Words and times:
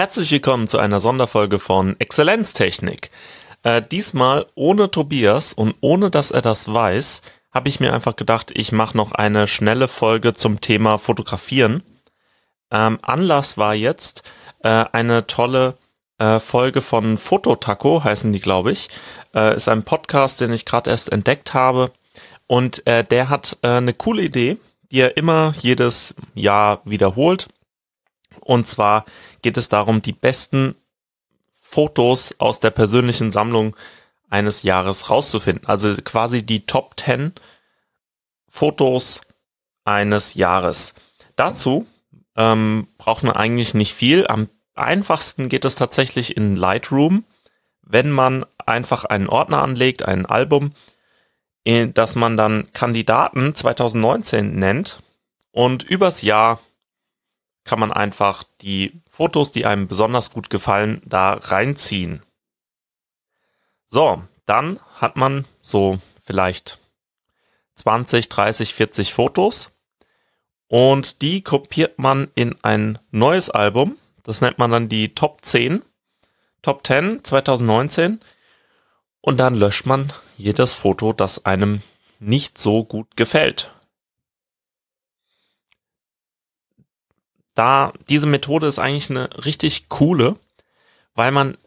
Herzlich 0.00 0.30
willkommen 0.30 0.66
zu 0.66 0.78
einer 0.78 0.98
Sonderfolge 0.98 1.58
von 1.58 1.94
Exzellenztechnik. 2.00 3.10
Äh, 3.64 3.82
diesmal 3.82 4.46
ohne 4.54 4.90
Tobias 4.90 5.52
und 5.52 5.74
ohne 5.82 6.10
dass 6.10 6.30
er 6.30 6.40
das 6.40 6.72
weiß, 6.72 7.20
habe 7.52 7.68
ich 7.68 7.80
mir 7.80 7.92
einfach 7.92 8.16
gedacht, 8.16 8.50
ich 8.54 8.72
mache 8.72 8.96
noch 8.96 9.12
eine 9.12 9.46
schnelle 9.46 9.88
Folge 9.88 10.32
zum 10.32 10.62
Thema 10.62 10.96
Fotografieren. 10.96 11.82
Ähm, 12.70 12.98
Anlass 13.02 13.58
war 13.58 13.74
jetzt 13.74 14.22
äh, 14.60 14.86
eine 14.90 15.26
tolle 15.26 15.76
äh, 16.16 16.40
Folge 16.40 16.80
von 16.80 17.18
Fototaco, 17.18 18.02
heißen 18.02 18.32
die, 18.32 18.40
glaube 18.40 18.72
ich. 18.72 18.88
Äh, 19.34 19.54
ist 19.54 19.68
ein 19.68 19.82
Podcast, 19.82 20.40
den 20.40 20.50
ich 20.54 20.64
gerade 20.64 20.88
erst 20.88 21.12
entdeckt 21.12 21.52
habe. 21.52 21.92
Und 22.46 22.86
äh, 22.86 23.04
der 23.04 23.28
hat 23.28 23.58
äh, 23.60 23.68
eine 23.68 23.92
coole 23.92 24.22
Idee, 24.22 24.56
die 24.90 25.00
er 25.00 25.18
immer 25.18 25.52
jedes 25.60 26.14
Jahr 26.34 26.80
wiederholt. 26.86 27.48
Und 28.40 28.66
zwar 28.66 29.04
geht 29.42 29.56
es 29.56 29.68
darum, 29.68 30.02
die 30.02 30.12
besten 30.12 30.74
Fotos 31.60 32.34
aus 32.38 32.60
der 32.60 32.70
persönlichen 32.70 33.30
Sammlung 33.30 33.76
eines 34.28 34.62
Jahres 34.62 35.10
rauszufinden. 35.10 35.66
Also 35.68 35.94
quasi 35.96 36.42
die 36.42 36.66
Top 36.66 36.94
10 36.98 37.32
Fotos 38.48 39.20
eines 39.84 40.34
Jahres. 40.34 40.94
Dazu 41.36 41.86
ähm, 42.36 42.88
braucht 42.98 43.22
man 43.22 43.36
eigentlich 43.36 43.74
nicht 43.74 43.94
viel. 43.94 44.26
Am 44.26 44.48
einfachsten 44.74 45.48
geht 45.48 45.64
es 45.64 45.74
tatsächlich 45.74 46.36
in 46.36 46.56
Lightroom, 46.56 47.24
wenn 47.82 48.10
man 48.10 48.46
einfach 48.66 49.04
einen 49.04 49.28
Ordner 49.28 49.62
anlegt, 49.62 50.02
ein 50.02 50.26
Album, 50.26 50.72
dass 51.64 52.14
man 52.14 52.36
dann 52.36 52.72
Kandidaten 52.72 53.54
2019 53.54 54.58
nennt 54.58 55.00
und 55.52 55.82
übers 55.82 56.22
Jahr 56.22 56.60
kann 57.64 57.78
man 57.78 57.92
einfach 57.92 58.44
die 58.60 59.00
Fotos, 59.08 59.52
die 59.52 59.66
einem 59.66 59.86
besonders 59.86 60.30
gut 60.30 60.50
gefallen, 60.50 61.02
da 61.04 61.34
reinziehen. 61.34 62.22
So, 63.86 64.22
dann 64.46 64.80
hat 64.94 65.16
man 65.16 65.44
so 65.60 65.98
vielleicht 66.22 66.78
20, 67.76 68.28
30, 68.28 68.74
40 68.74 69.14
Fotos 69.14 69.72
und 70.68 71.22
die 71.22 71.42
kopiert 71.42 71.98
man 71.98 72.30
in 72.34 72.56
ein 72.62 72.98
neues 73.10 73.50
Album. 73.50 73.98
Das 74.22 74.40
nennt 74.40 74.58
man 74.58 74.70
dann 74.70 74.88
die 74.88 75.14
Top 75.14 75.44
10, 75.44 75.82
Top 76.62 76.86
10 76.86 77.24
2019 77.24 78.20
und 79.20 79.38
dann 79.38 79.54
löscht 79.54 79.86
man 79.86 80.12
jedes 80.36 80.74
Foto, 80.74 81.12
das 81.12 81.44
einem 81.44 81.82
nicht 82.20 82.58
so 82.58 82.84
gut 82.84 83.16
gefällt. 83.16 83.72
Da, 87.60 87.92
diese 88.08 88.26
Methode 88.26 88.66
ist 88.66 88.78
eigentlich 88.78 89.10
eine 89.10 89.28
richtig 89.44 89.90
coole, 89.90 90.36
weil 91.14 91.30
man 91.30 91.58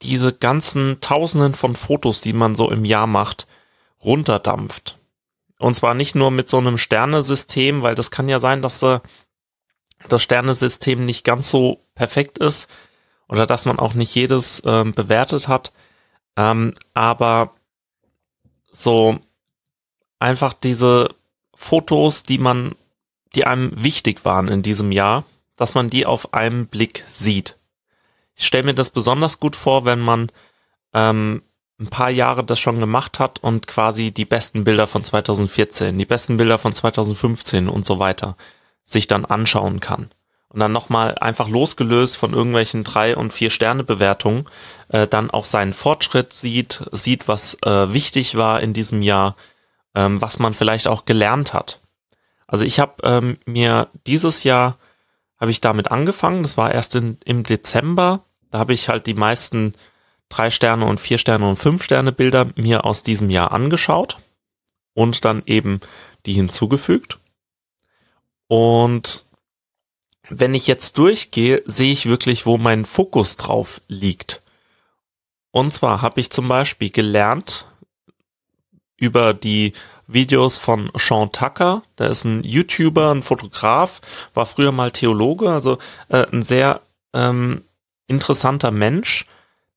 diese 0.00 0.32
ganzen 0.32 1.00
Tausenden 1.00 1.54
von 1.54 1.74
Fotos, 1.74 2.20
die 2.20 2.32
man 2.32 2.54
so 2.54 2.70
im 2.70 2.84
Jahr 2.84 3.08
macht, 3.08 3.48
runterdampft. 4.04 4.96
Und 5.58 5.74
zwar 5.74 5.94
nicht 5.94 6.14
nur 6.14 6.30
mit 6.30 6.48
so 6.48 6.58
einem 6.58 6.78
Sternesystem, 6.78 7.82
weil 7.82 7.96
das 7.96 8.12
kann 8.12 8.28
ja 8.28 8.38
sein, 8.38 8.62
dass 8.62 8.80
äh, 8.84 9.00
das 10.08 10.22
Sternesystem 10.22 11.04
nicht 11.04 11.24
ganz 11.24 11.50
so 11.50 11.80
perfekt 11.96 12.38
ist 12.38 12.70
oder 13.28 13.44
dass 13.44 13.64
man 13.64 13.80
auch 13.80 13.94
nicht 13.94 14.14
jedes 14.14 14.60
äh, 14.60 14.84
bewertet 14.84 15.48
hat. 15.48 15.72
Ähm, 16.36 16.74
aber 16.94 17.54
so 18.70 19.18
einfach 20.20 20.52
diese 20.52 21.08
Fotos, 21.56 22.22
die 22.22 22.38
man 22.38 22.76
die 23.38 23.46
einem 23.46 23.70
wichtig 23.80 24.24
waren 24.24 24.48
in 24.48 24.62
diesem 24.62 24.90
Jahr, 24.90 25.22
dass 25.54 25.76
man 25.76 25.88
die 25.88 26.06
auf 26.06 26.34
einen 26.34 26.66
Blick 26.66 27.04
sieht. 27.06 27.56
Ich 28.34 28.44
stelle 28.44 28.64
mir 28.64 28.74
das 28.74 28.90
besonders 28.90 29.38
gut 29.38 29.54
vor, 29.54 29.84
wenn 29.84 30.00
man 30.00 30.32
ähm, 30.92 31.42
ein 31.78 31.86
paar 31.86 32.10
Jahre 32.10 32.42
das 32.42 32.58
schon 32.58 32.80
gemacht 32.80 33.20
hat 33.20 33.38
und 33.40 33.68
quasi 33.68 34.10
die 34.10 34.24
besten 34.24 34.64
Bilder 34.64 34.88
von 34.88 35.04
2014, 35.04 35.96
die 35.96 36.04
besten 36.04 36.36
Bilder 36.36 36.58
von 36.58 36.74
2015 36.74 37.68
und 37.68 37.86
so 37.86 38.00
weiter 38.00 38.36
sich 38.82 39.06
dann 39.06 39.24
anschauen 39.24 39.78
kann. 39.78 40.10
Und 40.48 40.58
dann 40.58 40.72
nochmal 40.72 41.14
einfach 41.20 41.48
losgelöst 41.48 42.16
von 42.16 42.32
irgendwelchen 42.32 42.82
drei 42.82 43.16
und 43.16 43.32
vier 43.32 43.50
Sterne 43.50 43.84
Bewertungen, 43.84 44.46
äh, 44.88 45.06
dann 45.06 45.30
auch 45.30 45.44
seinen 45.44 45.74
Fortschritt 45.74 46.32
sieht, 46.32 46.82
sieht, 46.90 47.28
was 47.28 47.56
äh, 47.62 47.92
wichtig 47.92 48.36
war 48.36 48.60
in 48.60 48.72
diesem 48.72 49.00
Jahr, 49.00 49.36
ähm, 49.94 50.20
was 50.20 50.40
man 50.40 50.54
vielleicht 50.54 50.88
auch 50.88 51.04
gelernt 51.04 51.54
hat. 51.54 51.80
Also 52.48 52.64
ich 52.64 52.80
habe 52.80 52.94
ähm, 53.04 53.38
mir 53.46 53.88
dieses 54.06 54.42
Jahr 54.42 54.78
habe 55.38 55.52
ich 55.52 55.60
damit 55.60 55.92
angefangen. 55.92 56.42
Das 56.42 56.56
war 56.56 56.74
erst 56.74 56.96
in, 56.96 57.18
im 57.24 57.44
Dezember. 57.44 58.24
Da 58.50 58.58
habe 58.58 58.72
ich 58.72 58.88
halt 58.88 59.06
die 59.06 59.14
meisten 59.14 59.74
drei 60.28 60.50
Sterne 60.50 60.86
und 60.86 60.98
vier 60.98 61.18
Sterne 61.18 61.48
und 61.48 61.56
fünf 61.56 61.84
Sterne 61.84 62.10
Bilder 62.10 62.48
mir 62.56 62.84
aus 62.84 63.02
diesem 63.04 63.30
Jahr 63.30 63.52
angeschaut 63.52 64.18
und 64.94 65.24
dann 65.24 65.42
eben 65.46 65.80
die 66.26 66.32
hinzugefügt. 66.32 67.20
Und 68.48 69.26
wenn 70.28 70.54
ich 70.54 70.66
jetzt 70.66 70.98
durchgehe, 70.98 71.62
sehe 71.66 71.92
ich 71.92 72.06
wirklich, 72.06 72.46
wo 72.46 72.58
mein 72.58 72.84
Fokus 72.84 73.36
drauf 73.36 73.80
liegt. 73.88 74.42
Und 75.50 75.72
zwar 75.72 76.02
habe 76.02 76.20
ich 76.20 76.30
zum 76.30 76.48
Beispiel 76.48 76.90
gelernt 76.90 77.66
über 78.96 79.32
die 79.32 79.72
Videos 80.08 80.58
von 80.58 80.90
Sean 80.96 81.30
Tucker. 81.30 81.82
Der 81.98 82.10
ist 82.10 82.24
ein 82.24 82.42
YouTuber, 82.42 83.12
ein 83.14 83.22
Fotograf, 83.22 84.00
war 84.34 84.46
früher 84.46 84.72
mal 84.72 84.90
Theologe, 84.90 85.50
also 85.50 85.78
äh, 86.08 86.26
ein 86.32 86.42
sehr 86.42 86.80
ähm, 87.12 87.62
interessanter 88.08 88.72
Mensch, 88.72 89.26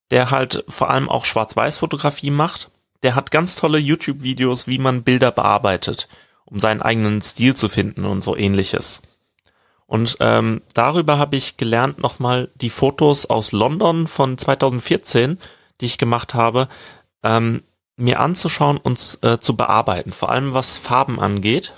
der 0.09 0.31
halt 0.31 0.63
vor 0.67 0.89
allem 0.89 1.09
auch 1.09 1.25
Schwarz-Weiß-Fotografie 1.25 2.31
macht. 2.31 2.71
Der 3.03 3.15
hat 3.15 3.29
ganz 3.29 3.55
tolle 3.55 3.77
YouTube-Videos, 3.77 4.67
wie 4.67 4.79
man 4.79 5.03
Bilder 5.03 5.31
bearbeitet, 5.31 6.07
um 6.45 6.59
seinen 6.59 6.81
eigenen 6.81 7.21
Stil 7.21 7.55
zu 7.55 7.69
finden 7.69 8.05
und 8.05 8.23
so 8.23 8.35
ähnliches. 8.35 9.01
Und 9.85 10.15
ähm, 10.21 10.61
darüber 10.73 11.17
habe 11.17 11.35
ich 11.35 11.57
gelernt, 11.57 11.99
nochmal 11.99 12.49
die 12.55 12.69
Fotos 12.69 13.25
aus 13.25 13.51
London 13.51 14.07
von 14.07 14.37
2014, 14.37 15.37
die 15.81 15.85
ich 15.85 15.97
gemacht 15.97 16.33
habe, 16.33 16.69
ähm, 17.23 17.63
mir 18.01 18.19
anzuschauen 18.19 18.77
und 18.77 19.19
äh, 19.21 19.39
zu 19.39 19.55
bearbeiten, 19.55 20.11
vor 20.11 20.29
allem 20.29 20.53
was 20.53 20.77
Farben 20.77 21.19
angeht. 21.19 21.73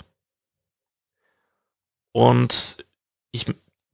Und 2.11 2.78
ich, 3.31 3.45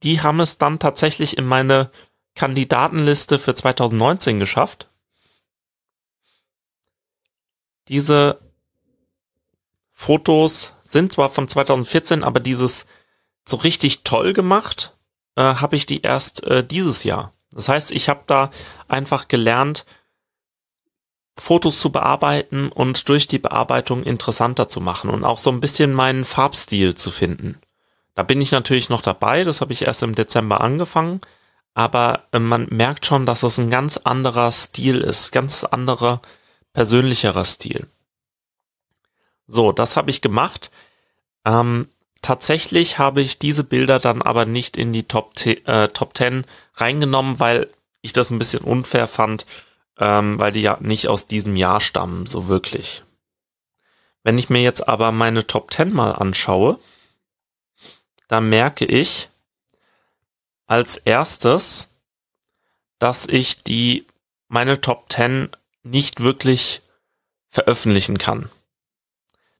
die 0.02 0.22
haben 0.22 0.40
es 0.40 0.58
dann 0.58 0.78
tatsächlich 0.78 1.36
in 1.36 1.46
meine 1.46 1.90
Kandidatenliste 2.34 3.38
für 3.38 3.54
2019 3.54 4.38
geschafft. 4.38 4.88
Diese 7.88 8.40
Fotos 9.90 10.74
sind 10.82 11.12
zwar 11.12 11.30
von 11.30 11.48
2014, 11.48 12.22
aber 12.22 12.40
dieses 12.40 12.86
so 13.44 13.56
richtig 13.56 14.04
toll 14.04 14.32
gemacht 14.32 14.96
äh, 15.34 15.42
habe 15.42 15.76
ich 15.76 15.86
die 15.86 16.02
erst 16.02 16.44
äh, 16.44 16.64
dieses 16.64 17.02
Jahr. 17.04 17.34
Das 17.50 17.68
heißt, 17.68 17.90
ich 17.90 18.08
habe 18.08 18.22
da 18.26 18.50
einfach 18.86 19.26
gelernt, 19.26 19.84
Fotos 21.40 21.80
zu 21.80 21.90
bearbeiten 21.90 22.70
und 22.70 23.08
durch 23.08 23.26
die 23.26 23.38
Bearbeitung 23.38 24.02
interessanter 24.02 24.68
zu 24.68 24.80
machen 24.80 25.08
und 25.10 25.24
auch 25.24 25.38
so 25.38 25.50
ein 25.50 25.60
bisschen 25.60 25.92
meinen 25.92 26.24
Farbstil 26.24 26.94
zu 26.94 27.10
finden. 27.10 27.58
Da 28.14 28.22
bin 28.22 28.40
ich 28.40 28.52
natürlich 28.52 28.90
noch 28.90 29.00
dabei, 29.00 29.44
das 29.44 29.62
habe 29.62 29.72
ich 29.72 29.82
erst 29.82 30.02
im 30.02 30.14
Dezember 30.14 30.60
angefangen, 30.60 31.20
aber 31.74 32.24
äh, 32.32 32.38
man 32.38 32.66
merkt 32.70 33.06
schon, 33.06 33.24
dass 33.24 33.42
es 33.42 33.58
ein 33.58 33.70
ganz 33.70 33.96
anderer 33.96 34.52
Stil 34.52 35.00
ist, 35.00 35.32
ganz 35.32 35.64
anderer, 35.64 36.20
persönlicherer 36.74 37.46
Stil. 37.46 37.86
So, 39.46 39.72
das 39.72 39.96
habe 39.96 40.10
ich 40.10 40.20
gemacht. 40.20 40.70
Ähm, 41.46 41.88
tatsächlich 42.20 42.98
habe 42.98 43.22
ich 43.22 43.38
diese 43.38 43.64
Bilder 43.64 43.98
dann 43.98 44.20
aber 44.20 44.44
nicht 44.44 44.76
in 44.76 44.92
die 44.92 45.04
Top, 45.04 45.32
äh, 45.46 45.88
Top 45.88 46.16
10 46.16 46.44
reingenommen, 46.74 47.40
weil 47.40 47.68
ich 48.02 48.12
das 48.12 48.30
ein 48.30 48.38
bisschen 48.38 48.62
unfair 48.62 49.08
fand, 49.08 49.46
ähm, 50.00 50.38
weil 50.38 50.50
die 50.50 50.62
ja 50.62 50.78
nicht 50.80 51.08
aus 51.08 51.26
diesem 51.26 51.54
Jahr 51.54 51.80
stammen, 51.80 52.26
so 52.26 52.48
wirklich. 52.48 53.04
Wenn 54.22 54.38
ich 54.38 54.50
mir 54.50 54.62
jetzt 54.62 54.88
aber 54.88 55.12
meine 55.12 55.46
Top 55.46 55.72
10 55.72 55.92
mal 55.92 56.12
anschaue, 56.12 56.78
da 58.26 58.40
merke 58.40 58.84
ich 58.84 59.28
als 60.66 60.96
erstes, 60.96 61.88
dass 62.98 63.26
ich 63.26 63.62
die 63.62 64.06
meine 64.48 64.80
Top 64.80 65.12
10 65.12 65.50
nicht 65.82 66.20
wirklich 66.20 66.82
veröffentlichen 67.48 68.18
kann. 68.18 68.50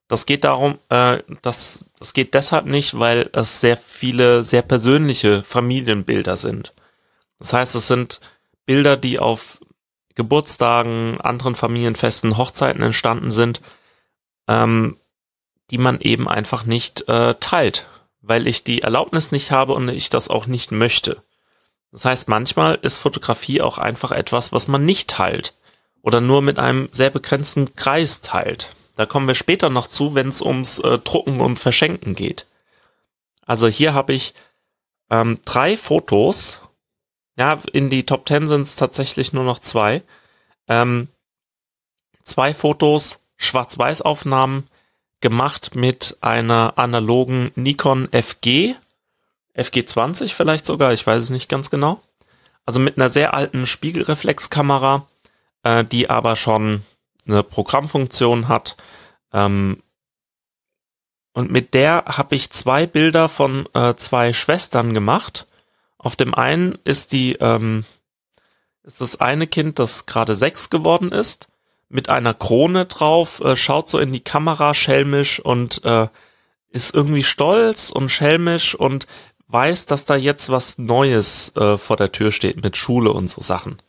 Das 0.08 0.26
geht 0.26 0.44
darum, 0.44 0.78
äh, 0.88 1.22
das, 1.42 1.84
das 1.98 2.14
geht 2.14 2.34
deshalb 2.34 2.66
nicht, 2.66 2.98
weil 2.98 3.30
es 3.32 3.60
sehr 3.60 3.76
viele 3.76 4.44
sehr 4.44 4.62
persönliche 4.62 5.42
Familienbilder 5.42 6.36
sind. 6.36 6.74
Das 7.38 7.52
heißt, 7.52 7.74
es 7.74 7.86
sind 7.86 8.20
Bilder, 8.66 8.96
die 8.96 9.18
auf 9.18 9.59
Geburtstagen, 10.20 11.18
anderen 11.20 11.54
Familienfesten, 11.54 12.36
Hochzeiten 12.36 12.82
entstanden 12.82 13.30
sind, 13.30 13.62
ähm, 14.48 14.98
die 15.70 15.78
man 15.78 15.98
eben 16.00 16.28
einfach 16.28 16.64
nicht 16.64 17.08
äh, 17.08 17.36
teilt, 17.40 17.86
weil 18.20 18.46
ich 18.46 18.62
die 18.62 18.82
Erlaubnis 18.82 19.32
nicht 19.32 19.50
habe 19.50 19.72
und 19.72 19.88
ich 19.88 20.10
das 20.10 20.28
auch 20.28 20.46
nicht 20.46 20.72
möchte. 20.72 21.22
Das 21.90 22.04
heißt, 22.04 22.28
manchmal 22.28 22.74
ist 22.82 22.98
Fotografie 22.98 23.62
auch 23.62 23.78
einfach 23.78 24.12
etwas, 24.12 24.52
was 24.52 24.68
man 24.68 24.84
nicht 24.84 25.08
teilt 25.08 25.54
oder 26.02 26.20
nur 26.20 26.42
mit 26.42 26.58
einem 26.58 26.90
sehr 26.92 27.08
begrenzten 27.10 27.74
Kreis 27.74 28.20
teilt. 28.20 28.74
Da 28.96 29.06
kommen 29.06 29.26
wir 29.26 29.34
später 29.34 29.70
noch 29.70 29.86
zu, 29.86 30.14
wenn 30.14 30.28
es 30.28 30.42
ums 30.42 30.80
äh, 30.80 30.98
Drucken 30.98 31.40
und 31.40 31.58
Verschenken 31.58 32.14
geht. 32.14 32.46
Also 33.46 33.68
hier 33.68 33.94
habe 33.94 34.12
ich 34.12 34.34
ähm, 35.10 35.38
drei 35.46 35.78
Fotos. 35.78 36.59
Ja, 37.40 37.58
in 37.72 37.88
die 37.88 38.04
Top 38.04 38.28
10 38.28 38.46
sind 38.46 38.62
es 38.62 38.76
tatsächlich 38.76 39.32
nur 39.32 39.44
noch 39.44 39.60
zwei. 39.60 40.02
Ähm, 40.68 41.08
zwei 42.22 42.52
Fotos, 42.52 43.20
Schwarz-Weiß-Aufnahmen 43.38 44.68
gemacht 45.22 45.74
mit 45.74 46.18
einer 46.20 46.74
analogen 46.76 47.50
Nikon 47.54 48.10
FG, 48.12 48.74
FG20 49.56 50.34
vielleicht 50.34 50.66
sogar, 50.66 50.92
ich 50.92 51.06
weiß 51.06 51.22
es 51.22 51.30
nicht 51.30 51.48
ganz 51.48 51.70
genau. 51.70 52.02
Also 52.66 52.78
mit 52.78 52.98
einer 52.98 53.08
sehr 53.08 53.32
alten 53.32 53.64
Spiegelreflexkamera, 53.64 55.06
äh, 55.62 55.82
die 55.82 56.10
aber 56.10 56.36
schon 56.36 56.84
eine 57.26 57.42
Programmfunktion 57.42 58.48
hat. 58.48 58.76
Ähm, 59.32 59.82
und 61.32 61.50
mit 61.50 61.72
der 61.72 62.04
habe 62.04 62.34
ich 62.34 62.50
zwei 62.50 62.86
Bilder 62.86 63.30
von 63.30 63.66
äh, 63.72 63.94
zwei 63.94 64.34
Schwestern 64.34 64.92
gemacht. 64.92 65.46
Auf 66.02 66.16
dem 66.16 66.34
einen 66.34 66.78
ist 66.84 67.12
die 67.12 67.34
ähm, 67.34 67.84
ist 68.82 69.02
das 69.02 69.20
eine 69.20 69.46
Kind, 69.46 69.78
das 69.78 70.06
gerade 70.06 70.34
sechs 70.34 70.70
geworden 70.70 71.12
ist 71.12 71.48
mit 71.90 72.08
einer 72.08 72.32
Krone 72.32 72.86
drauf, 72.86 73.40
äh, 73.40 73.54
schaut 73.54 73.88
so 73.88 73.98
in 73.98 74.12
die 74.12 74.24
Kamera 74.24 74.72
schelmisch 74.72 75.40
und 75.40 75.84
äh, 75.84 76.08
ist 76.70 76.94
irgendwie 76.94 77.24
stolz 77.24 77.90
und 77.90 78.08
schelmisch 78.08 78.74
und 78.74 79.06
weiß, 79.48 79.86
dass 79.86 80.06
da 80.06 80.16
jetzt 80.16 80.48
was 80.48 80.78
Neues 80.78 81.54
äh, 81.56 81.76
vor 81.76 81.96
der 81.96 82.12
Tür 82.12 82.32
steht 82.32 82.62
mit 82.62 82.76
Schule 82.76 83.12
und 83.12 83.28
so 83.28 83.42
Sachen. 83.42 83.82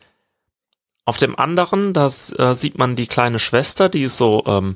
Auf 1.06 1.18
dem 1.18 1.38
anderen, 1.38 1.94
da 1.94 2.08
äh, 2.08 2.54
sieht 2.54 2.78
man 2.78 2.96
die 2.96 3.08
kleine 3.08 3.40
Schwester, 3.40 3.88
die 3.88 4.04
ist 4.04 4.18
so 4.18 4.44
ähm, 4.48 4.76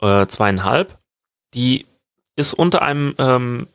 äh, 0.00 0.26
zweieinhalb. 0.26 0.98
Die 1.52 1.86
ist 2.36 2.54
unter 2.54 2.82
einem 2.82 3.14
ähm, 3.18 3.66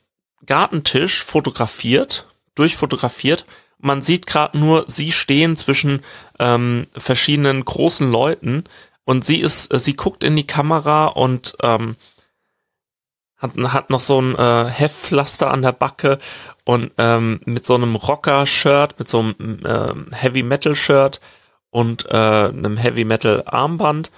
Gartentisch 0.45 1.23
fotografiert, 1.23 2.27
durchfotografiert 2.55 3.45
man 3.85 4.01
sieht 4.01 4.25
gerade 4.25 4.57
nur 4.57 4.85
sie 4.87 5.11
stehen 5.11 5.57
zwischen 5.57 6.03
ähm, 6.39 6.87
verschiedenen 6.97 7.63
großen 7.63 8.11
Leuten 8.11 8.63
und 9.03 9.23
sie 9.23 9.39
ist, 9.39 9.73
äh, 9.73 9.79
sie 9.79 9.95
guckt 9.95 10.23
in 10.23 10.35
die 10.35 10.47
Kamera 10.47 11.07
und 11.07 11.55
ähm, 11.61 11.95
hat, 13.37 13.55
hat 13.57 13.89
noch 13.89 13.99
so 13.99 14.19
ein 14.21 14.35
äh, 14.35 14.65
Heftpflaster 14.69 15.51
an 15.51 15.61
der 15.61 15.73
Backe 15.73 16.19
und 16.63 16.91
ähm, 16.97 17.41
mit 17.45 17.65
so 17.65 17.75
einem 17.75 17.95
Rocker-Shirt, 17.95 18.97
mit 18.97 19.09
so 19.09 19.19
einem 19.19 19.61
ähm, 19.65 20.07
Heavy-Metal-Shirt 20.11 21.19
und 21.69 22.05
äh, 22.09 22.15
einem 22.47 22.77
Heavy-Metal-Armband 22.77 24.11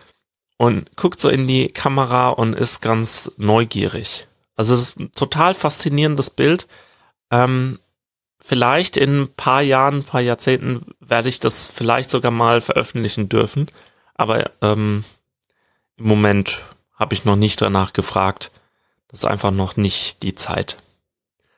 und 0.58 0.96
guckt 0.96 1.20
so 1.20 1.30
in 1.30 1.48
die 1.48 1.70
Kamera 1.70 2.30
und 2.30 2.54
ist 2.54 2.82
ganz 2.82 3.32
neugierig. 3.38 4.28
Also 4.56 4.76
es 4.76 4.82
ist 4.82 5.00
ein 5.00 5.12
total 5.12 5.54
faszinierendes 5.54 6.30
Bild. 6.30 6.68
Ähm, 7.32 7.80
vielleicht 8.48 8.96
in 8.96 9.24
ein 9.24 9.34
paar 9.34 9.62
Jahren, 9.62 9.98
ein 9.98 10.04
paar 10.04 10.22
Jahrzehnten 10.22 10.86
werde 11.02 11.28
ich 11.28 11.42
das 11.42 11.70
vielleicht 11.70 12.10
sogar 12.10 12.32
mal 12.32 12.62
veröffentlichen 12.62 13.28
dürfen. 13.28 13.68
Aber 14.16 14.50
ähm, 14.62 15.04
im 15.98 16.08
Moment 16.08 16.62
habe 16.96 17.14
ich 17.14 17.26
noch 17.26 17.36
nicht 17.36 17.62
danach 17.62 17.92
gefragt. 17.92 18.52
Das 19.10 19.20
ist 19.20 19.26
einfach 19.26 19.52
noch 19.52 19.76
nicht 19.76 20.24
die 20.24 20.34
Zeit. 20.34 20.78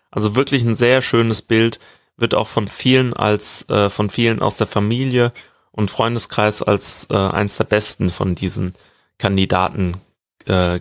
Also 0.10 0.36
wirklich 0.36 0.64
ein 0.64 0.74
sehr 0.74 1.04
schönes 1.04 1.44
Bild, 1.44 1.80
wird 2.18 2.34
auch 2.34 2.48
von 2.48 2.68
vielen 2.68 3.14
als 3.14 3.70
äh, 3.70 3.90
von 3.90 4.10
vielen 4.10 4.42
aus 4.42 4.58
der 4.58 4.68
Familie 4.68 5.32
und 5.72 5.92
Freundeskreis 5.92 6.62
als 6.62 7.08
äh, 7.12 7.16
eins 7.16 7.58
der 7.58 7.64
besten 7.66 8.10
von 8.10 8.36
diesen 8.36 8.74
Kandidaten 9.20 10.02
äh, 10.46 10.80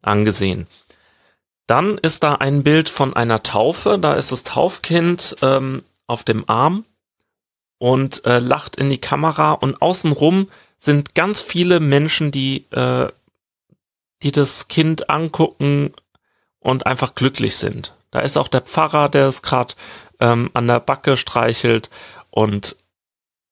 angesehen. 0.00 0.68
Dann 1.68 1.98
ist 1.98 2.24
da 2.24 2.32
ein 2.32 2.64
Bild 2.64 2.88
von 2.88 3.14
einer 3.14 3.42
Taufe. 3.42 3.98
Da 3.98 4.14
ist 4.14 4.32
das 4.32 4.42
Taufkind 4.42 5.36
ähm, 5.42 5.84
auf 6.06 6.24
dem 6.24 6.48
Arm 6.48 6.86
und 7.76 8.24
äh, 8.24 8.38
lacht 8.38 8.76
in 8.76 8.90
die 8.90 8.98
Kamera 8.98 9.52
und 9.52 9.80
außenrum 9.82 10.48
sind 10.78 11.14
ganz 11.14 11.42
viele 11.42 11.78
Menschen, 11.78 12.30
die, 12.30 12.64
äh, 12.70 13.08
die 14.22 14.32
das 14.32 14.68
Kind 14.68 15.10
angucken 15.10 15.92
und 16.58 16.86
einfach 16.86 17.14
glücklich 17.14 17.56
sind. 17.56 17.94
Da 18.10 18.20
ist 18.20 18.38
auch 18.38 18.48
der 18.48 18.62
Pfarrer, 18.62 19.10
der 19.10 19.28
es 19.28 19.42
gerade 19.42 19.74
ähm, 20.20 20.50
an 20.54 20.66
der 20.66 20.80
Backe 20.80 21.18
streichelt 21.18 21.90
und 22.30 22.76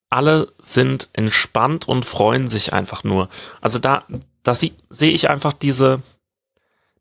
alle 0.08 0.52
sind 0.58 1.10
entspannt 1.12 1.86
und 1.86 2.06
freuen 2.06 2.48
sich 2.48 2.72
einfach 2.72 3.04
nur. 3.04 3.28
Also 3.60 3.78
da, 3.78 4.04
da 4.42 4.54
sehe 4.54 4.72
ich 5.12 5.28
einfach 5.28 5.52
diese, 5.52 6.00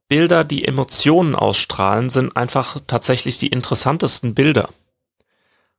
Bilder, 0.07 0.43
die 0.43 0.65
Emotionen 0.65 1.35
ausstrahlen, 1.35 2.09
sind 2.09 2.35
einfach 2.37 2.79
tatsächlich 2.85 3.37
die 3.37 3.47
interessantesten 3.47 4.35
Bilder. 4.35 4.69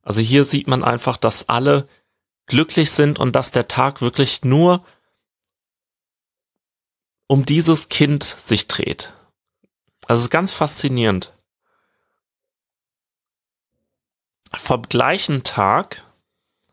Also 0.02 0.20
hier 0.20 0.44
sieht 0.44 0.66
man 0.66 0.84
einfach, 0.84 1.16
dass 1.16 1.48
alle 1.48 1.88
glücklich 2.46 2.90
sind 2.90 3.18
und 3.18 3.34
dass 3.34 3.52
der 3.52 3.68
Tag 3.68 4.00
wirklich 4.00 4.44
nur 4.44 4.84
um 7.26 7.44
dieses 7.44 7.88
Kind 7.88 8.22
sich 8.22 8.68
dreht. 8.68 9.12
Also 10.06 10.28
ganz 10.28 10.52
faszinierend. 10.52 11.32
Vom 14.52 14.82
gleichen 14.82 15.42
Tag 15.42 16.04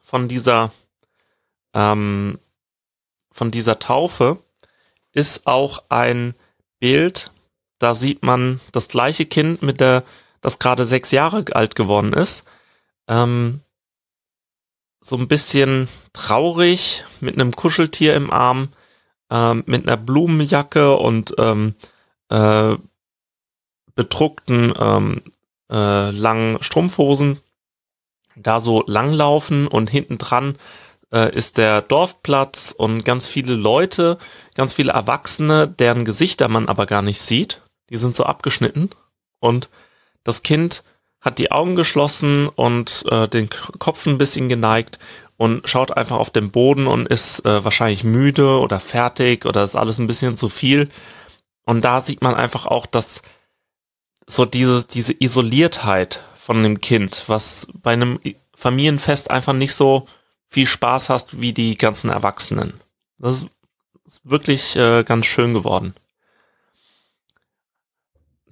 von 0.04 0.28
dieser 0.28 0.72
ähm, 1.74 2.40
von 3.32 3.50
dieser 3.50 3.80
Taufe 3.80 4.44
ist 5.12 5.48
auch 5.48 5.84
ein 5.90 6.36
Bild 6.80 7.32
da 7.84 7.94
sieht 7.94 8.24
man 8.24 8.62
das 8.72 8.88
gleiche 8.88 9.26
Kind 9.26 9.62
mit 9.62 9.82
der, 9.82 10.04
das 10.40 10.58
gerade 10.58 10.86
sechs 10.86 11.12
Jahre 11.12 11.44
alt 11.52 11.76
geworden 11.76 12.14
ist. 12.14 12.46
Ähm, 13.10 13.60
so 15.02 15.18
ein 15.18 15.28
bisschen 15.28 15.90
traurig 16.14 17.04
mit 17.20 17.36
einem 17.36 17.52
Kuscheltier 17.52 18.16
im 18.16 18.32
Arm, 18.32 18.70
ähm, 19.30 19.64
mit 19.66 19.86
einer 19.86 19.98
Blumenjacke 19.98 20.96
und 20.96 21.36
ähm, 21.38 21.76
äh, 22.30 22.78
bedruckten 23.96 24.74
ähm, 24.80 25.22
äh, 25.70 26.10
langen 26.10 26.64
Strumpfhosen 26.64 27.42
da 28.38 28.62
so 28.62 28.84
langlaufen 28.88 29.68
und 29.68 29.90
hinten 29.90 30.18
dran 30.18 30.58
äh, 31.12 31.36
ist 31.36 31.58
der 31.58 31.82
Dorfplatz 31.82 32.74
und 32.76 33.04
ganz 33.04 33.28
viele 33.28 33.56
Leute, 33.56 34.18
ganz 34.56 34.74
viele 34.74 34.94
Erwachsene, 34.94 35.68
deren 35.68 36.06
Gesichter 36.06 36.48
man 36.48 36.70
aber 36.70 36.86
gar 36.86 37.02
nicht 37.02 37.22
sieht 37.22 37.63
die 37.94 37.98
sind 38.00 38.16
so 38.16 38.24
abgeschnitten 38.24 38.90
und 39.40 39.70
das 40.24 40.42
Kind 40.42 40.84
hat 41.22 41.38
die 41.38 41.52
Augen 41.52 41.76
geschlossen 41.76 42.50
und 42.50 43.06
äh, 43.10 43.28
den 43.28 43.50
Kopf 43.50 44.06
ein 44.08 44.18
bisschen 44.18 44.50
geneigt 44.50 45.00
und 45.38 45.70
schaut 45.70 45.96
einfach 45.96 46.18
auf 46.18 46.32
den 46.32 46.52
Boden 46.52 46.88
und 46.88 47.08
ist 47.08 47.46
äh, 47.46 47.64
wahrscheinlich 47.64 48.04
müde 48.04 48.60
oder 48.60 48.80
fertig 48.80 49.46
oder 49.46 49.64
ist 49.64 49.76
alles 49.76 50.00
ein 50.00 50.08
bisschen 50.08 50.36
zu 50.36 50.50
viel. 50.50 50.90
Und 51.66 51.86
da 51.86 52.02
sieht 52.02 52.22
man 52.22 52.36
einfach 52.36 52.66
auch, 52.66 52.86
dass 52.86 53.22
so 54.28 54.46
diese, 54.46 54.84
diese 54.86 55.14
Isoliertheit 55.14 56.24
von 56.36 56.64
dem 56.64 56.82
Kind, 56.82 57.26
was 57.28 57.68
bei 57.74 57.94
einem 57.94 58.20
Familienfest 58.56 59.30
einfach 59.30 59.54
nicht 59.54 59.74
so 59.74 60.08
viel 60.48 60.66
Spaß 60.66 61.10
hast 61.10 61.40
wie 61.40 61.54
die 61.54 61.78
ganzen 61.78 62.10
Erwachsenen. 62.10 62.74
Das 63.20 63.44
ist 64.06 64.30
wirklich 64.30 64.76
äh, 64.76 65.04
ganz 65.04 65.26
schön 65.26 65.54
geworden. 65.54 65.94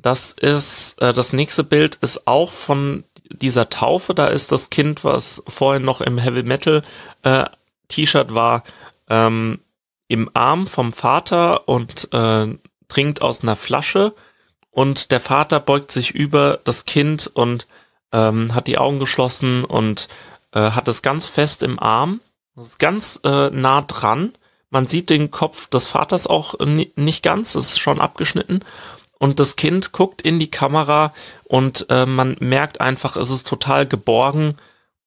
Das 0.02 0.32
ist, 0.32 1.02
äh, 1.02 1.14
das 1.14 1.34
nächste 1.34 1.64
Bild 1.64 1.96
ist 1.96 2.28
auch 2.28 2.52
von 2.52 3.04
dieser 3.30 3.70
Taufe. 3.70 4.14
Da 4.14 4.28
ist 4.28 4.52
das 4.52 4.70
Kind, 4.70 5.04
was 5.04 5.44
vorhin 5.48 5.84
noch 5.84 6.02
im 6.02 6.18
Heavy 6.18 6.44
Metal 6.44 6.82
äh, 7.24 7.46
T-Shirt 7.88 8.34
war, 8.34 8.64
ähm, 9.10 9.60
im 10.08 10.30
Arm 10.34 10.68
vom 10.68 10.94
Vater 10.94 11.68
und 11.68 12.12
äh, 12.14 12.48
trinkt 12.88 13.22
aus 13.22 13.42
einer 13.42 13.56
Flasche. 13.56 14.14
Und 14.72 15.12
der 15.12 15.20
Vater 15.20 15.60
beugt 15.60 15.92
sich 15.92 16.12
über 16.12 16.60
das 16.64 16.86
Kind 16.86 17.28
und 17.28 17.68
ähm, 18.12 18.56
hat 18.56 18.68
die 18.68 18.78
Augen 18.78 19.00
geschlossen 19.00 19.64
und 19.64 20.08
äh, 20.54 20.72
hat 20.72 20.88
es 20.88 21.02
ganz 21.02 21.30
fest 21.30 21.64
im 21.64 21.80
Arm. 21.80 22.22
Das 22.56 22.68
ist 22.68 22.80
ganz 22.80 23.20
äh, 23.24 23.50
nah 23.50 23.82
dran. 23.82 24.34
Man 24.70 24.88
sieht 24.88 25.10
den 25.10 25.32
Kopf 25.32 25.68
des 25.68 25.90
Vaters 25.90 26.28
auch 26.28 26.56
nicht 26.96 27.24
ganz, 27.24 27.56
ist 27.56 27.80
schon 27.80 28.00
abgeschnitten 28.00 28.62
und 29.22 29.40
das 29.40 29.56
Kind 29.56 29.92
guckt 29.92 30.24
in 30.24 30.40
die 30.40 30.50
Kamera 30.50 31.14
und 31.44 31.86
äh, 31.92 32.08
man 32.08 32.38
merkt 32.40 32.82
einfach, 32.82 33.16
es 33.18 33.30
ist 33.30 33.46
total 33.46 33.86
geborgen 33.86 34.58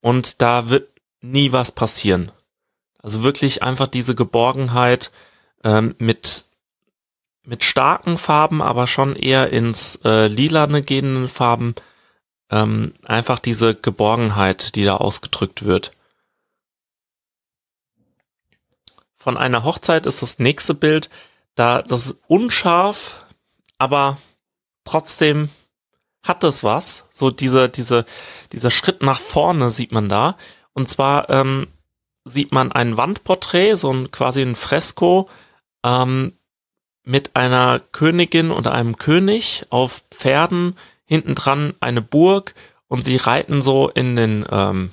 und 0.00 0.40
da 0.40 0.68
wird 0.68 0.88
nie 1.20 1.50
was 1.50 1.72
passieren. 1.72 2.30
Also 3.02 3.24
wirklich 3.24 3.64
einfach 3.64 3.88
diese 3.88 4.14
Geborgenheit 4.14 5.10
ähm, 5.64 5.96
mit 5.98 6.44
mit 7.42 7.64
starken 7.64 8.16
Farben, 8.16 8.62
aber 8.62 8.86
schon 8.86 9.16
eher 9.16 9.50
ins 9.50 9.96
äh, 10.04 10.28
lilane 10.28 10.84
gehenden 10.84 11.28
Farben 11.28 11.74
ähm, 12.50 12.94
einfach 13.02 13.40
diese 13.40 13.74
Geborgenheit, 13.74 14.76
die 14.76 14.84
da 14.84 14.94
ausgedrückt 14.96 15.64
wird. 15.64 15.90
Von 19.16 19.36
einer 19.36 19.64
Hochzeit 19.64 20.06
ist 20.06 20.22
das 20.22 20.38
nächste 20.38 20.74
Bild, 20.74 21.10
da 21.56 21.82
das 21.82 22.14
unscharf, 22.28 23.23
aber 23.84 24.16
trotzdem 24.84 25.50
hat 26.22 26.42
es 26.42 26.64
was. 26.64 27.04
So 27.12 27.30
diese, 27.30 27.68
diese, 27.68 28.06
dieser 28.52 28.70
Schritt 28.70 29.02
nach 29.02 29.20
vorne 29.20 29.70
sieht 29.70 29.92
man 29.92 30.08
da. 30.08 30.38
Und 30.72 30.88
zwar 30.88 31.28
ähm, 31.28 31.66
sieht 32.24 32.50
man 32.50 32.72
ein 32.72 32.96
Wandporträt, 32.96 33.74
so 33.74 33.92
ein 33.92 34.10
quasi 34.10 34.40
ein 34.40 34.56
Fresko 34.56 35.28
ähm, 35.84 36.32
mit 37.04 37.36
einer 37.36 37.78
Königin 37.92 38.50
und 38.50 38.66
einem 38.66 38.96
König 38.96 39.66
auf 39.68 40.02
Pferden, 40.10 40.78
hinten 41.04 41.34
dran 41.34 41.74
eine 41.80 42.00
Burg 42.00 42.54
und 42.88 43.04
sie 43.04 43.16
reiten 43.16 43.60
so 43.60 43.90
in 43.90 44.16
den 44.16 44.46
ähm, 44.50 44.92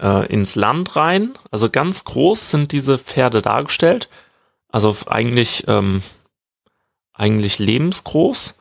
äh, 0.00 0.26
ins 0.32 0.56
Land 0.56 0.96
rein. 0.96 1.34
Also 1.50 1.68
ganz 1.68 2.04
groß 2.04 2.50
sind 2.50 2.72
diese 2.72 2.98
Pferde 2.98 3.42
dargestellt. 3.42 4.08
Also 4.70 4.96
eigentlich 5.06 5.64
ähm, 5.68 6.02
eigentlich 7.18 7.58
lebensgroß. 7.58 8.54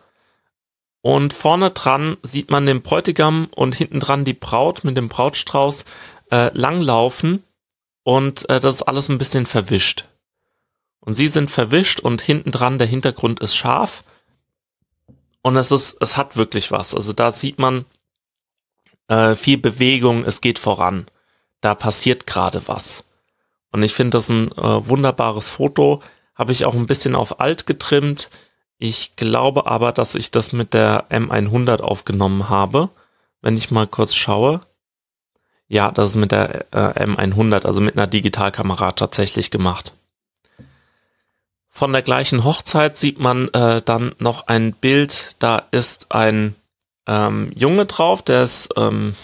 Und 1.01 1.33
vorne 1.33 1.71
dran 1.71 2.17
sieht 2.21 2.51
man 2.51 2.65
den 2.65 2.81
Bräutigam 2.81 3.47
und 3.55 3.75
hinten 3.75 4.01
dran 4.01 4.25
die 4.25 4.33
Braut 4.33 4.83
mit 4.83 4.97
dem 4.97 5.07
Brautstrauß 5.07 5.85
äh, 6.31 6.49
langlaufen. 6.53 7.43
Und 8.03 8.49
äh, 8.49 8.59
das 8.59 8.75
ist 8.75 8.83
alles 8.83 9.07
ein 9.09 9.17
bisschen 9.17 9.45
verwischt. 9.45 10.05
Und 10.99 11.13
sie 11.13 11.27
sind 11.27 11.49
verwischt 11.49 12.01
und 12.01 12.21
hinten 12.21 12.51
dran 12.51 12.77
der 12.79 12.87
Hintergrund 12.87 13.39
ist 13.39 13.55
scharf. 13.55 14.03
Und 15.41 15.55
es 15.55 15.71
ist, 15.71 15.95
es 16.01 16.17
hat 16.17 16.35
wirklich 16.35 16.71
was. 16.71 16.93
Also 16.93 17.13
da 17.13 17.31
sieht 17.31 17.59
man 17.59 17.85
äh, 19.07 19.35
viel 19.35 19.57
Bewegung, 19.57 20.25
es 20.25 20.41
geht 20.41 20.59
voran. 20.59 21.07
Da 21.61 21.75
passiert 21.75 22.27
gerade 22.27 22.67
was. 22.67 23.05
Und 23.71 23.83
ich 23.83 23.93
finde 23.93 24.17
das 24.17 24.29
ein 24.29 24.51
äh, 24.53 24.89
wunderbares 24.89 25.47
Foto. 25.47 26.01
Habe 26.35 26.51
ich 26.51 26.65
auch 26.65 26.73
ein 26.73 26.87
bisschen 26.87 27.15
auf 27.15 27.39
alt 27.39 27.65
getrimmt. 27.65 28.29
Ich 28.79 29.15
glaube 29.15 29.67
aber, 29.67 29.91
dass 29.91 30.15
ich 30.15 30.31
das 30.31 30.51
mit 30.51 30.73
der 30.73 31.09
M100 31.09 31.81
aufgenommen 31.81 32.49
habe. 32.49 32.89
Wenn 33.41 33.57
ich 33.57 33.71
mal 33.71 33.87
kurz 33.87 34.15
schaue. 34.15 34.61
Ja, 35.67 35.91
das 35.91 36.09
ist 36.09 36.15
mit 36.15 36.31
der 36.31 36.65
äh, 36.71 37.03
M100, 37.03 37.65
also 37.65 37.81
mit 37.81 37.97
einer 37.97 38.07
Digitalkamera 38.07 38.93
tatsächlich 38.93 39.51
gemacht. 39.51 39.93
Von 41.67 41.93
der 41.93 42.01
gleichen 42.01 42.43
Hochzeit 42.43 42.97
sieht 42.97 43.19
man 43.19 43.49
äh, 43.49 43.81
dann 43.83 44.15
noch 44.17 44.47
ein 44.47 44.73
Bild, 44.73 45.35
da 45.39 45.61
ist 45.71 46.11
ein 46.11 46.55
ähm, 47.05 47.51
Junge 47.53 47.85
drauf, 47.85 48.23
der 48.23 48.43
ist 48.43 48.69
ähm, 48.77 49.15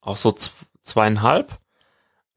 auch 0.00 0.16
so 0.16 0.34
zweieinhalb, 0.82 1.56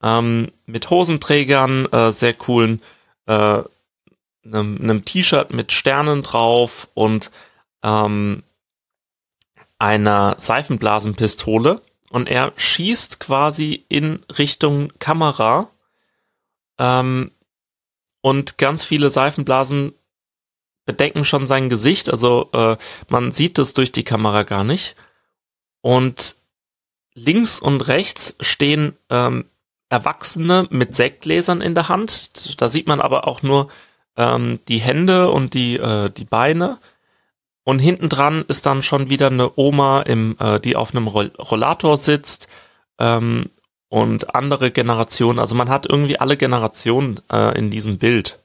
ähm, 0.04 0.52
mit 0.66 0.90
Hosenträgern, 0.90 1.92
äh, 1.92 2.12
sehr 2.12 2.34
coolen 2.34 2.82
äh, 3.26 3.64
einem, 4.48 4.78
einem 4.82 5.06
T-Shirt 5.06 5.52
mit 5.52 5.72
Sternen 5.72 6.24
drauf 6.24 6.90
und 6.94 7.32
ähm, 7.84 8.44
einer 9.80 10.36
Seifenblasenpistole. 10.38 11.82
Und 12.10 12.30
er 12.30 12.54
schießt 12.56 13.20
quasi 13.20 13.86
in 13.90 14.24
Richtung 14.38 14.94
Kamera 15.00 15.70
ähm, 16.78 17.32
und 18.22 18.58
ganz 18.58 18.84
viele 18.84 19.10
Seifenblasen 19.10 19.94
bedecken 20.86 21.26
schon 21.26 21.48
sein 21.48 21.70
Gesicht, 21.70 22.10
also 22.10 22.50
äh, 22.54 22.78
man 23.10 23.32
sieht 23.32 23.60
es 23.60 23.74
durch 23.74 23.92
die 23.92 24.06
Kamera 24.06 24.44
gar 24.44 24.64
nicht. 24.64 24.96
Und 25.82 26.38
links 27.14 27.60
und 27.60 27.88
rechts 27.88 28.36
stehen 28.40 28.98
ähm, 29.10 29.46
Erwachsene 29.90 30.68
mit 30.70 30.96
Sektgläsern 30.96 31.62
in 31.62 31.76
der 31.76 31.90
Hand. 31.90 32.60
Da 32.62 32.70
sieht 32.70 32.88
man 32.88 33.02
aber 33.02 33.28
auch 33.28 33.44
nur 33.44 33.70
ähm, 34.18 34.60
die 34.68 34.80
Hände 34.80 35.30
und 35.30 35.54
die, 35.54 35.78
äh, 35.78 36.10
die 36.10 36.26
Beine. 36.26 36.80
Und 37.64 37.80
hinten 37.80 38.10
dran 38.10 38.46
ist 38.48 38.66
dann 38.66 38.82
schon 38.82 39.10
wieder 39.10 39.28
eine 39.28 39.58
Oma, 39.58 40.02
im, 40.02 40.36
äh, 40.40 40.60
die 40.60 40.76
auf 40.76 40.92
einem 40.92 41.08
Rollator 41.08 41.98
sitzt 41.98 42.48
ähm, 43.00 43.50
und 43.90 44.36
andere 44.36 44.72
Generationen. 44.72 45.40
Also 45.40 45.56
man 45.56 45.70
hat 45.70 45.86
irgendwie 45.90 46.20
alle 46.20 46.38
Generationen 46.38 47.20
äh, 47.32 47.58
in 47.58 47.70
diesem 47.70 47.98
Bild. 47.98 48.40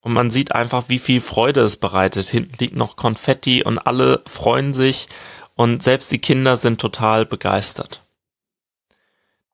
Und 0.00 0.12
man 0.12 0.30
sieht 0.30 0.54
einfach, 0.54 0.84
wie 0.88 0.98
viel 0.98 1.22
Freude 1.22 1.62
es 1.62 1.76
bereitet. 1.78 2.26
Hinten 2.28 2.56
liegt 2.58 2.76
noch 2.76 2.96
Konfetti 2.96 3.62
und 3.64 3.78
alle 3.78 4.22
freuen 4.26 4.74
sich 4.74 5.06
und 5.54 5.82
selbst 5.82 6.10
die 6.12 6.18
Kinder 6.18 6.56
sind 6.56 6.80
total 6.80 7.24
begeistert. 7.24 8.02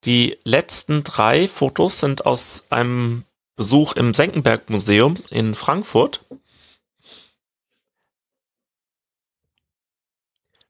Die 0.04 0.38
letzten 0.44 1.04
drei 1.04 1.46
Fotos 1.46 2.00
sind 2.00 2.24
aus 2.24 2.66
einem 2.70 3.24
Besuch 3.60 3.92
im 3.92 4.14
Senckenberg 4.14 4.70
Museum 4.70 5.18
in 5.28 5.54
Frankfurt. 5.54 6.24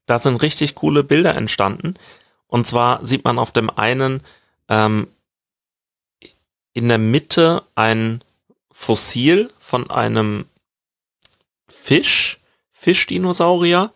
Da 0.05 0.19
sind 0.19 0.41
richtig 0.41 0.75
coole 0.75 1.01
Bilder 1.01 1.33
entstanden. 1.35 1.93
Und 2.47 2.67
zwar 2.67 3.05
sieht 3.05 3.23
man 3.23 3.39
auf 3.39 3.53
dem 3.53 3.69
einen 3.69 4.21
ähm, 4.67 5.07
in 6.73 6.89
der 6.89 6.97
Mitte 6.97 7.63
ein 7.75 8.25
Fossil 8.73 9.53
von 9.57 9.89
einem 9.89 10.43
Fisch, 11.69 12.41
Fischdinosaurier, 12.73 13.93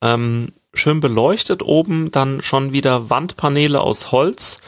ähm, 0.00 0.52
schön 0.72 1.00
beleuchtet 1.00 1.64
oben, 1.64 2.12
dann 2.12 2.40
schon 2.40 2.72
wieder 2.72 3.10
Wandpaneele 3.10 3.80
aus 3.80 4.12
Holz 4.12 4.58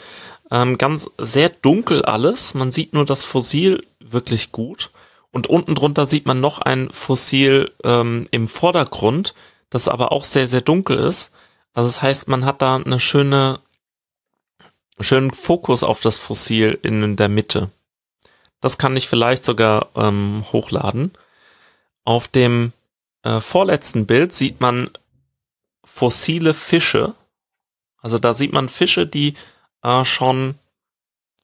ähm, 0.54 0.78
ganz 0.78 1.11
sehr 1.18 1.49
dunkel 1.49 2.04
alles. 2.04 2.54
Man 2.54 2.70
sieht 2.70 2.92
nur 2.94 3.04
das 3.04 3.25
Fossil 3.25 3.84
wirklich 3.99 4.52
gut. 4.52 4.92
Und 5.32 5.49
unten 5.49 5.75
drunter 5.75 6.06
sieht 6.06 6.26
man 6.26 6.40
noch 6.40 6.61
ein 6.61 6.90
Fossil 6.90 7.73
ähm, 7.82 8.26
im 8.30 8.46
Vordergrund, 8.46 9.34
das 9.68 9.88
aber 9.88 10.12
auch 10.12 10.25
sehr, 10.25 10.46
sehr 10.46 10.61
dunkel 10.61 10.96
ist. 10.96 11.32
Also 11.73 11.88
das 11.88 12.02
heißt, 12.02 12.28
man 12.28 12.44
hat 12.44 12.62
da 12.62 12.76
eine 12.76 13.00
schöne, 13.00 13.58
schönen 15.00 15.32
Fokus 15.32 15.82
auf 15.82 15.99
das 15.99 16.18
Fossil 16.18 16.78
in 16.82 17.16
der 17.16 17.28
Mitte. 17.28 17.70
Das 18.61 18.78
kann 18.78 18.96
ich 18.96 19.08
vielleicht 19.08 19.44
sogar 19.44 19.88
ähm, 19.96 20.44
hochladen. 20.52 21.11
Auf 22.04 22.28
dem 22.28 22.73
äh, 23.25 23.40
vorletzten 23.40 24.06
Bild 24.06 24.32
sieht 24.32 24.61
man 24.61 24.88
fossile 25.84 26.54
Fische. 26.54 27.14
Also 28.00 28.20
da 28.20 28.34
sieht 28.34 28.52
man 28.52 28.68
Fische, 28.68 29.04
die 29.04 29.34
äh, 29.84 30.04
schon 30.04 30.56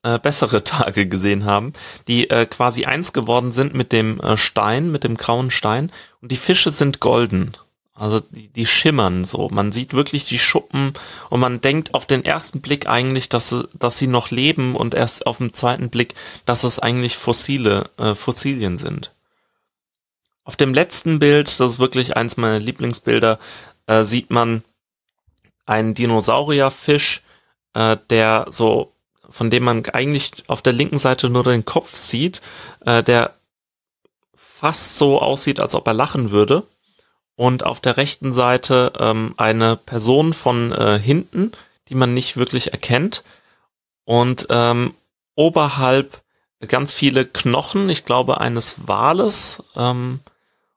äh, 0.03 0.19
bessere 0.19 0.65
Tage 0.65 1.07
gesehen 1.07 1.45
haben, 1.45 1.73
die 2.09 2.31
äh, 2.31 2.47
quasi 2.47 2.85
eins 2.87 3.13
geworden 3.13 3.53
sind 3.53 3.75
mit 3.75 3.93
dem 3.93 4.21
äh, 4.21 4.37
Stein, 4.37 4.91
mit 4.91 5.05
dem 5.05 5.17
grauen 5.17 5.51
Stein. 5.51 5.93
Und 6.21 6.33
die 6.33 6.37
Fische 6.37 6.71
sind 6.71 7.01
golden. 7.01 7.53
Also 7.95 8.21
die, 8.21 8.49
die 8.49 8.65
schimmern 8.65 9.25
so. 9.25 9.51
Man 9.51 9.73
sieht 9.73 9.93
wirklich 9.93 10.25
die 10.25 10.39
Schuppen 10.39 10.95
und 11.29 11.39
man 11.39 11.61
denkt 11.61 11.93
auf 11.93 12.07
den 12.07 12.25
ersten 12.25 12.63
Blick 12.63 12.89
eigentlich, 12.89 13.29
dass 13.29 13.51
sie, 13.51 13.69
dass 13.75 13.99
sie 13.99 14.07
noch 14.07 14.31
leben 14.31 14.75
und 14.75 14.95
erst 14.95 15.27
auf 15.27 15.37
dem 15.37 15.53
zweiten 15.53 15.91
Blick, 15.91 16.15
dass 16.47 16.65
es 16.65 16.79
eigentlich 16.79 17.19
fossile 17.19 17.91
äh, 17.99 18.15
Fossilien 18.15 18.79
sind. 18.79 19.13
Auf 20.45 20.57
dem 20.57 20.73
letzten 20.73 21.19
Bild, 21.19 21.61
das 21.61 21.73
ist 21.73 21.79
wirklich 21.79 22.17
eins 22.17 22.39
meiner 22.39 22.59
Lieblingsbilder, 22.59 23.39
äh, 23.87 24.03
sieht 24.03 24.31
man 24.31 24.63
einen 25.67 25.93
Dinosaurierfisch, 25.93 27.23
äh, 27.75 27.97
der 28.11 28.47
so, 28.51 28.93
von 29.29 29.51
dem 29.51 29.65
man 29.65 29.85
eigentlich 29.87 30.33
auf 30.49 30.63
der 30.63 30.73
linken 30.73 30.99
Seite 30.99 31.29
nur 31.31 31.45
den 31.45 31.65
Kopf 31.65 31.97
sieht, 31.97 32.41
äh, 32.85 33.03
der 33.03 33.35
fast 34.35 34.97
so 34.97 35.21
aussieht, 35.21 35.61
als 35.61 35.75
ob 35.75 35.87
er 35.87 35.95
lachen 35.95 36.31
würde. 36.31 36.65
Und 37.35 37.65
auf 37.65 37.81
der 37.81 37.97
rechten 37.97 38.33
Seite 38.33 38.93
ähm, 38.99 39.33
eine 39.39 39.77
Person 39.77 40.35
von 40.35 40.73
äh, 40.73 40.99
hinten, 40.99 41.53
die 41.89 41.95
man 41.95 42.13
nicht 42.13 42.37
wirklich 42.37 42.73
erkennt. 42.73 43.25
Und 44.05 44.47
ähm, 44.51 44.95
oberhalb 45.37 46.21
ganz 46.69 46.93
viele 46.93 47.25
Knochen, 47.25 47.89
ich 47.89 48.05
glaube 48.05 48.41
eines 48.41 48.87
Wales 48.87 49.63
ähm, 49.75 50.21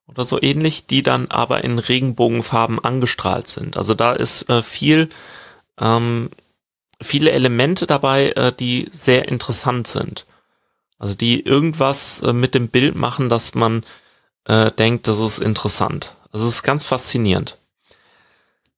oder 0.08 0.24
so 0.24 0.42
ähnlich, 0.42 0.86
die 0.88 1.04
dann 1.04 1.30
aber 1.30 1.64
in 1.64 1.80
Regenbogenfarben 1.80 2.80
angestrahlt 2.80 3.48
sind. 3.48 3.76
Also 3.76 3.94
da 3.94 4.14
ist 4.14 4.50
äh, 4.50 4.64
viel 4.64 5.10
ähm, 5.80 6.30
viele 7.04 7.32
Elemente 7.32 7.88
dabei, 7.88 8.32
äh, 8.32 8.52
die 8.52 8.88
sehr 8.92 9.28
interessant 9.28 9.88
sind. 9.88 10.26
Also 10.98 11.16
die 11.16 11.42
irgendwas 11.42 12.22
äh, 12.22 12.34
mit 12.34 12.56
dem 12.56 12.70
Bild 12.70 12.96
machen, 12.96 13.30
dass 13.30 13.56
man 13.56 13.84
äh, 14.46 14.72
denkt, 14.72 15.08
das 15.08 15.20
ist 15.20 15.40
interessant. 15.40 16.16
Also 16.32 16.48
es 16.48 16.56
ist 16.56 16.64
ganz 16.64 16.86
faszinierend. 16.86 17.58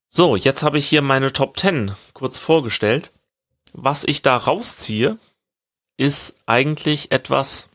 So, 0.09 0.35
jetzt 0.35 0.63
habe 0.63 0.77
ich 0.77 0.87
hier 0.87 1.01
meine 1.01 1.33
Top 1.33 1.59
10 1.59 1.91
kurz 2.13 2.39
vorgestellt. 2.39 3.11
Was 3.73 4.05
ich 4.05 4.21
da 4.21 4.37
rausziehe, 4.37 5.17
ist 5.97 6.37
eigentlich 6.45 7.11
etwas, 7.11 7.69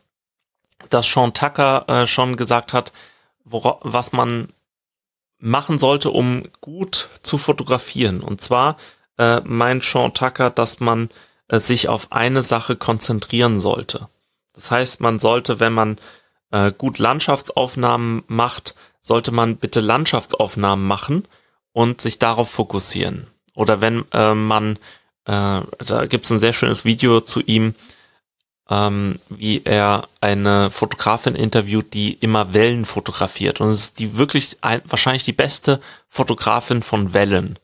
das 0.89 1.07
Sean 1.11 1.33
Tucker 1.33 1.85
äh, 1.87 2.07
schon 2.07 2.35
gesagt 2.37 2.73
hat, 2.73 2.93
was 3.43 4.11
man 4.11 4.53
machen 5.37 5.79
sollte, 5.79 6.11
um 6.11 6.47
gut 6.61 7.09
zu 7.23 7.37
fotografieren. 7.37 8.21
Und 8.21 8.41
zwar 8.41 8.77
äh, 9.21 9.41
meint 9.43 9.83
Sean 9.83 10.13
Tucker, 10.15 10.49
dass 10.49 10.79
man 10.79 11.09
äh, 11.47 11.59
sich 11.59 11.87
auf 11.87 12.11
eine 12.11 12.41
Sache 12.41 12.75
konzentrieren 12.75 13.59
sollte. 13.59 14.09
Das 14.53 14.71
heißt, 14.71 14.99
man 14.99 15.19
sollte, 15.19 15.59
wenn 15.59 15.73
man 15.73 15.97
äh, 16.49 16.71
gut 16.75 16.97
Landschaftsaufnahmen 16.97 18.23
macht, 18.27 18.75
sollte 19.01 19.31
man 19.31 19.57
bitte 19.57 19.79
Landschaftsaufnahmen 19.79 20.85
machen 20.85 21.27
und 21.71 22.01
sich 22.01 22.17
darauf 22.17 22.49
fokussieren. 22.49 23.27
Oder 23.53 23.79
wenn 23.79 24.05
äh, 24.11 24.33
man, 24.33 24.77
äh, 25.25 25.61
da 25.85 26.05
gibt 26.09 26.25
es 26.25 26.31
ein 26.31 26.39
sehr 26.39 26.53
schönes 26.53 26.83
Video 26.83 27.21
zu 27.21 27.41
ihm, 27.41 27.75
ähm, 28.69 29.19
wie 29.29 29.61
er 29.63 30.07
eine 30.19 30.71
Fotografin 30.71 31.35
interviewt, 31.35 31.93
die 31.93 32.13
immer 32.13 32.53
Wellen 32.53 32.85
fotografiert. 32.85 33.61
Und 33.61 33.69
es 33.69 33.79
ist 33.81 33.99
die 33.99 34.17
wirklich 34.17 34.57
ein, 34.61 34.81
wahrscheinlich 34.85 35.25
die 35.25 35.33
beste 35.33 35.79
Fotografin 36.09 36.81
von 36.81 37.13
Wellen. 37.13 37.59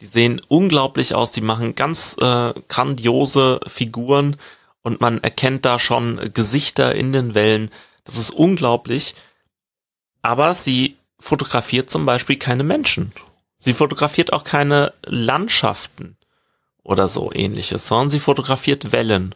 Die 0.00 0.06
sehen 0.06 0.42
unglaublich 0.48 1.14
aus, 1.14 1.32
die 1.32 1.40
machen 1.40 1.74
ganz 1.74 2.16
äh, 2.20 2.52
grandiose 2.68 3.60
Figuren 3.66 4.36
und 4.82 5.00
man 5.00 5.22
erkennt 5.22 5.64
da 5.64 5.78
schon 5.78 6.32
Gesichter 6.34 6.94
in 6.94 7.12
den 7.12 7.34
Wellen. 7.34 7.70
Das 8.04 8.16
ist 8.16 8.30
unglaublich. 8.30 9.14
Aber 10.22 10.54
sie 10.54 10.96
fotografiert 11.18 11.90
zum 11.90 12.04
Beispiel 12.04 12.36
keine 12.36 12.62
Menschen. 12.62 13.12
Sie 13.58 13.72
fotografiert 13.72 14.32
auch 14.32 14.44
keine 14.44 14.92
Landschaften 15.04 16.16
oder 16.82 17.08
so 17.08 17.32
ähnliches, 17.32 17.88
sondern 17.88 18.10
sie 18.10 18.20
fotografiert 18.20 18.92
Wellen. 18.92 19.34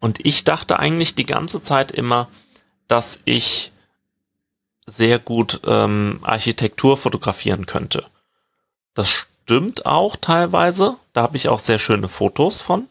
Und 0.00 0.26
ich 0.26 0.42
dachte 0.44 0.78
eigentlich 0.78 1.14
die 1.14 1.26
ganze 1.26 1.62
Zeit 1.62 1.92
immer, 1.92 2.28
dass 2.88 3.20
ich 3.24 3.72
sehr 4.84 5.18
gut 5.18 5.60
ähm, 5.64 6.18
Architektur 6.22 6.96
fotografieren 6.96 7.66
könnte. 7.66 8.04
Das 8.94 9.10
stimmt 9.10 9.86
auch 9.86 10.16
teilweise. 10.16 10.96
Da 11.12 11.22
habe 11.22 11.36
ich 11.36 11.48
auch 11.48 11.58
sehr 11.58 11.78
schöne 11.78 12.08
Fotos 12.08 12.60
von. 12.60 12.88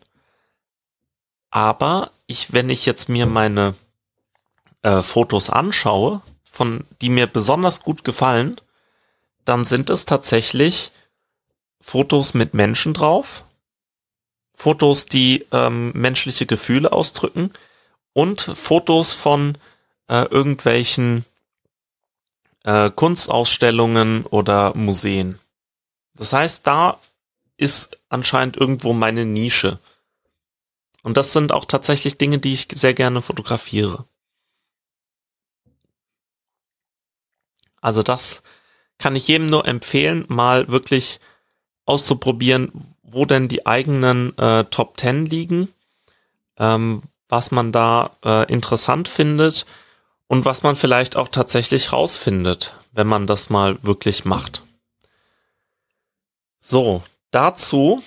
Aber 1.49 2.11
ich, 2.27 2.53
wenn 2.53 2.69
ich 2.69 2.85
jetzt 2.85 3.09
mir 3.09 3.25
meine 3.25 3.75
äh, 4.81 5.01
Fotos 5.01 5.49
anschaue, 5.49 6.21
von 6.49 6.85
die 7.01 7.09
mir 7.09 7.27
besonders 7.27 7.81
gut 7.81 8.03
gefallen, 8.03 8.59
dann 9.45 9.65
sind 9.65 9.89
es 9.89 10.05
tatsächlich 10.05 10.91
Fotos 11.81 12.33
mit 12.33 12.53
Menschen 12.53 12.93
drauf, 12.93 13.43
Fotos, 14.53 15.07
die 15.07 15.45
ähm, 15.51 15.91
menschliche 15.93 16.45
Gefühle 16.45 16.91
ausdrücken 16.91 17.51
und 18.13 18.41
Fotos 18.41 19.13
von 19.13 19.57
äh, 20.07 20.25
irgendwelchen 20.25 21.25
äh, 22.63 22.91
Kunstausstellungen 22.91 24.25
oder 24.27 24.75
Museen. 24.75 25.39
Das 26.21 26.33
heißt, 26.33 26.67
da 26.67 26.99
ist 27.57 27.97
anscheinend 28.09 28.55
irgendwo 28.55 28.93
meine 28.93 29.25
Nische. 29.25 29.79
Und 31.01 31.17
das 31.17 31.33
sind 31.33 31.51
auch 31.51 31.65
tatsächlich 31.65 32.19
Dinge, 32.19 32.37
die 32.37 32.53
ich 32.53 32.67
sehr 32.71 32.93
gerne 32.93 33.23
fotografiere. 33.23 34.05
Also 37.81 38.03
das 38.03 38.43
kann 38.99 39.15
ich 39.15 39.27
jedem 39.27 39.47
nur 39.47 39.67
empfehlen, 39.67 40.25
mal 40.27 40.67
wirklich 40.67 41.19
auszuprobieren, 41.87 42.93
wo 43.01 43.25
denn 43.25 43.47
die 43.47 43.65
eigenen 43.65 44.37
äh, 44.37 44.65
Top 44.65 44.99
10 44.99 45.25
liegen, 45.25 45.69
ähm, 46.59 47.01
was 47.29 47.49
man 47.49 47.71
da 47.71 48.15
äh, 48.23 48.45
interessant 48.53 49.09
findet 49.09 49.65
und 50.27 50.45
was 50.45 50.61
man 50.61 50.75
vielleicht 50.75 51.15
auch 51.15 51.29
tatsächlich 51.29 51.91
rausfindet, 51.91 52.75
wenn 52.91 53.07
man 53.07 53.25
das 53.25 53.49
mal 53.49 53.81
wirklich 53.81 54.23
macht. 54.23 54.61
So, 56.61 57.01
dazu, 57.31 58.03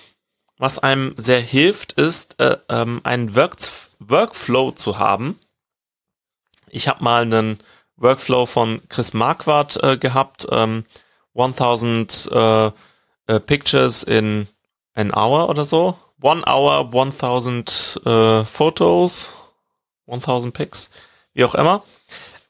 was 0.57 0.79
einem 0.79 1.13
sehr 1.17 1.41
hilft, 1.41 1.91
ist, 1.93 2.39
äh, 2.39 2.57
ähm, 2.69 3.01
einen 3.03 3.35
Work 3.35 3.57
Workflow 3.99 4.71
zu 4.71 4.97
haben. 4.97 5.39
Ich 6.69 6.87
habe 6.87 7.03
mal 7.03 7.21
einen 7.23 7.59
Workflow 7.97 8.45
von 8.45 8.81
Chris 8.89 9.13
Marquardt 9.13 9.81
äh, 9.83 9.97
gehabt, 9.97 10.47
ähm, 10.51 10.85
1000 11.35 12.29
äh, 12.31 12.65
äh, 13.27 13.39
Pictures 13.39 14.03
in 14.03 14.47
an 14.93 15.13
hour 15.13 15.49
oder 15.49 15.65
so. 15.65 15.97
One 16.21 16.43
hour, 16.47 16.89
1000 16.93 18.01
äh, 18.05 18.45
Fotos, 18.45 19.35
1000 20.07 20.53
Pics, 20.53 20.89
wie 21.33 21.43
auch 21.43 21.55
immer. 21.55 21.83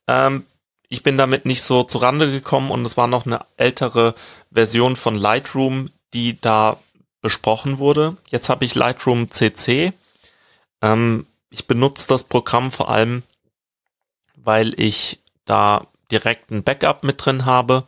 Ähm, 0.07 0.45
ich 0.87 1.01
bin 1.01 1.17
damit 1.17 1.45
nicht 1.45 1.63
so 1.63 1.83
zurande 1.83 2.31
gekommen 2.31 2.69
und 2.69 2.85
es 2.85 2.95
war 2.95 3.07
noch 3.07 3.25
eine 3.25 3.45
ältere 3.57 4.13
Version 4.51 4.95
von 4.95 5.15
Lightroom, 5.15 5.89
die 6.15 6.39
da 6.39 6.77
besprochen 7.21 7.77
wurde. 7.77 8.15
Jetzt 8.29 8.49
habe 8.49 8.65
ich 8.65 8.73
Lightroom 8.73 9.29
CC. 9.29 9.93
Ähm, 10.81 11.27
ich 11.49 11.67
benutze 11.67 12.07
das 12.07 12.23
Programm 12.23 12.71
vor 12.71 12.89
allem, 12.89 13.23
weil 14.35 14.79
ich 14.79 15.19
da 15.45 15.87
direkt 16.11 16.51
ein 16.51 16.63
Backup 16.63 17.03
mit 17.03 17.23
drin 17.23 17.45
habe, 17.45 17.83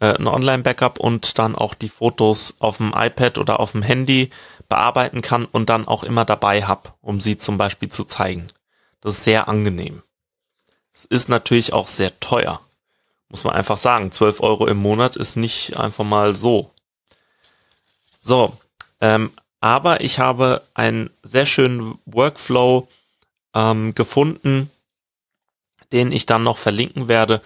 äh, 0.00 0.14
ein 0.14 0.26
Online-Backup 0.26 0.98
und 0.98 1.38
dann 1.38 1.54
auch 1.54 1.74
die 1.74 1.88
Fotos 1.88 2.56
auf 2.58 2.78
dem 2.78 2.92
iPad 2.96 3.38
oder 3.38 3.60
auf 3.60 3.72
dem 3.72 3.82
Handy 3.82 4.30
bearbeiten 4.68 5.22
kann 5.22 5.44
und 5.44 5.70
dann 5.70 5.86
auch 5.86 6.02
immer 6.02 6.24
dabei 6.24 6.64
habe, 6.64 6.92
um 7.00 7.20
sie 7.20 7.38
zum 7.38 7.58
Beispiel 7.58 7.90
zu 7.90 8.04
zeigen. 8.04 8.48
Das 9.00 9.12
ist 9.12 9.24
sehr 9.24 9.48
angenehm. 9.48 10.02
Es 10.92 11.04
ist 11.04 11.28
natürlich 11.28 11.72
auch 11.72 11.86
sehr 11.86 12.18
teuer. 12.18 12.60
Muss 13.28 13.44
man 13.44 13.54
einfach 13.54 13.78
sagen. 13.78 14.10
12 14.10 14.40
Euro 14.40 14.66
im 14.66 14.78
Monat 14.78 15.14
ist 15.14 15.36
nicht 15.36 15.76
einfach 15.76 16.04
mal 16.04 16.34
so. 16.34 16.72
So, 18.18 18.56
ähm, 19.00 19.32
aber 19.60 20.02
ich 20.02 20.18
habe 20.18 20.62
einen 20.74 21.10
sehr 21.22 21.46
schönen 21.46 21.98
Workflow 22.04 22.88
ähm, 23.54 23.94
gefunden, 23.94 24.70
den 25.92 26.12
ich 26.12 26.26
dann 26.26 26.42
noch 26.42 26.58
verlinken 26.58 27.08
werde, 27.08 27.40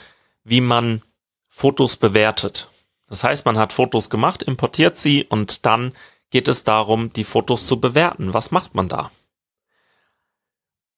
wie 0.44 0.60
man 0.60 1.02
Fotos 1.50 1.96
bewertet. 1.96 2.68
Das 3.08 3.22
heißt, 3.22 3.44
man 3.44 3.58
hat 3.58 3.72
Fotos 3.72 4.10
gemacht, 4.10 4.42
importiert 4.42 4.96
sie 4.96 5.24
und 5.24 5.66
dann 5.66 5.94
geht 6.30 6.48
es 6.48 6.64
darum, 6.64 7.12
die 7.12 7.24
Fotos 7.24 7.66
zu 7.66 7.78
bewerten. 7.78 8.32
Was 8.32 8.50
macht 8.50 8.74
man 8.74 8.88
da? 8.88 9.10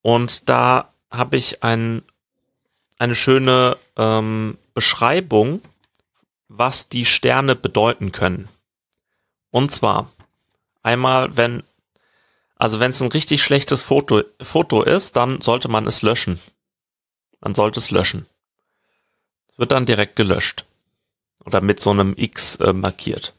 Und 0.01 0.49
da 0.49 0.93
habe 1.11 1.37
ich 1.37 1.65
ein, 1.65 2.03
eine 2.99 3.17
schöne 3.17 3.77
ähm, 3.97 4.59
Beschreibung, 4.75 5.61
was 6.49 6.89
die 6.89 7.05
Sterne 7.05 7.57
bedeuten 7.57 8.13
können. 8.13 8.49
Und 9.55 9.71
zwar 9.71 10.11
einmal, 10.83 11.37
wenn, 11.37 11.63
also 12.57 12.81
wenn 12.81 12.91
es 12.91 13.01
ein 13.01 13.13
richtig 13.13 13.41
schlechtes 13.41 13.83
Foto, 13.83 14.25
Foto 14.43 14.83
ist, 14.83 15.15
dann 15.15 15.41
sollte 15.41 15.69
man 15.69 15.87
es 15.87 16.03
löschen. 16.03 16.41
Man 17.41 17.55
sollte 17.55 17.79
es 17.79 17.93
löschen. 17.93 18.27
Es 19.49 19.57
wird 19.57 19.71
dann 19.71 19.87
direkt 19.87 20.17
gelöscht. 20.17 20.65
Oder 21.47 21.61
mit 21.61 21.79
so 21.79 21.91
einem 21.91 22.15
X 22.17 22.57
äh, 22.57 22.73
markiert. 22.73 23.35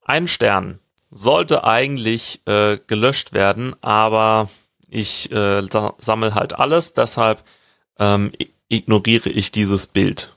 Ein 0.00 0.26
Stern 0.26 0.78
sollte 1.10 1.64
eigentlich 1.64 2.40
äh, 2.46 2.78
gelöscht 2.86 3.34
werden, 3.34 3.76
aber 3.82 4.48
ich 4.88 5.30
äh, 5.32 5.68
sammle 5.98 6.34
halt 6.34 6.54
alles, 6.54 6.94
deshalb 6.94 7.44
ähm, 7.98 8.32
ignoriere 8.68 9.28
ich 9.28 9.52
dieses 9.52 9.86
Bild. 9.86 10.34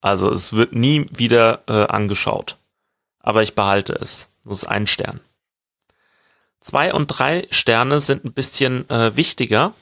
Also 0.00 0.32
es 0.32 0.52
wird 0.52 0.72
nie 0.72 1.06
wieder 1.12 1.62
äh, 1.68 1.86
angeschaut 1.86 2.58
aber 3.20 3.42
ich 3.42 3.54
behalte 3.54 3.94
es. 3.94 4.28
Das 4.44 4.62
ist 4.62 4.68
ein 4.68 4.86
Stern. 4.86 5.20
Zwei 6.60 6.92
und 6.92 7.06
drei 7.06 7.46
Sterne 7.50 8.00
sind 8.00 8.24
ein 8.24 8.32
bisschen 8.32 8.88
äh, 8.90 9.16
wichtiger. 9.16 9.74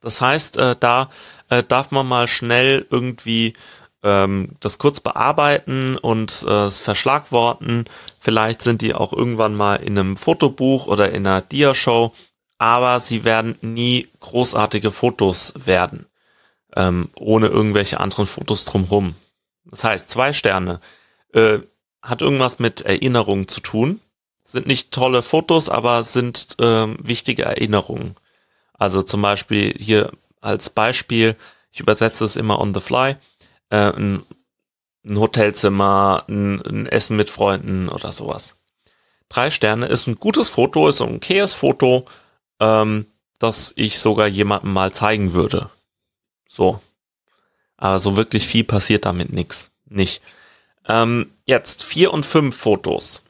Das 0.00 0.20
heißt, 0.20 0.56
äh, 0.56 0.76
da 0.78 1.10
äh, 1.48 1.62
darf 1.62 1.90
man 1.90 2.06
mal 2.06 2.28
schnell 2.28 2.86
irgendwie 2.90 3.54
ähm, 4.02 4.56
das 4.60 4.78
kurz 4.78 5.00
bearbeiten 5.00 5.96
und 5.98 6.44
äh, 6.48 6.64
es 6.64 6.80
verschlagworten. 6.80 7.84
Vielleicht 8.18 8.62
sind 8.62 8.82
die 8.82 8.94
auch 8.94 9.12
irgendwann 9.12 9.54
mal 9.54 9.76
in 9.76 9.98
einem 9.98 10.16
Fotobuch 10.16 10.86
oder 10.86 11.10
in 11.10 11.26
einer 11.26 11.42
Diashow, 11.42 12.14
aber 12.58 13.00
sie 13.00 13.24
werden 13.24 13.56
nie 13.60 14.08
großartige 14.20 14.90
Fotos 14.90 15.52
werden, 15.56 16.06
ähm, 16.76 17.10
ohne 17.16 17.48
irgendwelche 17.48 18.00
anderen 18.00 18.26
Fotos 18.26 18.64
drumherum. 18.64 19.14
Das 19.64 19.84
heißt, 19.84 20.10
zwei 20.10 20.32
Sterne. 20.32 20.80
Äh, 21.32 21.60
hat 22.02 22.22
irgendwas 22.22 22.58
mit 22.58 22.82
Erinnerungen 22.82 23.48
zu 23.48 23.60
tun. 23.60 24.00
Sind 24.42 24.66
nicht 24.66 24.90
tolle 24.90 25.22
Fotos, 25.22 25.68
aber 25.68 26.02
sind 26.02 26.56
ähm, 26.60 26.96
wichtige 27.00 27.44
Erinnerungen. 27.44 28.16
Also 28.72 29.02
zum 29.02 29.22
Beispiel 29.22 29.74
hier 29.78 30.10
als 30.40 30.70
Beispiel, 30.70 31.36
ich 31.70 31.80
übersetze 31.80 32.24
es 32.24 32.36
immer 32.36 32.58
on 32.58 32.74
the 32.74 32.80
fly, 32.80 33.16
äh, 33.68 33.92
ein, 33.92 34.22
ein 35.04 35.18
Hotelzimmer, 35.18 36.24
ein, 36.28 36.60
ein 36.62 36.86
Essen 36.86 37.16
mit 37.16 37.30
Freunden 37.30 37.88
oder 37.88 38.12
sowas. 38.12 38.56
Drei 39.28 39.50
Sterne 39.50 39.86
ist 39.86 40.06
ein 40.06 40.16
gutes 40.16 40.48
Foto, 40.48 40.88
ist 40.88 41.00
ein 41.00 41.16
okayes 41.16 41.54
Foto, 41.54 42.04
ähm, 42.58 43.06
das 43.38 43.72
ich 43.76 43.98
sogar 43.98 44.26
jemandem 44.26 44.72
mal 44.72 44.92
zeigen 44.92 45.32
würde. 45.32 45.70
So. 46.48 46.80
Aber 47.76 47.98
so 47.98 48.16
wirklich 48.16 48.46
viel 48.46 48.64
passiert 48.64 49.06
damit 49.06 49.32
nix, 49.32 49.70
nicht. 49.86 50.20
Ähm, 50.86 51.32
jetzt 51.50 51.84
vier 51.84 52.14
und 52.14 52.24
fünf 52.24 52.56
Fotos. 52.56 53.22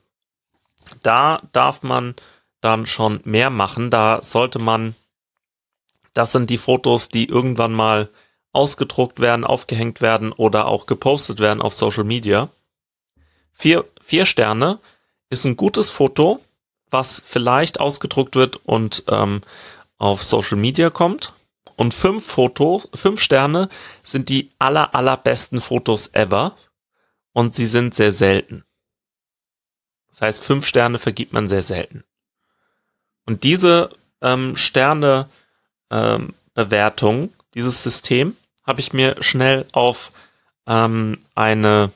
Da 1.03 1.43
darf 1.53 1.83
man 1.83 2.15
dann 2.61 2.87
schon 2.87 3.21
mehr 3.25 3.51
machen. 3.51 3.91
Da 3.91 4.23
sollte 4.23 4.61
man, 4.61 4.95
das 6.15 6.33
sind 6.33 6.51
die 6.51 6.59
Fotos, 6.59 7.09
die 7.09 7.29
irgendwann 7.29 7.73
mal 7.73 8.09
ausgedruckt 8.53 9.21
werden, 9.21 9.45
aufgehängt 9.45 10.01
werden 10.01 10.33
oder 10.33 10.67
auch 10.67 10.87
gepostet 10.87 11.41
werden 11.41 11.63
auf 11.63 11.75
Social 11.75 12.05
Media. 12.05 12.49
Vier, 13.53 13.85
vier 14.03 14.27
Sterne 14.27 14.79
ist 15.31 15.45
ein 15.45 15.57
gutes 15.57 15.91
Foto, 15.91 16.41
was 16.91 17.23
vielleicht 17.25 17.81
ausgedruckt 17.81 18.35
wird 18.35 18.61
und 18.65 19.05
ähm, 19.09 19.43
auf 19.99 20.23
Social 20.23 20.59
Media 20.59 20.91
kommt. 20.91 21.33
Und 21.77 21.95
fünf 21.95 22.27
Fotos, 22.27 22.89
fünf 22.95 23.23
Sterne 23.23 23.69
sind 24.03 24.29
die 24.29 24.51
aller, 24.59 24.95
allerbesten 24.95 25.61
Fotos 25.61 26.09
ever. 26.13 26.57
Und 27.33 27.55
sie 27.55 27.67
sind 27.67 27.95
sehr 27.95 28.13
selten. 28.13 28.65
Das 30.09 30.23
heißt, 30.23 30.45
fünf 30.45 30.67
Sterne 30.67 30.99
vergibt 30.99 31.33
man 31.33 31.49
sehr 31.49 31.63
selten. 31.63 32.05
Und 33.27 33.45
diese 33.45 33.91
ähm, 34.21 34.57
Sterne 34.57 35.29
ähm, 35.91 36.35
dieses 37.55 37.83
System, 37.83 38.37
habe 38.67 38.81
ich 38.81 38.93
mir 38.93 39.17
schnell 39.23 39.67
auf 39.73 40.13
ähm, 40.67 41.19
eine, 41.35 41.91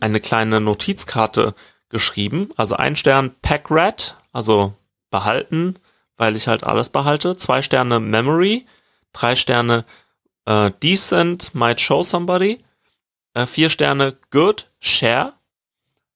eine 0.00 0.20
kleine 0.20 0.60
Notizkarte 0.60 1.54
geschrieben. 1.88 2.50
Also 2.56 2.76
ein 2.76 2.96
Stern 2.96 3.34
Pack 3.42 3.70
Rat, 3.70 4.16
also 4.32 4.74
behalten, 5.10 5.76
weil 6.16 6.36
ich 6.36 6.48
halt 6.48 6.64
alles 6.64 6.88
behalte. 6.88 7.36
Zwei 7.36 7.62
Sterne 7.62 8.00
Memory, 8.00 8.66
drei 9.12 9.36
Sterne 9.36 9.84
äh, 10.44 10.70
Decent, 10.82 11.54
might 11.54 11.80
show 11.80 12.02
somebody. 12.02 12.58
Äh, 13.34 13.46
vier 13.46 13.68
Sterne 13.68 14.16
Good, 14.30 14.70
Share. 14.80 15.34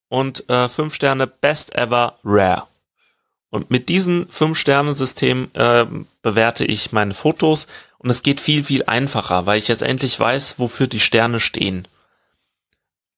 Und 0.07 0.49
äh, 0.49 0.67
fünf 0.69 0.95
Sterne 0.95 1.27
Best 1.27 1.75
Ever 1.75 2.17
Rare. 2.23 2.67
Und 3.51 3.71
mit 3.71 3.89
diesem 3.89 4.27
Fünf-Sterne-System 4.29 5.51
äh, 5.53 5.85
bewerte 6.21 6.65
ich 6.65 6.91
meine 6.91 7.13
Fotos 7.13 7.67
und 7.97 8.09
es 8.09 8.21
geht 8.21 8.39
viel, 8.39 8.63
viel 8.63 8.83
einfacher, 8.85 9.45
weil 9.45 9.57
ich 9.57 9.67
jetzt 9.67 9.81
endlich 9.81 10.19
weiß, 10.19 10.59
wofür 10.59 10.87
die 10.87 10.99
Sterne 10.99 11.39
stehen. 11.39 11.87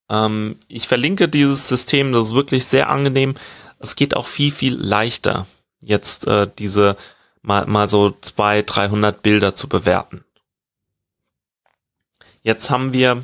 Ähm, 0.10 0.58
ich 0.68 0.88
verlinke 0.88 1.28
dieses 1.28 1.68
System, 1.68 2.14
das 2.14 2.28
ist 2.28 2.34
wirklich 2.34 2.66
sehr 2.66 2.90
angenehm. 2.90 3.36
Es 3.80 3.96
geht 3.96 4.16
auch 4.16 4.26
viel, 4.26 4.52
viel 4.52 4.76
leichter, 4.76 5.48
jetzt 5.82 6.28
äh, 6.28 6.48
diese 6.58 6.96
mal, 7.42 7.66
mal 7.66 7.90
so 7.90 8.16
zwei, 8.22 8.62
300 8.62 9.22
Bilder 9.22 9.54
zu 9.54 9.68
bewerten. 9.68 10.24
Jetzt 12.42 12.70
haben 12.70 12.94
wir 12.94 13.24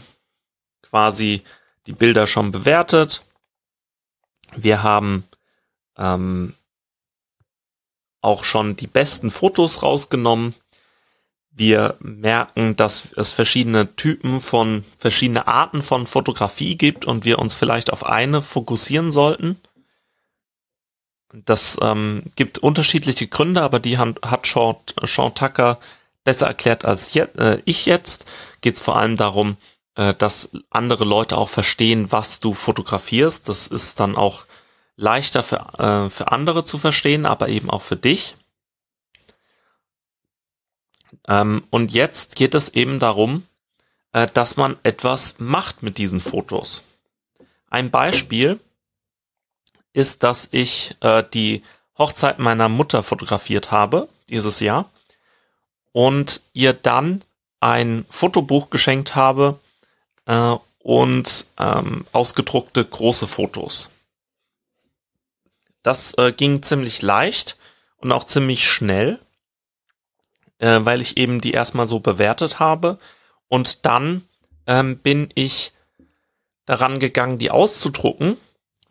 quasi 0.97 1.43
die 1.85 1.93
Bilder 1.93 2.25
schon 2.25 2.51
bewertet. 2.51 3.23
Wir 4.55 4.81
haben 4.81 5.25
ähm, 5.95 6.55
auch 8.21 8.43
schon 8.43 8.75
die 8.75 8.87
besten 8.87 9.29
Fotos 9.29 9.83
rausgenommen. 9.83 10.55
Wir 11.51 11.97
merken, 11.99 12.75
dass 12.75 13.09
es 13.15 13.31
verschiedene 13.31 13.95
Typen 13.95 14.41
von, 14.41 14.85
verschiedene 14.97 15.45
Arten 15.45 15.83
von 15.83 16.07
Fotografie 16.07 16.75
gibt 16.75 17.05
und 17.05 17.25
wir 17.25 17.37
uns 17.37 17.53
vielleicht 17.53 17.93
auf 17.93 18.03
eine 18.03 18.41
fokussieren 18.41 19.11
sollten. 19.11 19.61
Das 21.31 21.77
ähm, 21.79 22.23
gibt 22.35 22.57
unterschiedliche 22.57 23.27
Gründe, 23.27 23.61
aber 23.61 23.79
die 23.79 23.99
hat, 23.99 24.19
hat 24.23 24.47
Sean, 24.47 24.77
Sean 25.03 25.35
Tucker 25.35 25.77
besser 26.23 26.47
erklärt 26.47 26.85
als 26.85 27.13
je, 27.13 27.27
äh, 27.37 27.61
ich 27.65 27.85
jetzt. 27.85 28.25
Geht 28.61 28.77
es 28.77 28.81
vor 28.81 28.95
allem 28.95 29.15
darum, 29.15 29.57
äh, 29.97 30.13
dass 30.13 30.49
andere 30.69 31.03
Leute 31.03 31.37
auch 31.37 31.49
verstehen, 31.49 32.11
was 32.11 32.39
du 32.39 32.53
fotografierst. 32.53 33.49
Das 33.49 33.67
ist 33.67 33.99
dann 33.99 34.15
auch 34.15 34.45
leichter 34.95 35.43
für, 35.43 35.57
äh, 35.79 36.09
für 36.09 36.31
andere 36.31 36.63
zu 36.63 36.77
verstehen, 36.77 37.25
aber 37.25 37.49
eben 37.49 37.69
auch 37.69 37.81
für 37.81 37.95
dich. 37.95 38.37
Ähm, 41.27 41.63
und 41.71 41.91
jetzt 41.91 42.35
geht 42.35 42.55
es 42.55 42.69
eben 42.69 42.99
darum, 42.99 43.47
äh, 44.13 44.27
dass 44.33 44.55
man 44.55 44.77
etwas 44.83 45.39
macht 45.39 45.81
mit 45.81 45.97
diesen 45.97 46.19
Fotos. 46.19 46.83
Ein 47.69 47.89
Beispiel 47.91 48.59
ist, 49.93 50.21
dass 50.21 50.47
ich 50.51 50.95
äh, 51.01 51.23
die 51.33 51.63
Hochzeit 51.97 52.37
meiner 52.37 52.69
Mutter 52.69 53.01
fotografiert 53.01 53.71
habe 53.71 54.07
dieses 54.29 54.59
Jahr 54.59 54.89
und 55.91 56.41
ihr 56.53 56.73
dann 56.73 57.23
ein 57.59 58.05
Fotobuch 58.11 58.69
geschenkt 58.69 59.15
habe 59.15 59.59
äh, 60.27 60.55
und 60.79 61.47
ähm, 61.57 62.05
ausgedruckte 62.11 62.85
große 62.85 63.27
Fotos. 63.27 63.89
Das 65.83 66.13
äh, 66.17 66.31
ging 66.31 66.61
ziemlich 66.61 67.01
leicht 67.01 67.57
und 67.97 68.11
auch 68.11 68.25
ziemlich 68.25 68.65
schnell, 68.65 69.19
äh, 70.59 70.79
weil 70.81 71.01
ich 71.01 71.17
eben 71.17 71.41
die 71.41 71.51
erstmal 71.51 71.87
so 71.87 71.99
bewertet 71.99 72.59
habe. 72.59 72.99
Und 73.47 73.85
dann 73.85 74.23
ähm, 74.65 74.97
bin 74.97 75.29
ich 75.33 75.71
daran 76.65 76.99
gegangen, 76.99 77.37
die 77.37 77.51
auszudrucken, 77.51 78.37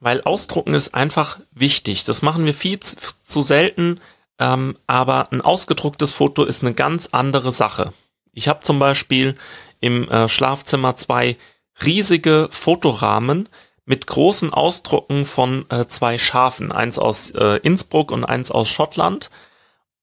weil 0.01 0.23
ausdrucken 0.23 0.75
ist 0.75 0.95
einfach 0.95 1.41
wichtig. 1.53 2.05
Das 2.05 2.23
machen 2.23 2.45
wir 2.47 2.55
viel 2.55 2.81
zu, 2.81 3.43
selten, 3.43 4.01
ähm, 4.39 4.77
aber 4.87 5.33
ein 5.33 5.41
ausgedrucktes 5.41 6.13
Foto 6.13 6.45
ist 6.45 6.63
eine 6.63 6.75
ganz 6.75 7.11
andere 7.13 7.53
Sache. 7.53 7.93
Ich 8.33 8.49
habe 8.49 8.61
zum 8.61 8.79
Beispiel 8.79 9.37
im 9.81 10.09
äh, 10.09 10.29
Schlafzimmer 10.29 10.97
zwei 10.97 11.37
riesige 11.85 12.49
Fotorahmen, 12.51 13.49
mit 13.87 14.09
großen 14.09 14.53
Ausdrucken 14.53 15.25
von 15.25 15.65
äh, 15.71 15.87
zwei 15.87 16.19
Schafen, 16.19 16.73
eins 16.73 16.99
aus 16.99 17.31
äh, 17.31 17.61
Innsbruck 17.63 18.11
und 18.11 18.25
eins 18.25 18.51
aus 18.51 18.69
Schottland. 18.69 19.31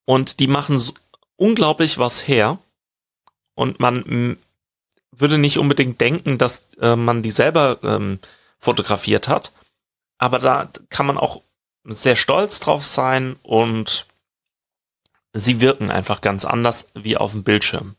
Und 0.05 0.39
die 0.39 0.47
machen 0.47 0.77
so 0.77 0.93
unglaublich 1.35 1.97
was 1.97 2.27
her. 2.27 2.59
Und 3.55 3.79
man 3.79 4.37
würde 5.11 5.37
nicht 5.37 5.59
unbedingt 5.59 5.99
denken, 6.01 6.37
dass 6.37 6.67
äh, 6.81 6.95
man 6.95 7.21
die 7.21 7.31
selber 7.31 7.77
ähm, 7.83 8.19
fotografiert 8.57 9.27
hat. 9.27 9.51
Aber 10.17 10.39
da 10.39 10.69
kann 10.89 11.05
man 11.05 11.17
auch 11.17 11.41
sehr 11.83 12.15
stolz 12.15 12.61
drauf 12.61 12.85
sein 12.85 13.35
und 13.43 14.07
sie 15.33 15.59
wirken 15.59 15.91
einfach 15.91 16.21
ganz 16.21 16.45
anders 16.45 16.89
wie 16.93 17.17
auf 17.17 17.31
dem 17.31 17.43
Bildschirm. 17.43 17.95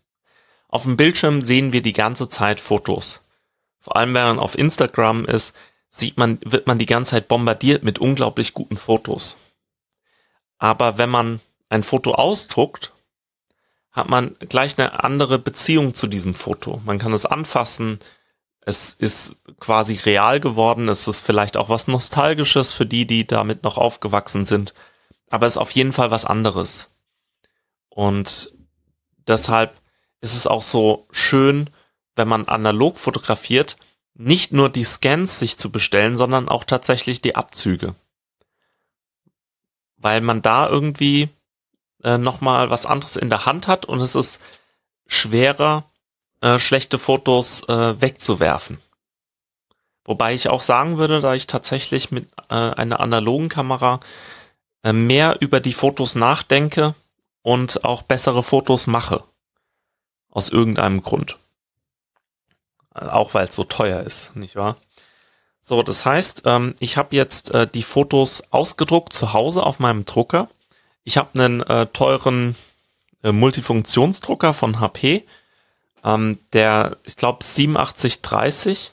Auf 0.75 0.83
dem 0.83 0.97
Bildschirm 0.97 1.41
sehen 1.41 1.73
wir 1.73 1.83
die 1.83 1.93
ganze 1.93 2.29
Zeit 2.29 2.59
Fotos. 2.59 3.21
Vor 3.79 3.97
allem, 3.97 4.13
wenn 4.13 4.25
man 4.25 4.39
auf 4.41 4.59
Instagram 4.59 5.25
ist, 5.25 5.55
sieht 5.89 6.19
man, 6.19 6.41
wird 6.45 6.67
man 6.67 6.81
die 6.81 6.87
ganze 6.87 7.13
Zeit 7.13 7.29
bombardiert 7.29 7.85
mit 7.85 8.01
unglaublich 8.01 8.55
guten 8.55 8.77
Fotos. 8.77 9.39
Aber 10.59 10.99
wenn 10.99 11.11
man 11.11 11.39
ein 11.69 11.85
Foto 11.85 12.15
ausdruckt, 12.15 12.93
hat 13.93 14.09
man 14.09 14.35
gleich 14.41 14.77
eine 14.77 15.05
andere 15.05 15.39
Beziehung 15.39 15.95
zu 15.95 16.09
diesem 16.09 16.35
Foto. 16.35 16.81
Man 16.85 16.99
kann 16.99 17.13
es 17.13 17.25
anfassen. 17.25 18.01
Es 18.61 18.95
ist 18.95 19.37
quasi 19.61 19.95
real 19.95 20.41
geworden. 20.41 20.89
Es 20.89 21.07
ist 21.07 21.21
vielleicht 21.21 21.57
auch 21.57 21.69
was 21.69 21.87
Nostalgisches 21.87 22.75
für 22.75 22.85
die, 22.85 23.07
die 23.07 23.29
damit 23.29 23.63
noch 23.63 23.79
aufgewachsen 23.79 24.45
sind. 24.45 24.75
Aber 25.31 25.47
es 25.47 25.53
ist 25.53 25.59
auf 25.59 25.71
jeden 25.71 25.93
Fall 25.93 26.11
was 26.11 26.25
anderes. 26.25 26.91
Und 27.91 28.53
deshalb 29.29 29.81
ist 30.25 30.35
es 30.35 30.47
auch 30.47 30.63
so 30.63 31.07
schön, 31.11 31.69
wenn 32.17 32.29
man 32.29 32.49
analog 32.49 32.99
fotografiert, 32.99 33.77
nicht 34.15 34.53
nur 34.53 34.71
die 34.71 34.85
Scans 34.85 35.39
sich 35.39 35.59
zu 35.59 35.71
bestellen, 35.71 36.17
sondern 36.17 36.49
auch 36.49 36.65
tatsächlich 36.65 37.21
die 37.21 37.37
Abzüge. 37.37 37.95
Weil 39.99 40.23
man 40.23 40.41
da 40.41 40.67
irgendwie 40.67 41.29
äh, 42.03 42.17
nochmal 42.17 42.71
was 42.71 42.87
anderes 42.87 43.17
in 43.17 43.29
der 43.29 43.45
Hand 43.45 43.69
hat 43.69 43.85
und 43.85 44.01
es 44.01 44.15
ist 44.15 44.41
schwerer, 45.07 45.85
äh, 46.41 46.59
schlechte 46.59 46.99
Fotos 46.99 47.69
äh, 47.69 48.01
wegzuwerfen. 48.01 48.79
Wobei 50.07 50.33
ich 50.33 50.49
auch 50.49 50.63
sagen 50.63 50.97
würde, 50.97 51.21
da 51.21 51.35
ich 51.35 51.47
tatsächlich 51.47 52.11
mit 52.11 52.29
äh, 52.49 52.55
einer 52.55 53.01
analogen 53.01 53.51
Kamera 53.51 54.01
äh, 54.85 54.95
mehr 54.95 55.37
über 55.41 55.61
die 55.61 55.75
Fotos 55.75 56.15
nachdenke 56.15 56.95
und 57.43 57.85
auch 57.85 58.03
bessere 58.03 58.43
Fotos 58.43 58.87
mache. 58.87 59.23
Aus 60.35 60.51
irgendeinem 60.51 61.03
Grund. 61.03 61.39
Auch 62.91 63.33
weil 63.33 63.49
es 63.49 63.55
so 63.55 63.65
teuer 63.65 64.03
ist, 64.03 64.37
nicht 64.37 64.57
wahr? 64.57 64.77
So, 65.67 65.83
das 65.83 66.05
heißt, 66.05 66.43
ähm, 66.45 66.75
ich 66.79 66.99
habe 66.99 67.17
jetzt 67.17 67.51
äh, 67.53 67.67
die 67.67 67.83
Fotos 67.83 68.43
ausgedruckt 68.51 69.15
zu 69.15 69.33
Hause 69.33 69.63
auf 69.63 69.79
meinem 69.79 70.05
Drucker. 70.05 70.51
Ich 71.05 71.17
habe 71.17 71.31
einen 71.33 71.63
äh, 71.63 71.87
teuren 71.87 72.55
äh, 73.23 73.33
Multifunktionsdrucker 73.33 74.53
von 74.53 74.81
HP, 74.81 75.25
ähm, 76.05 76.39
der, 76.53 76.99
ich 77.05 77.17
glaube, 77.17 77.39
8730. 77.43 78.93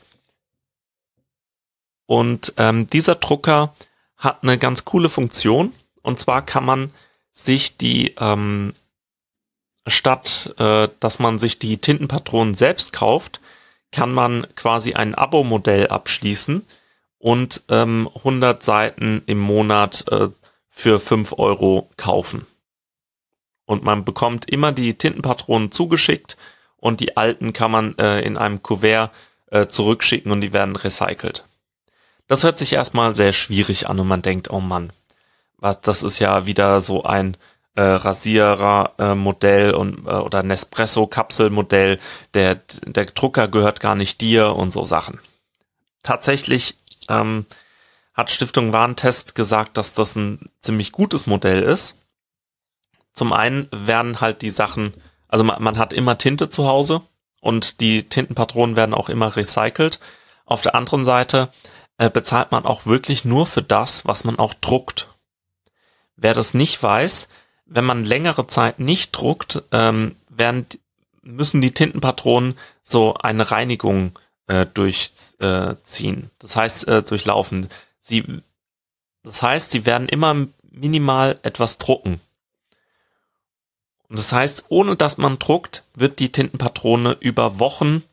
Und 2.05 2.53
ähm, 2.55 2.87
dieser 2.87 3.15
Drucker 3.15 3.75
hat 4.15 4.43
eine 4.43 4.57
ganz 4.57 4.85
coole 4.85 5.09
Funktion. 5.09 5.73
Und 6.03 6.19
zwar 6.19 6.41
kann 6.41 6.63
man 6.63 6.93
sich 7.33 7.75
die 7.75 8.15
ähm, 8.17 8.73
statt 9.91 10.53
äh, 10.57 10.89
dass 10.99 11.19
man 11.19 11.39
sich 11.39 11.59
die 11.59 11.77
Tintenpatronen 11.77 12.55
selbst 12.55 12.93
kauft, 12.93 13.41
kann 13.91 14.11
man 14.13 14.47
quasi 14.55 14.93
ein 14.93 15.15
Abo-Modell 15.15 15.87
abschließen 15.87 16.65
und 17.19 17.61
ähm, 17.69 18.09
100 18.15 18.63
Seiten 18.63 19.21
im 19.25 19.39
Monat 19.39 20.05
äh, 20.09 20.29
für 20.69 20.99
5 20.99 21.33
Euro 21.37 21.89
kaufen. 21.97 22.47
Und 23.65 23.83
man 23.83 24.03
bekommt 24.03 24.49
immer 24.49 24.71
die 24.71 24.95
Tintenpatronen 24.95 25.71
zugeschickt 25.71 26.37
und 26.77 26.99
die 26.99 27.15
alten 27.15 27.53
kann 27.53 27.71
man 27.71 27.97
äh, 27.97 28.21
in 28.21 28.37
einem 28.37 28.63
Kuvert 28.63 29.11
äh, 29.51 29.67
zurückschicken 29.67 30.31
und 30.31 30.41
die 30.41 30.53
werden 30.53 30.75
recycelt. 30.75 31.45
Das 32.27 32.43
hört 32.43 32.57
sich 32.57 32.73
erstmal 32.73 33.13
sehr 33.13 33.33
schwierig 33.33 33.87
an 33.87 33.99
und 33.99 34.07
man 34.07 34.21
denkt, 34.21 34.49
oh 34.49 34.61
Mann, 34.61 34.91
was, 35.57 35.81
das 35.81 36.01
ist 36.01 36.19
ja 36.19 36.45
wieder 36.45 36.81
so 36.81 37.03
ein 37.03 37.37
äh, 37.75 37.81
Rasierer-Modell 37.81 39.71
äh, 39.71 39.73
und 39.73 40.05
äh, 40.05 40.11
oder 40.11 40.43
Nespresso-Kapselmodell, 40.43 41.99
der, 42.33 42.55
der 42.85 43.05
Drucker 43.05 43.47
gehört 43.47 43.79
gar 43.79 43.95
nicht 43.95 44.21
dir 44.21 44.55
und 44.55 44.71
so 44.71 44.85
Sachen. 44.85 45.19
Tatsächlich 46.03 46.75
ähm, 47.09 47.45
hat 48.13 48.31
Stiftung 48.31 48.73
Warentest 48.73 49.35
gesagt, 49.35 49.77
dass 49.77 49.93
das 49.93 50.15
ein 50.15 50.49
ziemlich 50.59 50.91
gutes 50.91 51.27
Modell 51.27 51.63
ist. 51.63 51.97
Zum 53.13 53.33
einen 53.33 53.67
werden 53.71 54.21
halt 54.21 54.41
die 54.41 54.51
Sachen, 54.51 54.93
also 55.27 55.43
man, 55.43 55.61
man 55.61 55.77
hat 55.77 55.93
immer 55.93 56.17
Tinte 56.17 56.49
zu 56.49 56.67
Hause 56.67 57.01
und 57.39 57.79
die 57.79 58.07
Tintenpatronen 58.07 58.75
werden 58.75 58.93
auch 58.93 59.09
immer 59.09 59.35
recycelt. 59.35 59.99
Auf 60.45 60.61
der 60.61 60.75
anderen 60.75 61.05
Seite 61.05 61.49
äh, 61.97 62.09
bezahlt 62.09 62.51
man 62.51 62.65
auch 62.65 62.85
wirklich 62.85 63.25
nur 63.25 63.45
für 63.45 63.61
das, 63.61 64.05
was 64.05 64.23
man 64.23 64.39
auch 64.39 64.53
druckt. 64.53 65.07
Wer 66.15 66.33
das 66.33 66.53
nicht 66.53 66.81
weiß, 66.81 67.29
wenn 67.73 67.85
man 67.85 68.05
längere 68.05 68.47
Zeit 68.47 68.79
nicht 68.79 69.11
druckt, 69.11 69.63
ähm, 69.71 70.15
werden, 70.29 70.65
müssen 71.21 71.61
die 71.61 71.71
Tintenpatronen 71.71 72.57
so 72.83 73.13
eine 73.15 73.51
Reinigung 73.51 74.17
äh, 74.47 74.65
durchziehen. 74.65 76.23
Äh, 76.23 76.29
das 76.39 76.55
heißt, 76.55 76.87
äh, 76.87 77.03
durchlaufen. 77.03 77.67
Sie, 77.99 78.23
das 79.23 79.41
heißt, 79.41 79.71
sie 79.71 79.85
werden 79.85 80.09
immer 80.09 80.47
minimal 80.69 81.39
etwas 81.43 81.77
drucken. 81.77 82.19
Und 84.09 84.19
das 84.19 84.33
heißt, 84.33 84.65
ohne 84.69 84.95
dass 84.95 85.17
man 85.17 85.39
druckt, 85.39 85.85
wird 85.93 86.19
die 86.19 86.31
Tintenpatrone 86.31 87.17
über 87.19 87.59
Wochen 87.59 88.03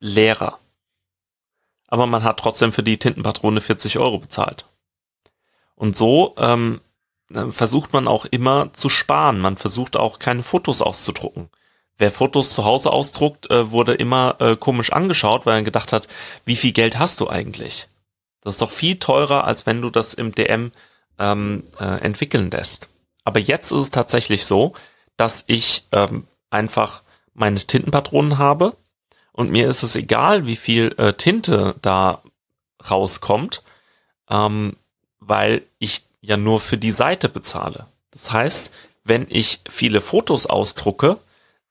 leerer 0.00 0.58
aber 1.92 2.06
man 2.06 2.24
hat 2.24 2.40
trotzdem 2.40 2.72
für 2.72 2.82
die 2.82 2.96
Tintenpatrone 2.96 3.60
40 3.60 3.98
Euro 3.98 4.18
bezahlt. 4.18 4.64
Und 5.74 5.94
so 5.94 6.34
ähm, 6.38 6.80
versucht 7.50 7.92
man 7.92 8.08
auch 8.08 8.24
immer 8.26 8.72
zu 8.72 8.88
sparen. 8.88 9.38
Man 9.40 9.56
versucht 9.56 9.96
auch 9.96 10.18
keine 10.18 10.42
Fotos 10.42 10.82
auszudrucken. 10.82 11.48
Wer 11.98 12.10
Fotos 12.10 12.52
zu 12.52 12.64
Hause 12.64 12.90
ausdruckt, 12.90 13.50
äh, 13.50 13.70
wurde 13.70 13.94
immer 13.94 14.36
äh, 14.40 14.56
komisch 14.56 14.92
angeschaut, 14.92 15.46
weil 15.46 15.56
er 15.56 15.62
gedacht 15.62 15.92
hat, 15.92 16.08
wie 16.44 16.56
viel 16.56 16.72
Geld 16.72 16.98
hast 16.98 17.20
du 17.20 17.28
eigentlich? 17.28 17.88
Das 18.40 18.56
ist 18.56 18.62
doch 18.62 18.70
viel 18.70 18.98
teurer, 18.98 19.44
als 19.44 19.66
wenn 19.66 19.82
du 19.82 19.90
das 19.90 20.14
im 20.14 20.34
DM 20.34 20.72
ähm, 21.18 21.64
äh, 21.78 22.00
entwickeln 22.00 22.50
lässt. 22.50 22.88
Aber 23.24 23.38
jetzt 23.38 23.70
ist 23.70 23.78
es 23.78 23.90
tatsächlich 23.90 24.44
so, 24.44 24.72
dass 25.16 25.44
ich 25.46 25.84
ähm, 25.92 26.26
einfach 26.50 27.02
meine 27.34 27.60
Tintenpatronen 27.60 28.38
habe 28.38 28.76
und 29.32 29.50
mir 29.50 29.68
ist 29.68 29.82
es 29.82 29.96
egal, 29.96 30.46
wie 30.46 30.56
viel 30.56 30.94
äh, 30.98 31.12
Tinte 31.12 31.74
da 31.82 32.22
rauskommt, 32.90 33.62
ähm, 34.28 34.76
weil 35.20 35.62
ich 35.78 36.02
ja 36.22 36.38
nur 36.38 36.60
für 36.60 36.78
die 36.78 36.92
Seite 36.92 37.28
bezahle. 37.28 37.86
Das 38.10 38.32
heißt, 38.32 38.70
wenn 39.04 39.26
ich 39.28 39.60
viele 39.68 40.00
Fotos 40.00 40.46
ausdrucke, 40.46 41.18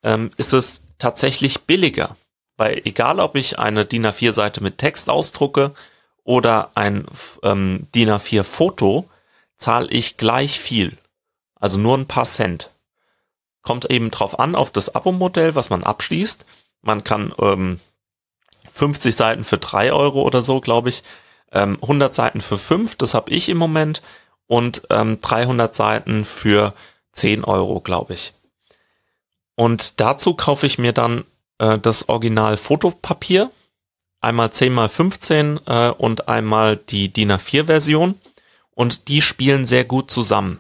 ähm, 0.04 0.30
ist 0.38 0.54
es 0.54 0.82
tatsächlich 1.00 1.62
billiger. 1.62 2.16
Weil 2.58 2.82
egal, 2.86 3.20
ob 3.20 3.36
ich 3.36 3.58
eine 3.58 3.86
DIN 3.86 4.06
A4-Seite 4.06 4.62
mit 4.62 4.78
Text 4.78 5.10
ausdrucke 5.10 5.74
oder 6.24 6.72
ein 6.76 7.06
ähm, 7.42 7.88
DIN 7.96 8.10
A4-Foto, 8.10 9.10
zahle 9.58 9.90
ich 9.90 10.18
gleich 10.18 10.60
viel. 10.60 10.98
Also 11.56 11.80
nur 11.80 11.98
ein 11.98 12.08
paar 12.08 12.26
Cent. 12.26 12.70
Kommt 13.62 13.90
eben 13.90 14.12
drauf 14.12 14.40
an, 14.40 14.56
auf 14.56 14.72
das 14.72 14.94
Abo-Modell, 14.94 15.56
was 15.56 15.70
man 15.70 15.84
abschließt. 15.84 16.46
Man 16.82 17.04
kann 17.04 17.34
ähm, 17.40 17.80
50 18.74 19.16
Seiten 19.16 19.44
für 19.44 19.58
3 19.58 19.94
Euro 19.94 20.24
oder 20.24 20.42
so, 20.42 20.60
glaube 20.62 20.90
ich, 20.90 21.04
ähm, 21.52 21.78
100 21.82 22.14
Seiten 22.14 22.42
für 22.42 22.58
5, 22.58 22.96
das 22.96 23.14
habe 23.14 23.32
ich 23.32 23.50
im 23.50 23.58
Moment, 23.58 24.02
und 24.52 24.82
ähm, 24.90 25.22
300 25.22 25.74
Seiten 25.74 26.26
für 26.26 26.74
10 27.14 27.46
Euro, 27.46 27.80
glaube 27.80 28.16
ich. 28.16 28.34
Und 29.56 30.02
dazu 30.02 30.34
kaufe 30.34 30.66
ich 30.66 30.78
mir 30.78 30.92
dann 30.92 31.24
äh, 31.60 31.80
das 31.80 32.10
Original 32.10 32.58
Fotopapier, 32.58 33.50
einmal 34.20 34.52
10 34.52 34.74
mal 34.74 34.90
15 34.90 35.62
äh, 35.66 35.90
und 35.92 36.28
einmal 36.28 36.76
die 36.76 37.08
DIN 37.08 37.32
A4 37.32 37.68
Version 37.68 38.20
und 38.72 39.08
die 39.08 39.22
spielen 39.22 39.66
sehr 39.66 39.86
gut 39.86 40.12
zusammen. 40.12 40.60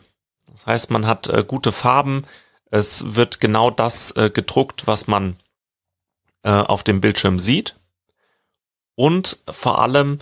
Das 0.49 0.65
heißt, 0.65 0.89
man 0.89 1.05
hat 1.05 1.27
äh, 1.27 1.43
gute 1.45 1.73
Farben, 1.73 2.23
es 2.69 3.15
wird 3.15 3.41
genau 3.41 3.71
das 3.71 4.11
äh, 4.11 4.29
gedruckt, 4.29 4.87
was 4.87 5.07
man 5.07 5.35
äh, 6.43 6.51
auf 6.51 6.83
dem 6.83 7.01
Bildschirm 7.01 7.39
sieht. 7.39 7.75
Und 8.95 9.39
vor 9.49 9.81
allem 9.81 10.19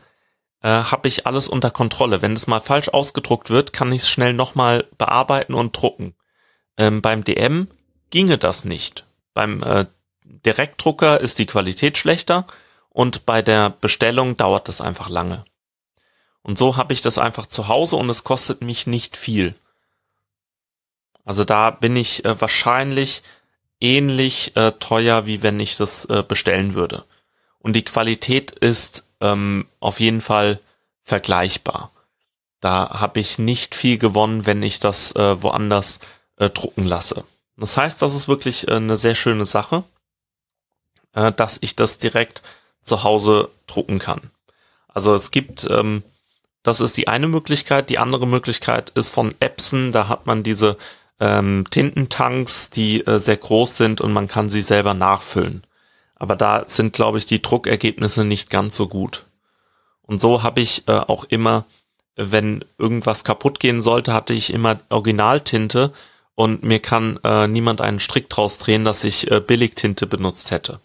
äh, 0.61 0.69
habe 0.69 1.07
ich 1.07 1.25
alles 1.25 1.47
unter 1.47 1.71
Kontrolle. 1.71 2.21
Wenn 2.21 2.33
es 2.33 2.47
mal 2.47 2.59
falsch 2.59 2.89
ausgedruckt 2.89 3.49
wird, 3.49 3.73
kann 3.73 3.91
ich 3.91 4.03
es 4.03 4.09
schnell 4.09 4.33
nochmal 4.33 4.85
bearbeiten 4.97 5.53
und 5.53 5.75
drucken. 5.75 6.15
Ähm, 6.77 7.01
beim 7.01 7.23
DM 7.23 7.67
ginge 8.09 8.37
das 8.37 8.65
nicht. 8.65 9.05
Beim 9.33 9.63
äh, 9.63 9.85
Direktdrucker 10.23 11.19
ist 11.19 11.39
die 11.39 11.45
Qualität 11.45 11.97
schlechter 11.97 12.45
und 12.89 13.25
bei 13.25 13.41
der 13.41 13.69
Bestellung 13.69 14.37
dauert 14.37 14.67
das 14.67 14.81
einfach 14.81 15.09
lange. 15.09 15.45
Und 16.41 16.57
so 16.57 16.77
habe 16.77 16.93
ich 16.93 17.01
das 17.01 17.17
einfach 17.17 17.45
zu 17.45 17.67
Hause 17.67 17.95
und 17.95 18.09
es 18.09 18.23
kostet 18.23 18.61
mich 18.61 18.87
nicht 18.87 19.17
viel. 19.17 19.55
Also 21.25 21.43
da 21.43 21.69
bin 21.69 21.95
ich 21.95 22.25
äh, 22.25 22.39
wahrscheinlich 22.39 23.21
ähnlich 23.81 24.55
äh, 24.55 24.71
teuer, 24.71 25.25
wie 25.25 25.43
wenn 25.43 25.59
ich 25.59 25.77
das 25.77 26.05
äh, 26.05 26.23
bestellen 26.27 26.73
würde. 26.73 27.05
Und 27.59 27.75
die 27.75 27.83
Qualität 27.83 28.51
ist 28.51 29.05
ähm, 29.21 29.67
auf 29.79 29.99
jeden 29.99 30.21
Fall 30.21 30.59
vergleichbar. 31.03 31.91
Da 32.61 32.99
habe 32.99 33.19
ich 33.19 33.39
nicht 33.39 33.75
viel 33.75 33.97
gewonnen, 33.97 34.45
wenn 34.45 34.63
ich 34.63 34.79
das 34.79 35.15
äh, 35.15 35.41
woanders 35.41 35.99
äh, 36.37 36.49
drucken 36.49 36.85
lasse. 36.85 37.23
Das 37.57 37.77
heißt, 37.77 38.01
das 38.01 38.15
ist 38.15 38.27
wirklich 38.27 38.67
äh, 38.67 38.75
eine 38.75 38.97
sehr 38.97 39.15
schöne 39.15 39.45
Sache, 39.45 39.83
äh, 41.13 41.31
dass 41.31 41.57
ich 41.61 41.75
das 41.75 41.99
direkt 41.99 42.41
zu 42.81 43.03
Hause 43.03 43.49
drucken 43.67 43.99
kann. 43.99 44.31
Also 44.87 45.13
es 45.13 45.31
gibt, 45.31 45.67
ähm, 45.69 46.03
das 46.63 46.81
ist 46.81 46.97
die 46.97 47.07
eine 47.07 47.27
Möglichkeit. 47.27 47.89
Die 47.89 47.99
andere 47.99 48.27
Möglichkeit 48.27 48.89
ist 48.91 49.13
von 49.13 49.33
Epson. 49.39 49.91
Da 49.91 50.07
hat 50.07 50.25
man 50.25 50.43
diese 50.43 50.77
ähm, 51.19 51.65
Tintentanks, 51.69 52.69
die 52.69 53.05
äh, 53.05 53.19
sehr 53.19 53.37
groß 53.37 53.77
sind 53.77 54.01
und 54.01 54.13
man 54.13 54.27
kann 54.27 54.49
sie 54.49 54.61
selber 54.61 54.93
nachfüllen. 54.93 55.63
Aber 56.19 56.35
da 56.35 56.63
sind, 56.67 56.93
glaube 56.93 57.17
ich, 57.17 57.25
die 57.25 57.41
Druckergebnisse 57.41 58.25
nicht 58.25 58.49
ganz 58.49 58.75
so 58.75 58.87
gut. 58.87 59.25
Und 60.03 60.19
so 60.21 60.43
habe 60.43 60.61
ich 60.61 60.87
äh, 60.87 60.91
auch 60.91 61.23
immer, 61.23 61.65
wenn 62.15 62.65
irgendwas 62.77 63.23
kaputt 63.23 63.59
gehen 63.59 63.81
sollte, 63.81 64.13
hatte 64.13 64.33
ich 64.33 64.51
immer 64.51 64.79
Originaltinte 64.89 65.93
und 66.35 66.63
mir 66.63 66.79
kann 66.79 67.19
äh, 67.23 67.47
niemand 67.47 67.81
einen 67.81 67.99
Strick 67.99 68.29
draus 68.29 68.57
drehen, 68.57 68.83
dass 68.83 69.03
ich 69.03 69.31
äh, 69.31 69.39
Billigtinte 69.39 70.07
benutzt 70.07 70.51
hätte. 70.51 70.81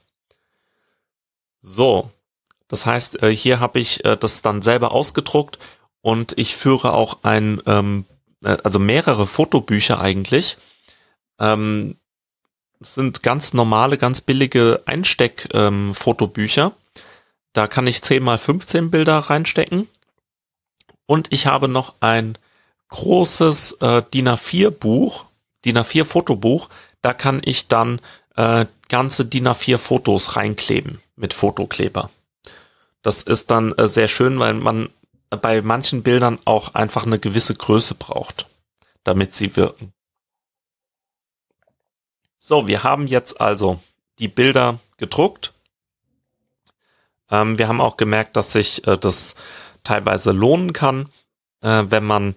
So, 1.61 2.11
das 2.69 2.87
heißt, 2.87 3.23
äh, 3.23 3.35
hier 3.35 3.61
habe 3.61 3.81
ich 3.81 4.05
äh, 4.05 4.17
das 4.17 4.43
dann 4.43 4.63
selber 4.63 4.93
ausgedruckt 4.93 5.59
und 6.01 6.37
ich 6.39 6.57
führe 6.57 6.93
auch 6.93 7.19
ein 7.23 7.61
ähm, 7.67 8.05
äh, 8.45 8.59
also 8.63 8.79
mehrere 8.79 9.27
Fotobücher 9.27 10.01
eigentlich. 10.01 10.57
Ähm, 11.41 11.97
sind 12.85 13.23
ganz 13.23 13.55
normale, 13.55 13.99
ganz 13.99 14.21
billige 14.21 14.83
Einsteck-Fotobücher. 14.87 16.67
Ähm, 16.67 17.03
da 17.53 17.67
kann 17.67 17.87
ich 17.87 18.03
10 18.03 18.23
mal 18.23 18.39
15 18.39 18.91
Bilder 18.91 19.19
reinstecken. 19.19 19.89
Und 21.07 21.33
ich 21.33 21.47
habe 21.47 21.69
noch 21.69 21.95
ein 22.01 22.37
großes 22.89 23.79
äh, 23.81 24.03
DIN 24.13 24.29
A4 24.29 24.71
Buch, 24.71 25.27
DIN 25.65 25.79
A4 25.79 26.05
Fotobuch. 26.05 26.69
Da 27.03 27.15
kann 27.15 27.41
ich 27.45 27.69
dann 27.69 28.01
äh, 28.37 28.67
ganze 28.89 29.25
DIN 29.25 29.49
A4 29.49 29.79
Fotos 29.79 30.37
reinkleben 30.37 31.01
mit 31.17 31.35
Fotokleber. 31.35 32.11
Das 33.03 33.23
ist 33.23 33.51
dann 33.51 33.73
äh, 33.73 33.89
sehr 33.89 34.09
schön, 34.09 34.39
weil 34.39 34.55
man 34.55 34.89
bei 35.31 35.63
manchen 35.63 36.03
Bildern 36.03 36.39
auch 36.45 36.75
einfach 36.75 37.07
eine 37.07 37.19
gewisse 37.19 37.55
Größe 37.55 37.95
braucht, 37.95 38.47
damit 39.05 39.35
sie 39.35 39.57
wirken. 39.57 39.93
So, 42.47 42.69
wir 42.69 42.83
haben 42.83 43.07
jetzt 43.07 43.41
also 43.41 43.81
die 44.19 44.29
Bilder 44.29 44.79
gedruckt. 44.99 45.55
Ähm, 47.31 47.57
wir 47.57 47.69
haben 47.69 47.81
auch 47.81 47.97
gemerkt, 47.97 48.37
dass 48.37 48.53
sich 48.53 48.87
äh, 48.87 48.99
das 48.99 49.35
teilweise 49.83 50.33
lohnen 50.33 50.75
kann, 50.75 51.09
äh, 51.63 51.85
wenn 51.89 52.05
man 52.05 52.35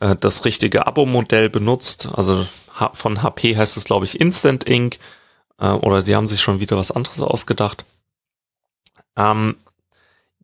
äh, 0.00 0.16
das 0.16 0.44
richtige 0.44 0.88
Abo-Modell 0.88 1.48
benutzt. 1.48 2.08
Also 2.12 2.44
von 2.92 3.22
HP 3.22 3.56
heißt 3.56 3.76
es, 3.76 3.84
glaube 3.84 4.04
ich, 4.04 4.20
Instant 4.20 4.68
Ink. 4.68 4.98
Äh, 5.60 5.68
oder 5.68 6.02
die 6.02 6.16
haben 6.16 6.26
sich 6.26 6.40
schon 6.40 6.58
wieder 6.58 6.76
was 6.76 6.90
anderes 6.90 7.20
ausgedacht. 7.20 7.84
Ähm, 9.14 9.56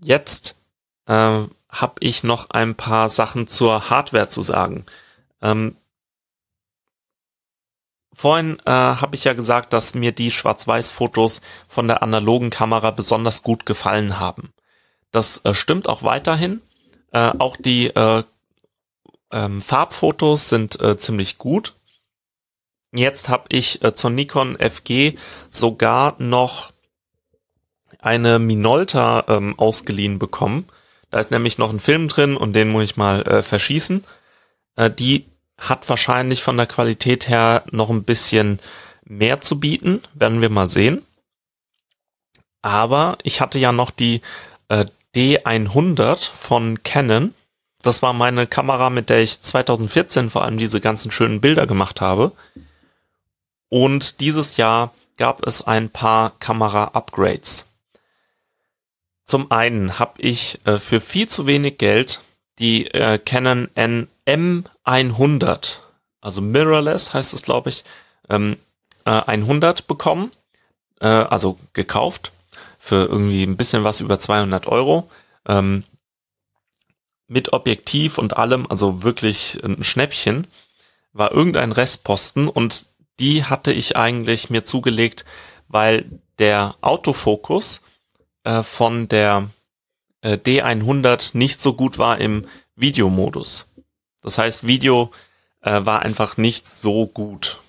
jetzt 0.00 0.54
äh, 1.06 1.12
habe 1.70 1.94
ich 1.98 2.22
noch 2.22 2.50
ein 2.50 2.76
paar 2.76 3.08
Sachen 3.08 3.48
zur 3.48 3.90
Hardware 3.90 4.28
zu 4.28 4.42
sagen. 4.42 4.84
Ähm, 5.42 5.74
vorhin 8.16 8.58
äh, 8.64 8.70
habe 8.70 9.16
ich 9.16 9.24
ja 9.24 9.32
gesagt, 9.32 9.72
dass 9.72 9.94
mir 9.94 10.12
die 10.12 10.30
Schwarz-Weiß-Fotos 10.30 11.40
von 11.68 11.86
der 11.86 12.02
analogen 12.02 12.50
Kamera 12.50 12.90
besonders 12.90 13.42
gut 13.42 13.66
gefallen 13.66 14.18
haben. 14.18 14.52
Das 15.12 15.40
äh, 15.44 15.54
stimmt 15.54 15.88
auch 15.88 16.02
weiterhin. 16.02 16.60
Äh, 17.12 17.32
auch 17.38 17.56
die 17.56 17.88
äh, 17.88 18.22
ähm, 19.32 19.60
Farbfotos 19.60 20.48
sind 20.48 20.80
äh, 20.80 20.96
ziemlich 20.96 21.38
gut. 21.38 21.74
Jetzt 22.92 23.28
habe 23.28 23.44
ich 23.50 23.82
äh, 23.84 23.94
zur 23.94 24.10
Nikon 24.10 24.56
FG 24.58 25.14
sogar 25.50 26.16
noch 26.18 26.72
eine 28.00 28.38
Minolta 28.38 29.24
ähm, 29.28 29.58
ausgeliehen 29.58 30.18
bekommen. 30.18 30.66
Da 31.10 31.18
ist 31.18 31.30
nämlich 31.30 31.58
noch 31.58 31.70
ein 31.70 31.80
Film 31.80 32.08
drin 32.08 32.36
und 32.36 32.52
den 32.52 32.68
muss 32.68 32.84
ich 32.84 32.96
mal 32.96 33.22
äh, 33.22 33.42
verschießen. 33.42 34.04
Äh, 34.76 34.90
die 34.90 35.26
hat 35.58 35.88
wahrscheinlich 35.88 36.42
von 36.42 36.56
der 36.56 36.66
Qualität 36.66 37.28
her 37.28 37.62
noch 37.70 37.90
ein 37.90 38.04
bisschen 38.04 38.60
mehr 39.04 39.40
zu 39.40 39.58
bieten, 39.58 40.02
werden 40.14 40.40
wir 40.40 40.50
mal 40.50 40.68
sehen. 40.68 41.02
Aber 42.62 43.16
ich 43.22 43.40
hatte 43.40 43.58
ja 43.58 43.72
noch 43.72 43.90
die 43.90 44.20
äh, 44.68 44.86
D100 45.14 46.30
von 46.30 46.82
Canon. 46.82 47.34
Das 47.82 48.02
war 48.02 48.12
meine 48.12 48.46
Kamera, 48.46 48.90
mit 48.90 49.08
der 49.08 49.22
ich 49.22 49.40
2014 49.40 50.30
vor 50.30 50.44
allem 50.44 50.58
diese 50.58 50.80
ganzen 50.80 51.10
schönen 51.10 51.40
Bilder 51.40 51.66
gemacht 51.66 52.00
habe. 52.00 52.32
Und 53.68 54.20
dieses 54.20 54.56
Jahr 54.56 54.92
gab 55.16 55.46
es 55.46 55.62
ein 55.62 55.90
paar 55.90 56.32
Kamera-Upgrades. 56.38 57.66
Zum 59.24 59.50
einen 59.50 59.98
habe 59.98 60.20
ich 60.20 60.60
äh, 60.66 60.78
für 60.78 61.00
viel 61.00 61.28
zu 61.28 61.46
wenig 61.46 61.78
Geld 61.78 62.20
die 62.58 62.86
äh, 62.92 63.18
Canon 63.18 63.68
NM100, 64.26 65.80
also 66.20 66.40
Mirrorless 66.40 67.14
heißt 67.14 67.34
es, 67.34 67.42
glaube 67.42 67.70
ich, 67.70 67.84
ähm, 68.28 68.56
äh, 69.04 69.10
100 69.10 69.86
bekommen, 69.86 70.32
äh, 71.00 71.06
also 71.06 71.58
gekauft 71.72 72.32
für 72.78 73.06
irgendwie 73.06 73.44
ein 73.44 73.56
bisschen 73.56 73.84
was 73.84 74.00
über 74.00 74.18
200 74.18 74.66
Euro. 74.66 75.10
Ähm, 75.46 75.84
mit 77.28 77.52
Objektiv 77.52 78.18
und 78.18 78.36
allem, 78.36 78.66
also 78.68 79.02
wirklich 79.02 79.58
ein 79.64 79.82
Schnäppchen, 79.82 80.46
war 81.12 81.32
irgendein 81.32 81.72
Restposten 81.72 82.48
und 82.48 82.86
die 83.18 83.44
hatte 83.44 83.72
ich 83.72 83.96
eigentlich 83.96 84.50
mir 84.50 84.64
zugelegt, 84.64 85.24
weil 85.68 86.04
der 86.38 86.76
Autofokus 86.82 87.80
äh, 88.44 88.62
von 88.62 89.08
der 89.08 89.48
äh, 90.20 90.34
D100 90.34 91.36
nicht 91.36 91.60
so 91.60 91.72
gut 91.72 91.98
war 91.98 92.18
im 92.18 92.46
Videomodus. 92.76 93.66
Das 94.26 94.38
heißt, 94.38 94.66
Video 94.66 95.12
äh, 95.62 95.86
war 95.86 96.02
einfach 96.02 96.36
nicht 96.36 96.68
so 96.68 97.06
gut. 97.06 97.60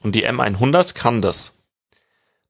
Und 0.00 0.14
die 0.14 0.26
M100 0.26 0.94
kann 0.94 1.20
das. 1.20 1.52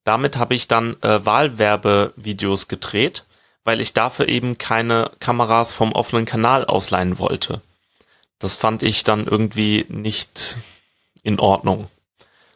Damit 0.04 0.36
habe 0.36 0.54
ich 0.54 0.68
dann 0.68 0.96
äh, 1.02 1.26
Wahlwerbevideos 1.26 2.68
gedreht, 2.68 3.24
weil 3.64 3.80
ich 3.80 3.94
dafür 3.94 4.28
eben 4.28 4.58
keine 4.58 5.10
Kameras 5.18 5.74
vom 5.74 5.90
offenen 5.90 6.24
Kanal 6.24 6.64
ausleihen 6.64 7.18
wollte. 7.18 7.60
Das 8.38 8.54
fand 8.54 8.84
ich 8.84 9.02
dann 9.02 9.26
irgendwie 9.26 9.86
nicht 9.88 10.58
in 11.24 11.40
Ordnung. 11.40 11.88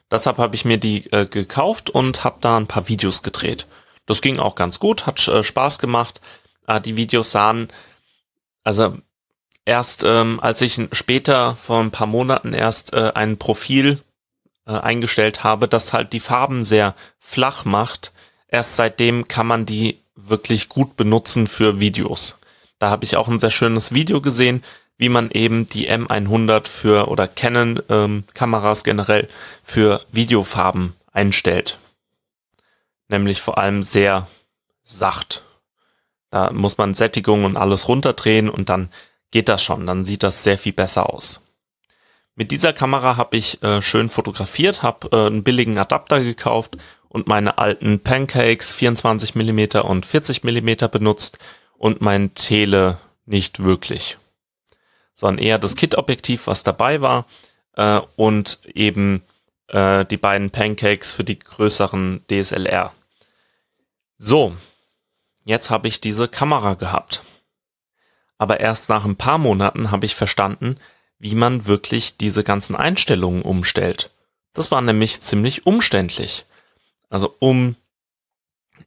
Deshalb 0.08 0.38
habe 0.38 0.54
ich 0.54 0.64
mir 0.64 0.78
die 0.78 1.10
äh, 1.10 1.26
gekauft 1.26 1.90
und 1.90 2.22
habe 2.22 2.38
da 2.40 2.56
ein 2.56 2.68
paar 2.68 2.86
Videos 2.86 3.24
gedreht. 3.24 3.66
Das 4.06 4.22
ging 4.22 4.38
auch 4.38 4.54
ganz 4.54 4.78
gut, 4.78 5.04
hat 5.06 5.26
äh, 5.26 5.42
Spaß 5.42 5.80
gemacht. 5.80 6.20
Äh, 6.68 6.80
die 6.80 6.94
Videos 6.94 7.32
sahen, 7.32 7.72
also 8.62 8.96
erst 9.66 10.04
ähm, 10.04 10.40
als 10.40 10.62
ich 10.62 10.80
später 10.92 11.56
vor 11.56 11.80
ein 11.80 11.90
paar 11.90 12.06
Monaten 12.06 12.54
erst 12.54 12.94
äh, 12.94 13.12
ein 13.14 13.36
Profil 13.36 14.00
äh, 14.66 14.72
eingestellt 14.72 15.44
habe, 15.44 15.68
das 15.68 15.92
halt 15.92 16.14
die 16.14 16.20
Farben 16.20 16.64
sehr 16.64 16.94
flach 17.18 17.66
macht, 17.66 18.12
erst 18.48 18.76
seitdem 18.76 19.28
kann 19.28 19.46
man 19.46 19.66
die 19.66 19.98
wirklich 20.14 20.70
gut 20.70 20.96
benutzen 20.96 21.46
für 21.46 21.78
Videos. 21.78 22.38
Da 22.78 22.90
habe 22.90 23.04
ich 23.04 23.16
auch 23.16 23.28
ein 23.28 23.40
sehr 23.40 23.50
schönes 23.50 23.92
Video 23.92 24.20
gesehen, 24.20 24.62
wie 24.98 25.08
man 25.08 25.30
eben 25.30 25.68
die 25.68 25.90
M100 25.90 26.68
für 26.68 27.08
oder 27.08 27.28
Canon 27.28 27.82
ähm, 27.90 28.24
Kameras 28.32 28.82
generell 28.82 29.28
für 29.62 30.00
Videofarben 30.10 30.94
einstellt. 31.12 31.78
Nämlich 33.08 33.42
vor 33.42 33.58
allem 33.58 33.82
sehr 33.82 34.26
sacht. 34.84 35.42
Da 36.30 36.50
muss 36.50 36.78
man 36.78 36.94
Sättigung 36.94 37.44
und 37.44 37.56
alles 37.56 37.88
runterdrehen 37.88 38.48
und 38.48 38.68
dann 38.68 38.90
geht 39.30 39.48
das 39.48 39.62
schon. 39.62 39.86
Dann 39.86 40.04
sieht 40.04 40.22
das 40.22 40.42
sehr 40.42 40.58
viel 40.58 40.72
besser 40.72 41.12
aus. 41.12 41.40
Mit 42.34 42.50
dieser 42.50 42.72
Kamera 42.72 43.16
habe 43.16 43.36
ich 43.36 43.62
äh, 43.62 43.80
schön 43.80 44.10
fotografiert, 44.10 44.82
habe 44.82 45.08
äh, 45.12 45.26
einen 45.26 45.42
billigen 45.42 45.78
Adapter 45.78 46.22
gekauft 46.22 46.76
und 47.08 47.28
meine 47.28 47.58
alten 47.58 48.00
Pancakes 48.00 48.74
24 48.74 49.34
mm 49.34 49.78
und 49.82 50.04
40 50.04 50.44
mm 50.44 50.88
benutzt 50.90 51.38
und 51.78 52.00
mein 52.02 52.34
Tele 52.34 52.98
nicht 53.24 53.62
wirklich 53.62 54.18
sondern 55.16 55.42
eher 55.42 55.58
das 55.58 55.74
Kit-Objektiv, 55.74 56.46
was 56.46 56.62
dabei 56.62 57.00
war 57.00 57.26
äh, 57.72 58.00
und 58.14 58.60
eben 58.72 59.22
äh, 59.68 60.04
die 60.04 60.18
beiden 60.18 60.50
Pancakes 60.50 61.12
für 61.12 61.24
die 61.24 61.38
größeren 61.38 62.20
DSLR. 62.30 62.92
So, 64.18 64.54
jetzt 65.44 65.70
habe 65.70 65.88
ich 65.88 66.00
diese 66.00 66.28
Kamera 66.28 66.74
gehabt. 66.74 67.22
Aber 68.38 68.60
erst 68.60 68.88
nach 68.88 69.04
ein 69.04 69.16
paar 69.16 69.38
Monaten 69.38 69.90
habe 69.90 70.06
ich 70.06 70.14
verstanden, 70.14 70.76
wie 71.18 71.34
man 71.34 71.66
wirklich 71.66 72.16
diese 72.16 72.44
ganzen 72.44 72.76
Einstellungen 72.76 73.42
umstellt. 73.42 74.10
Das 74.52 74.70
war 74.70 74.80
nämlich 74.80 75.20
ziemlich 75.20 75.66
umständlich. 75.66 76.44
Also 77.08 77.34
um 77.38 77.76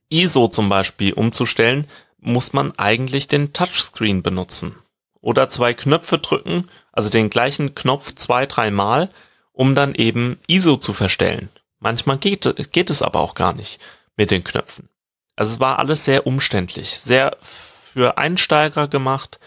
ISO 0.09 0.47
zum 0.47 0.69
Beispiel 0.69 1.13
umzustellen, 1.13 1.87
muss 2.19 2.53
man 2.53 2.77
eigentlich 2.77 3.27
den 3.27 3.53
Touchscreen 3.53 4.21
benutzen 4.21 4.75
oder 5.21 5.49
zwei 5.49 5.73
Knöpfe 5.73 6.19
drücken, 6.19 6.67
also 6.91 7.09
den 7.09 7.29
gleichen 7.29 7.75
Knopf 7.75 8.13
zwei, 8.15 8.45
dreimal, 8.45 9.09
um 9.51 9.75
dann 9.75 9.95
eben 9.95 10.37
ISO 10.47 10.77
zu 10.77 10.93
verstellen. 10.93 11.49
Manchmal 11.79 12.17
geht, 12.17 12.71
geht 12.71 12.89
es 12.89 13.01
aber 13.01 13.19
auch 13.19 13.35
gar 13.35 13.53
nicht 13.53 13.79
mit 14.15 14.31
den 14.31 14.43
Knöpfen. 14.43 14.89
Also 15.35 15.53
es 15.53 15.59
war 15.59 15.79
alles 15.79 16.03
sehr 16.03 16.27
umständlich, 16.27 16.99
sehr 16.99 17.37
für 17.93 18.17
Einsteiger 18.17 18.87
gemacht 18.87 19.39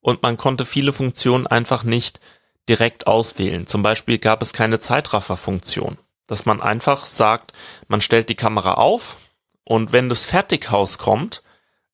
und 0.00 0.22
man 0.22 0.36
konnte 0.36 0.64
viele 0.64 0.92
Funktionen 0.92 1.46
einfach 1.46 1.82
nicht 1.82 2.20
direkt 2.68 3.06
auswählen. 3.06 3.66
Zum 3.66 3.82
Beispiel 3.82 4.18
gab 4.18 4.42
es 4.42 4.52
keine 4.52 4.78
Zeitraffer-Funktion, 4.78 5.98
dass 6.26 6.46
man 6.46 6.60
einfach 6.60 7.06
sagt, 7.06 7.52
man 7.88 8.00
stellt 8.00 8.28
die 8.28 8.34
Kamera 8.34 8.74
auf 8.74 9.18
und 9.64 9.92
wenn 9.92 10.08
das 10.08 10.26
Fertighaus 10.26 10.98
kommt, 10.98 11.42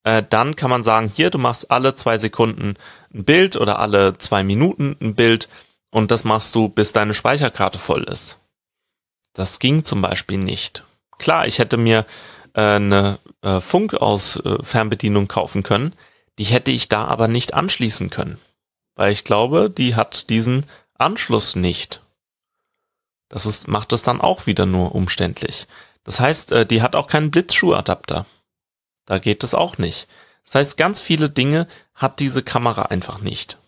äh, 0.04 0.22
dann 0.28 0.56
kann 0.56 0.70
man 0.70 0.82
sagen, 0.82 1.10
hier, 1.14 1.30
du 1.30 1.38
machst 1.38 1.70
alle 1.70 1.94
zwei 1.94 2.18
Sekunden 2.18 2.74
ein 3.14 3.24
Bild 3.24 3.56
oder 3.56 3.78
alle 3.78 4.18
zwei 4.18 4.42
Minuten 4.42 4.96
ein 5.00 5.14
Bild 5.14 5.48
und 5.90 6.10
das 6.10 6.24
machst 6.24 6.54
du, 6.54 6.68
bis 6.68 6.92
deine 6.92 7.14
Speicherkarte 7.14 7.78
voll 7.78 8.04
ist. 8.04 8.38
Das 9.34 9.58
ging 9.58 9.84
zum 9.84 10.02
Beispiel 10.02 10.38
nicht. 10.38 10.84
Klar, 11.18 11.46
ich 11.46 11.58
hätte 11.58 11.76
mir 11.76 12.04
eine 12.60 13.18
äh, 13.42 13.60
Funk 13.60 13.94
aus 13.94 14.36
äh, 14.36 14.62
Fernbedienung 14.62 15.28
kaufen 15.28 15.62
können, 15.62 15.94
die 16.38 16.44
hätte 16.44 16.70
ich 16.70 16.88
da 16.88 17.04
aber 17.06 17.28
nicht 17.28 17.54
anschließen 17.54 18.10
können, 18.10 18.38
weil 18.94 19.12
ich 19.12 19.24
glaube, 19.24 19.70
die 19.70 19.94
hat 19.94 20.30
diesen 20.30 20.66
Anschluss 20.94 21.56
nicht. 21.56 22.02
Das 23.28 23.46
ist, 23.46 23.68
macht 23.68 23.92
es 23.92 24.02
dann 24.02 24.20
auch 24.20 24.46
wieder 24.46 24.66
nur 24.66 24.94
umständlich. 24.94 25.66
Das 26.04 26.20
heißt, 26.20 26.52
äh, 26.52 26.66
die 26.66 26.82
hat 26.82 26.96
auch 26.96 27.06
keinen 27.06 27.30
Blitzschuhadapter. 27.30 28.26
Da 29.06 29.18
geht 29.18 29.44
es 29.44 29.54
auch 29.54 29.78
nicht. 29.78 30.08
Das 30.44 30.54
heißt, 30.56 30.76
ganz 30.76 31.00
viele 31.00 31.30
Dinge 31.30 31.68
hat 31.94 32.20
diese 32.20 32.42
Kamera 32.42 32.82
einfach 32.82 33.20
nicht. 33.20 33.58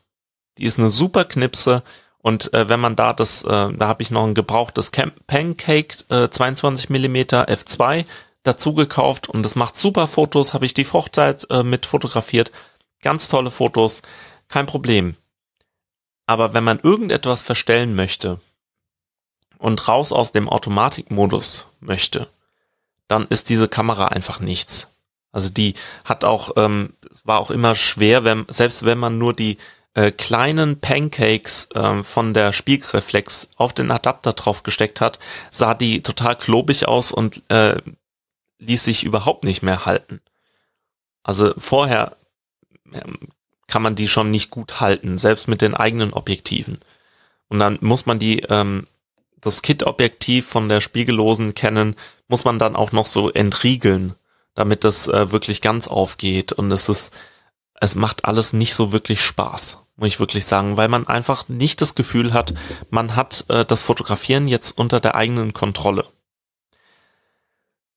Die 0.59 0.65
ist 0.65 0.79
eine 0.79 0.91
super 0.91 1.25
Knipse 1.25 1.83
und 2.19 2.55
äh, 2.55 2.69
wenn 2.69 2.81
man 2.81 2.97
da 2.97 3.13
das, 3.13 3.43
äh, 3.43 3.73
da 3.73 3.87
habe 3.87 4.03
ich 4.03 4.11
noch 4.11 4.25
ein 4.25 4.35
gebrauchtes 4.35 4.93
Cam 4.93 5.13
Pancake 5.27 5.97
äh, 6.09 6.29
22 6.29 6.89
mm 6.89 7.17
f2 7.17 8.07
dazu 8.45 8.75
gekauft 8.75 9.29
und 9.29 9.43
das 9.43 9.57
macht 9.57 9.77
super 9.77 10.07
Fotos, 10.07 10.55
habe 10.55 10.67
ich 10.67 10.75
die 10.75 10.85
Hochzeit 10.87 11.47
äh, 11.51 11.65
mit 11.65 11.87
fotografiert. 11.87 12.53
Ganz 13.03 13.29
tolle 13.29 13.51
Fotos, 13.51 14.03
kein 14.49 14.67
Problem. 14.67 15.17
Aber 16.27 16.55
wenn 16.55 16.65
man 16.65 16.79
irgendetwas 16.79 17.43
verstellen 17.43 17.95
möchte 17.95 18.41
und 19.59 19.89
raus 19.89 20.13
aus 20.13 20.33
dem 20.33 20.49
Automatikmodus 20.49 21.67
möchte, 21.81 22.29
dann 23.09 23.27
ist 23.29 23.49
diese 23.49 23.69
Kamera 23.69 24.07
einfach 24.07 24.41
nichts. 24.41 24.89
Also 25.33 25.51
die 25.51 25.75
hat 26.05 26.25
auch, 26.25 26.53
ähm, 26.57 26.95
es 27.11 27.27
war 27.27 27.41
auch 27.41 27.51
immer 27.51 27.75
schwer, 27.75 28.25
wenn, 28.25 28.47
selbst 28.49 28.85
wenn 28.85 28.99
man 28.99 29.19
nur 29.19 29.35
die 29.35 29.59
äh, 29.95 30.11
kleinen 30.11 30.81
Pancakes 30.81 31.69
äh, 31.75 32.03
von 32.03 32.35
der 32.35 32.53
Spiegelreflex 32.53 33.49
auf 33.57 33.73
den 33.73 33.91
Adapter 33.91 34.33
drauf 34.33 34.63
gesteckt 34.63 35.01
hat, 35.01 35.19
sah 35.51 35.75
die 35.75 36.03
total 36.03 36.37
klobig 36.37 36.87
aus 36.89 37.13
und 37.13 37.43
äh, 37.51 37.77
ließ 38.67 38.85
sich 38.85 39.05
überhaupt 39.05 39.45
nicht 39.45 39.63
mehr 39.63 39.87
halten. 39.87 40.21
Also 41.23 41.55
vorher 41.57 42.17
ähm, 42.93 43.19
kann 43.67 43.83
man 43.83 43.97
die 43.97 44.09
schon 44.09 44.31
nicht 44.31 44.51
gut 44.51 44.81
halten, 44.81 45.19
selbst 45.19 45.49
mit 45.49 45.61
den 45.61 45.75
eigenen 45.75 46.13
Objektiven. 46.13 46.79
Und 47.49 47.59
dann 47.59 47.79
muss 47.81 48.07
man 48.07 48.19
die, 48.19 48.41
ähm, 48.41 48.87
das 49.41 49.63
Kit-Objektiv 49.63 50.47
von 50.47 50.69
der 50.69 50.81
spiegellosen 50.81 51.55
Canon, 51.55 51.97
muss 52.29 52.45
man 52.45 52.59
dann 52.59 52.77
auch 52.77 52.93
noch 52.93 53.07
so 53.07 53.31
entriegeln, 53.31 54.15
damit 54.55 54.85
das 54.85 55.09
äh, 55.09 55.33
wirklich 55.33 55.61
ganz 55.61 55.89
aufgeht. 55.89 56.53
Und 56.53 56.71
es 56.73 56.89
ist, 56.89 57.13
es 57.81 57.95
macht 57.95 58.25
alles 58.25 58.53
nicht 58.53 58.75
so 58.75 58.93
wirklich 58.93 59.21
Spaß, 59.21 59.79
muss 59.97 60.09
ich 60.09 60.21
wirklich 60.21 60.45
sagen, 60.47 60.77
weil 60.77 60.89
man 60.89 61.07
einfach 61.07 61.49
nicht 61.49 61.81
das 61.81 61.95
Gefühl 61.95 62.33
hat, 62.33 62.55
man 62.91 63.17
hat 63.17 63.45
äh, 63.49 63.65
das 63.65 63.83
Fotografieren 63.83 64.47
jetzt 64.47 64.77
unter 64.79 65.01
der 65.01 65.15
eigenen 65.15 65.53
Kontrolle. 65.53 66.07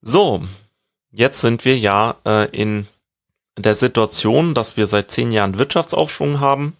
So, 0.01 0.43
jetzt 1.11 1.41
sind 1.41 1.65
wir 1.65 1.77
ja 1.77 2.15
äh, 2.25 2.49
in 2.49 2.87
der 3.57 3.75
Situation, 3.75 4.53
dass 4.53 4.77
wir 4.77 4.87
seit 4.87 5.11
zehn 5.11 5.31
Jahren 5.31 5.57
Wirtschaftsaufschwung 5.57 6.39
haben, 6.39 6.77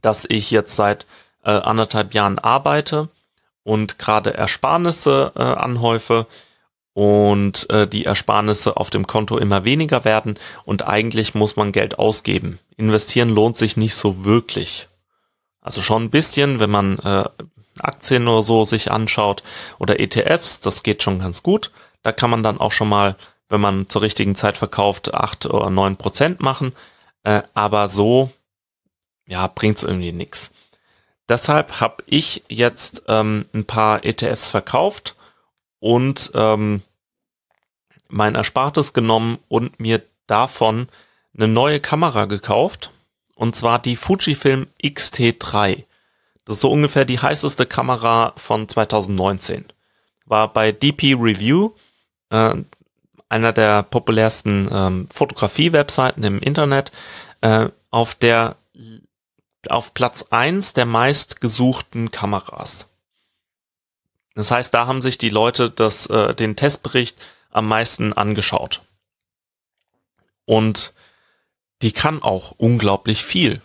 dass 0.00 0.24
ich 0.28 0.50
jetzt 0.50 0.74
seit 0.74 1.06
äh, 1.44 1.50
anderthalb 1.50 2.14
Jahren 2.14 2.38
arbeite 2.38 3.08
und 3.62 3.98
gerade 3.98 4.34
Ersparnisse 4.34 5.32
äh, 5.36 5.42
anhäufe 5.42 6.26
und 6.94 7.68
äh, 7.68 7.86
die 7.86 8.06
Ersparnisse 8.06 8.78
auf 8.78 8.88
dem 8.88 9.06
Konto 9.06 9.36
immer 9.36 9.64
weniger 9.64 10.04
werden 10.04 10.38
und 10.64 10.86
eigentlich 10.86 11.34
muss 11.34 11.56
man 11.56 11.72
Geld 11.72 11.98
ausgeben. 11.98 12.58
Investieren 12.76 13.28
lohnt 13.28 13.56
sich 13.58 13.76
nicht 13.76 13.94
so 13.94 14.24
wirklich. 14.24 14.88
Also 15.60 15.82
schon 15.82 16.04
ein 16.04 16.10
bisschen, 16.10 16.58
wenn 16.60 16.70
man 16.70 16.98
äh, 17.00 17.24
Aktien 17.80 18.26
oder 18.28 18.42
so 18.42 18.64
sich 18.64 18.90
anschaut 18.90 19.42
oder 19.78 20.00
ETFs, 20.00 20.60
das 20.60 20.82
geht 20.82 21.02
schon 21.02 21.18
ganz 21.18 21.42
gut. 21.42 21.70
Da 22.06 22.12
kann 22.12 22.30
man 22.30 22.42
dann 22.42 22.60
auch 22.60 22.72
schon 22.72 22.88
mal 22.88 23.16
wenn 23.48 23.60
man 23.60 23.88
zur 23.88 24.02
richtigen 24.02 24.34
Zeit 24.34 24.56
verkauft, 24.56 25.14
acht 25.14 25.46
oder 25.46 25.70
neun 25.70 25.96
Prozent 25.96 26.40
machen. 26.40 26.74
Äh, 27.22 27.42
aber 27.54 27.88
so, 27.88 28.30
ja, 29.26 29.46
bringt's 29.46 29.82
irgendwie 29.82 30.12
nichts. 30.12 30.52
Deshalb 31.28 31.80
habe 31.80 32.04
ich 32.06 32.44
jetzt 32.48 33.02
ähm, 33.08 33.46
ein 33.52 33.64
paar 33.64 34.04
ETFs 34.04 34.48
verkauft 34.48 35.16
und 35.80 36.30
ähm, 36.34 36.82
mein 38.08 38.36
Erspartes 38.36 38.92
genommen 38.92 39.38
und 39.48 39.80
mir 39.80 40.02
davon 40.26 40.88
eine 41.34 41.48
neue 41.48 41.80
Kamera 41.80 42.26
gekauft. 42.26 42.92
Und 43.34 43.54
zwar 43.54 43.80
die 43.80 43.96
Fujifilm 43.96 44.68
X-T3. 44.80 45.84
Das 46.44 46.54
ist 46.54 46.60
so 46.62 46.70
ungefähr 46.70 47.04
die 47.04 47.18
heißeste 47.18 47.66
Kamera 47.66 48.32
von 48.36 48.68
2019. 48.68 49.66
War 50.24 50.52
bei 50.52 50.72
DP 50.72 51.14
Review. 51.14 51.72
Äh, 52.30 52.54
einer 53.28 53.52
der 53.52 53.82
populärsten 53.82 54.68
ähm, 54.70 55.08
Fotografie-Webseiten 55.12 56.22
im 56.22 56.38
Internet, 56.38 56.92
äh, 57.40 57.68
auf 57.90 58.14
der 58.14 58.56
auf 59.68 59.94
Platz 59.94 60.26
eins 60.30 60.74
der 60.74 60.86
meistgesuchten 60.86 62.12
Kameras. 62.12 62.88
Das 64.34 64.50
heißt, 64.50 64.72
da 64.72 64.86
haben 64.86 65.02
sich 65.02 65.18
die 65.18 65.30
Leute 65.30 65.70
das, 65.70 66.06
äh, 66.06 66.34
den 66.34 66.56
Testbericht 66.56 67.16
am 67.50 67.66
meisten 67.66 68.12
angeschaut. 68.12 68.82
Und 70.44 70.92
die 71.82 71.92
kann 71.92 72.22
auch 72.22 72.52
unglaublich 72.52 73.24
viel. 73.24 73.60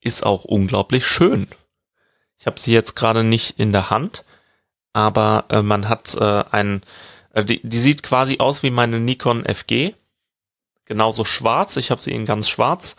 Ist 0.00 0.24
auch 0.24 0.44
unglaublich 0.44 1.06
schön. 1.06 1.48
Ich 2.38 2.46
habe 2.46 2.58
sie 2.58 2.72
jetzt 2.72 2.96
gerade 2.96 3.24
nicht 3.24 3.58
in 3.58 3.72
der 3.72 3.90
Hand, 3.90 4.24
aber 4.92 5.44
äh, 5.50 5.60
man 5.60 5.88
hat 5.88 6.14
äh, 6.14 6.44
ein 6.50 6.82
also 7.32 7.46
die, 7.46 7.60
die 7.62 7.78
sieht 7.78 8.02
quasi 8.02 8.38
aus 8.38 8.62
wie 8.62 8.70
meine 8.70 9.00
Nikon 9.00 9.44
FG. 9.44 9.94
Genauso 10.84 11.24
schwarz. 11.24 11.76
Ich 11.76 11.90
habe 11.90 12.02
sie 12.02 12.12
in 12.12 12.24
ganz 12.24 12.48
schwarz 12.48 12.96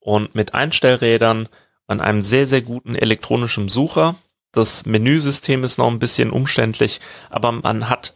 und 0.00 0.34
mit 0.34 0.54
Einstellrädern 0.54 1.48
an 1.86 2.00
einem 2.00 2.22
sehr, 2.22 2.46
sehr 2.46 2.62
guten 2.62 2.94
elektronischen 2.94 3.68
Sucher. 3.68 4.16
Das 4.52 4.86
Menüsystem 4.86 5.64
ist 5.64 5.78
noch 5.78 5.88
ein 5.88 5.98
bisschen 5.98 6.30
umständlich, 6.30 7.00
aber 7.28 7.52
man 7.52 7.88
hat 7.88 8.14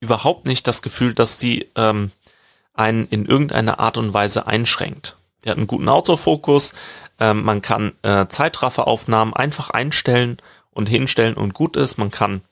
überhaupt 0.00 0.46
nicht 0.46 0.66
das 0.66 0.82
Gefühl, 0.82 1.14
dass 1.14 1.38
die 1.38 1.68
ähm, 1.76 2.12
einen 2.74 3.08
in 3.08 3.24
irgendeiner 3.24 3.80
Art 3.80 3.96
und 3.96 4.12
Weise 4.12 4.46
einschränkt. 4.46 5.16
Die 5.44 5.50
hat 5.50 5.56
einen 5.56 5.66
guten 5.66 5.88
Autofokus, 5.88 6.74
ähm, 7.18 7.42
man 7.42 7.62
kann 7.62 7.92
äh, 8.02 8.26
Zeitrafferaufnahmen 8.28 9.34
einfach 9.34 9.70
einstellen 9.70 10.36
und 10.70 10.88
hinstellen 10.88 11.34
und 11.34 11.54
gut 11.54 11.76
ist. 11.76 11.96
Man 11.96 12.10
kann 12.10 12.42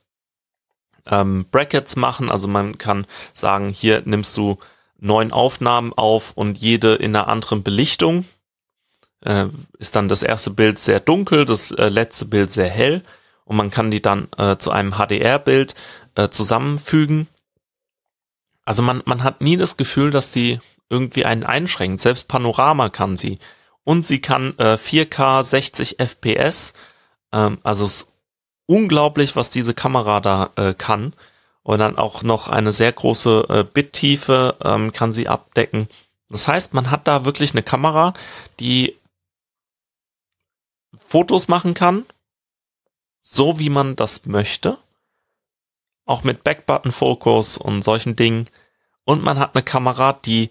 ähm, 1.06 1.46
Brackets 1.50 1.96
machen. 1.96 2.30
Also 2.30 2.48
man 2.48 2.78
kann 2.78 3.06
sagen, 3.34 3.68
hier 3.68 4.02
nimmst 4.04 4.36
du 4.36 4.58
neun 4.98 5.32
Aufnahmen 5.32 5.92
auf 5.92 6.32
und 6.34 6.58
jede 6.58 6.94
in 6.94 7.14
einer 7.14 7.28
anderen 7.28 7.62
Belichtung. 7.62 8.24
Äh, 9.20 9.46
ist 9.78 9.96
dann 9.96 10.08
das 10.08 10.22
erste 10.22 10.50
Bild 10.50 10.78
sehr 10.78 11.00
dunkel, 11.00 11.44
das 11.44 11.70
äh, 11.70 11.88
letzte 11.88 12.26
Bild 12.26 12.50
sehr 12.50 12.68
hell 12.68 13.02
und 13.46 13.56
man 13.56 13.70
kann 13.70 13.90
die 13.90 14.02
dann 14.02 14.28
äh, 14.36 14.56
zu 14.58 14.72
einem 14.72 14.94
HDR-Bild 14.98 15.74
äh, 16.16 16.28
zusammenfügen. 16.28 17.28
Also 18.64 18.82
man, 18.82 19.02
man 19.06 19.22
hat 19.22 19.40
nie 19.40 19.56
das 19.56 19.76
Gefühl, 19.76 20.10
dass 20.10 20.32
sie 20.32 20.60
irgendwie 20.90 21.24
einen 21.24 21.44
einschränkt. 21.44 22.00
Selbst 22.00 22.26
Panorama 22.26 22.88
kann 22.88 23.16
sie. 23.16 23.38
Und 23.84 24.04
sie 24.04 24.20
kann 24.20 24.54
äh, 24.58 24.74
4K 24.74 25.44
60 25.44 26.00
FPS. 26.00 26.74
Ähm, 27.32 27.58
also 27.62 27.88
unglaublich, 28.66 29.36
was 29.36 29.50
diese 29.50 29.74
Kamera 29.74 30.20
da 30.20 30.50
äh, 30.56 30.74
kann. 30.74 31.14
Und 31.62 31.78
dann 31.80 31.98
auch 31.98 32.22
noch 32.22 32.48
eine 32.48 32.72
sehr 32.72 32.92
große 32.92 33.46
äh, 33.48 33.64
Bittiefe 33.64 34.56
ähm, 34.62 34.92
kann 34.92 35.12
sie 35.12 35.28
abdecken. 35.28 35.88
Das 36.28 36.46
heißt, 36.46 36.74
man 36.74 36.90
hat 36.90 37.08
da 37.08 37.24
wirklich 37.24 37.52
eine 37.52 37.62
Kamera, 37.62 38.12
die 38.60 38.96
Fotos 40.96 41.48
machen 41.48 41.74
kann, 41.74 42.04
so 43.20 43.58
wie 43.58 43.70
man 43.70 43.96
das 43.96 44.26
möchte. 44.26 44.78
Auch 46.04 46.22
mit 46.22 46.44
Backbutton-Fokus 46.44 47.58
und 47.58 47.82
solchen 47.82 48.14
Dingen. 48.14 48.44
Und 49.04 49.22
man 49.24 49.38
hat 49.38 49.54
eine 49.54 49.64
Kamera, 49.64 50.12
die 50.12 50.50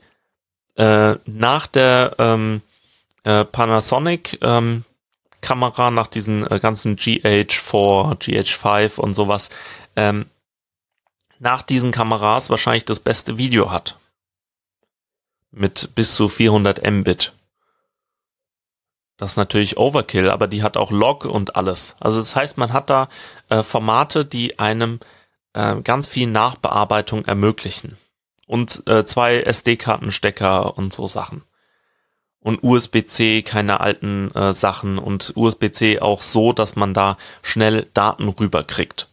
äh, 0.75 1.15
nach 1.25 1.67
der 1.67 2.15
ähm, 2.19 2.61
äh, 3.23 3.45
Panasonic 3.45 4.37
ähm, 4.41 4.83
Kamera 5.45 5.91
nach 5.91 6.07
diesen 6.07 6.49
äh, 6.49 6.59
ganzen 6.59 6.97
GH4, 6.97 8.17
GH5 8.17 8.99
und 8.99 9.13
sowas, 9.13 9.49
ähm, 9.95 10.25
nach 11.39 11.61
diesen 11.61 11.91
Kameras 11.91 12.49
wahrscheinlich 12.49 12.85
das 12.85 12.99
beste 12.99 13.37
Video 13.37 13.69
hat. 13.69 13.97
Mit 15.51 15.93
bis 15.93 16.15
zu 16.15 16.27
400 16.27 16.89
Mbit. 16.89 17.33
Das 19.17 19.31
ist 19.31 19.37
natürlich 19.37 19.77
Overkill, 19.77 20.29
aber 20.29 20.47
die 20.47 20.63
hat 20.63 20.75
auch 20.75 20.91
Log 20.91 21.23
und 21.25 21.55
alles. 21.55 21.95
Also 21.99 22.19
das 22.19 22.35
heißt, 22.35 22.57
man 22.57 22.73
hat 22.73 22.89
da 22.89 23.07
äh, 23.49 23.61
Formate, 23.61 24.25
die 24.25 24.59
einem 24.59 24.99
äh, 25.53 25.75
ganz 25.81 26.07
viel 26.07 26.27
Nachbearbeitung 26.27 27.23
ermöglichen. 27.25 27.97
Und 28.47 28.83
äh, 28.87 29.05
zwei 29.05 29.41
SD-Kartenstecker 29.41 30.77
und 30.77 30.91
so 30.91 31.07
Sachen 31.07 31.43
und 32.45 32.61
USB-C, 32.61 33.41
keine 33.41 33.79
alten 33.79 34.29
äh, 34.35 34.53
Sachen 34.53 34.99
und 34.99 35.33
USB-C 35.35 35.99
auch 35.99 36.21
so, 36.21 36.53
dass 36.53 36.75
man 36.75 36.93
da 36.93 37.17
schnell 37.41 37.89
Daten 37.95 38.29
rüberkriegt. 38.29 39.07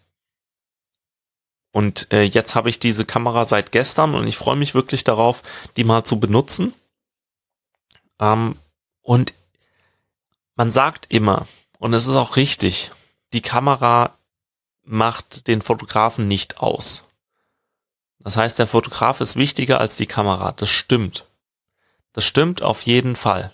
Und 1.71 2.13
äh, 2.13 2.25
jetzt 2.25 2.55
habe 2.55 2.69
ich 2.69 2.79
diese 2.79 3.07
Kamera 3.07 3.47
seit 3.47 3.73
gestern 3.73 4.15
und 4.15 4.27
ich 4.29 4.37
freue 4.37 4.57
mich 4.57 4.75
wirklich 4.75 5.03
darauf, 5.03 5.41
die 5.79 5.85
mal 5.85 6.05
zu 6.05 6.21
benutzen. 6.21 6.75
Ähm, 8.21 8.57
und 9.01 9.33
man 10.55 10.71
sagt 10.71 11.07
immer, 11.09 11.47
und 11.79 11.95
es 11.95 12.07
ist 12.07 12.15
auch 12.15 12.37
richtig, 12.37 12.91
die 13.33 13.41
Kamera 13.41 14.13
macht 14.85 15.47
den 15.47 15.63
Fotografen 15.63 16.29
nicht 16.29 16.59
aus. 16.59 17.05
Das 18.19 18.37
heißt, 18.37 18.59
der 18.59 18.67
Fotograf 18.67 19.23
ist 19.23 19.37
wichtiger 19.37 19.81
als 19.81 19.97
die 19.97 20.05
Kamera. 20.05 20.53
Das 20.53 20.69
stimmt. 20.69 21.25
Das 22.13 22.25
stimmt 22.25 22.63
auf 22.63 22.83
jeden 22.83 23.17
Fall. 23.17 23.53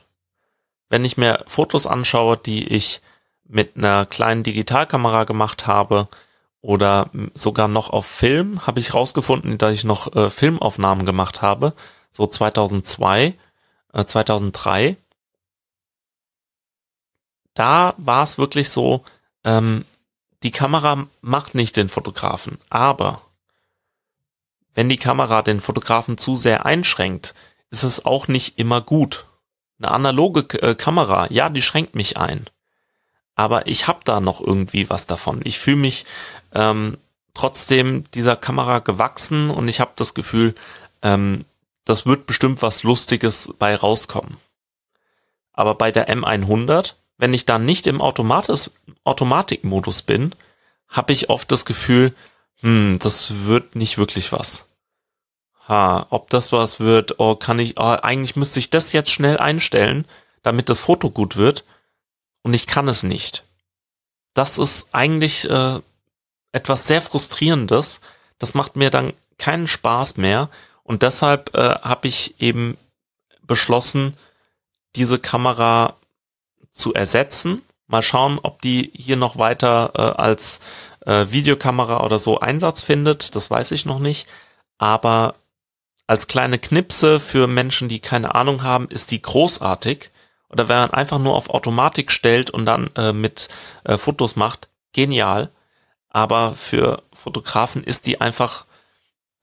Wenn 0.89 1.05
ich 1.05 1.17
mir 1.17 1.45
Fotos 1.47 1.87
anschaue, 1.87 2.37
die 2.37 2.67
ich 2.69 3.01
mit 3.45 3.77
einer 3.77 4.07
kleinen 4.07 4.43
Digitalkamera 4.43 5.25
gemacht 5.25 5.67
habe 5.67 6.09
oder 6.61 7.11
sogar 7.35 7.69
noch 7.69 7.91
auf 7.91 8.07
Film, 8.07 8.67
habe 8.67 8.81
ich 8.81 8.95
rausgefunden, 8.95 9.59
dass 9.59 9.73
ich 9.73 9.85
noch 9.85 10.15
äh, 10.15 10.31
Filmaufnahmen 10.31 11.07
gemacht 11.07 11.41
habe, 11.41 11.75
so 12.11 12.27
2002, 12.27 13.35
äh, 13.93 14.05
2003. 14.05 14.97
Da 17.55 17.95
war 17.97 18.23
es 18.23 18.39
wirklich 18.39 18.71
so, 18.71 19.05
ähm, 19.45 19.85
die 20.43 20.51
Kamera 20.51 21.07
macht 21.21 21.55
nicht 21.55 21.77
den 21.77 21.89
Fotografen, 21.89 22.59
aber 22.71 23.23
wenn 24.75 24.89
die 24.89 24.97
Kamera 24.97 25.43
den 25.43 25.61
Fotografen 25.61 26.19
zu 26.19 26.37
sehr 26.37 26.65
einschränkt, 26.65 27.35
ist 27.71 27.83
es 27.83 28.05
auch 28.05 28.29
nicht 28.29 28.59
immer 28.59 28.81
gut. 28.81 29.27
Eine 29.79 29.91
analoge 29.93 30.41
äh, 30.61 30.75
Kamera, 30.75 31.31
ja, 31.31 31.49
die 31.49 31.63
schränkt 31.63 31.95
mich 31.95 32.17
ein. 32.17 32.47
Aber 33.35 33.67
ich 33.67 33.87
habe 33.87 34.01
da 34.05 34.21
noch 34.21 34.41
irgendwie 34.41 34.91
was 34.91 35.07
davon. 35.07 35.41
Ich 35.45 35.59
fühle 35.59 35.77
mich 35.77 36.05
ähm, 36.55 36.99
trotzdem 37.35 38.05
dieser 38.13 38.35
Kamera 38.35 38.81
gewachsen 38.81 39.51
und 39.51 39.69
ich 39.69 39.81
habe 39.81 39.93
das 39.95 40.15
Gefühl, 40.15 40.55
ähm, 41.03 41.45
das 41.85 42.05
wird 42.05 42.27
bestimmt 42.27 42.63
was 42.63 42.83
Lustiges 42.83 43.55
bei 43.59 43.77
rauskommen. 43.77 44.37
Aber 45.53 45.75
bei 45.75 45.91
der 45.91 46.09
M100, 46.09 46.95
wenn 47.17 47.33
ich 47.33 47.47
da 47.47 47.59
nicht 47.59 47.87
im 47.87 48.01
Automatis 48.01 48.73
Automatikmodus 49.05 50.03
bin, 50.03 50.35
habe 50.89 51.13
ich 51.13 51.31
oft 51.31 51.51
das 51.51 51.65
Gefühl, 51.65 52.15
hm, 52.61 52.99
das 53.01 53.45
wird 53.45 53.77
nicht 53.77 53.99
wirklich 53.99 54.33
was. 54.33 54.68
Ha, 55.69 56.07
ob 56.11 56.31
das 56.31 56.51
was 56.51 56.81
wird, 56.81 57.19
oh, 57.21 57.35
kann 57.35 57.59
ich, 57.59 57.79
oh, 57.79 57.97
eigentlich 58.03 58.37
müsste 58.37 58.59
ich 58.59 58.71
das 58.71 58.93
jetzt 58.93 59.11
schnell 59.11 59.37
einstellen, 59.37 60.07
damit 60.43 60.71
das 60.71 60.81
Foto 60.81 61.11
gut 61.11 61.37
wird. 61.37 61.65
Und 62.43 62.55
ich 62.55 62.67
kann 62.67 62.89
es 62.89 63.03
nicht. 63.03 63.45
Das 64.33 64.59
ist 64.59 64.89
eigentlich 64.93 65.49
äh, 65.51 65.81
etwas 66.53 66.87
sehr 66.87 67.03
Frustrierendes. 67.03 68.01
Das 68.39 68.55
macht 68.55 68.77
mir 68.77 68.91
dann 68.91 69.13
keinen 69.37 69.67
Spaß 69.67 70.17
mehr. 70.17 70.49
Und 70.85 71.03
deshalb 71.03 71.55
äh, 71.55 71.75
habe 71.83 72.09
ich 72.09 72.41
eben 72.41 72.79
beschlossen, 73.43 74.17
diese 74.97 75.19
Kamera 75.19 75.97
zu 76.71 76.95
ersetzen. 76.95 77.63
Mal 77.89 78.03
schauen, 78.03 78.39
ob 78.43 78.63
die 78.63 78.91
hier 78.95 79.17
noch 79.17 79.37
weiter 79.37 79.93
äh, 79.95 80.21
als 80.21 80.61
äh, 81.05 81.27
Videokamera 81.31 82.05
oder 82.05 82.19
so 82.19 82.41
Einsatz 82.41 82.83
findet. 82.83 83.35
Das 83.35 83.51
weiß 83.51 83.73
ich 83.73 83.85
noch 83.85 83.99
nicht. 83.99 84.27
Aber 84.79 85.35
als 86.09 86.27
kleine 86.27 86.59
Knipse 86.59 87.21
für 87.21 87.47
Menschen, 87.47 87.89
die 87.89 88.01
keine 88.01 88.35
Ahnung 88.35 88.63
haben, 88.63 88.89
ist 88.89 89.11
die 89.11 89.23
großartig. 89.23 90.11
Oder 90.49 90.69
wenn 90.69 90.79
man 90.79 90.91
einfach 90.91 91.19
nur 91.19 91.37
auf 91.37 91.51
Automatik 91.51 92.11
stellt 92.11 92.51
und 92.51 92.65
dann 92.65 92.91
äh, 92.97 93.13
mit 93.13 93.49
äh, 93.85 93.99
Fotos 93.99 94.35
macht, 94.35 94.69
genial. 94.95 95.51
Aber 96.09 96.55
für 96.55 97.03
Fotografen 97.13 97.85
ist 97.85 98.07
die 98.07 98.23
einfach, 98.23 98.65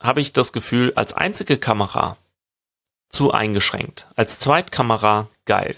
habe 0.01 0.21
ich 0.21 0.33
das 0.33 0.51
Gefühl, 0.53 0.91
als 0.95 1.13
einzige 1.13 1.57
Kamera 1.57 2.17
zu 3.09 3.31
eingeschränkt. 3.31 4.07
Als 4.15 4.39
Zweitkamera 4.39 5.29
geil. 5.45 5.77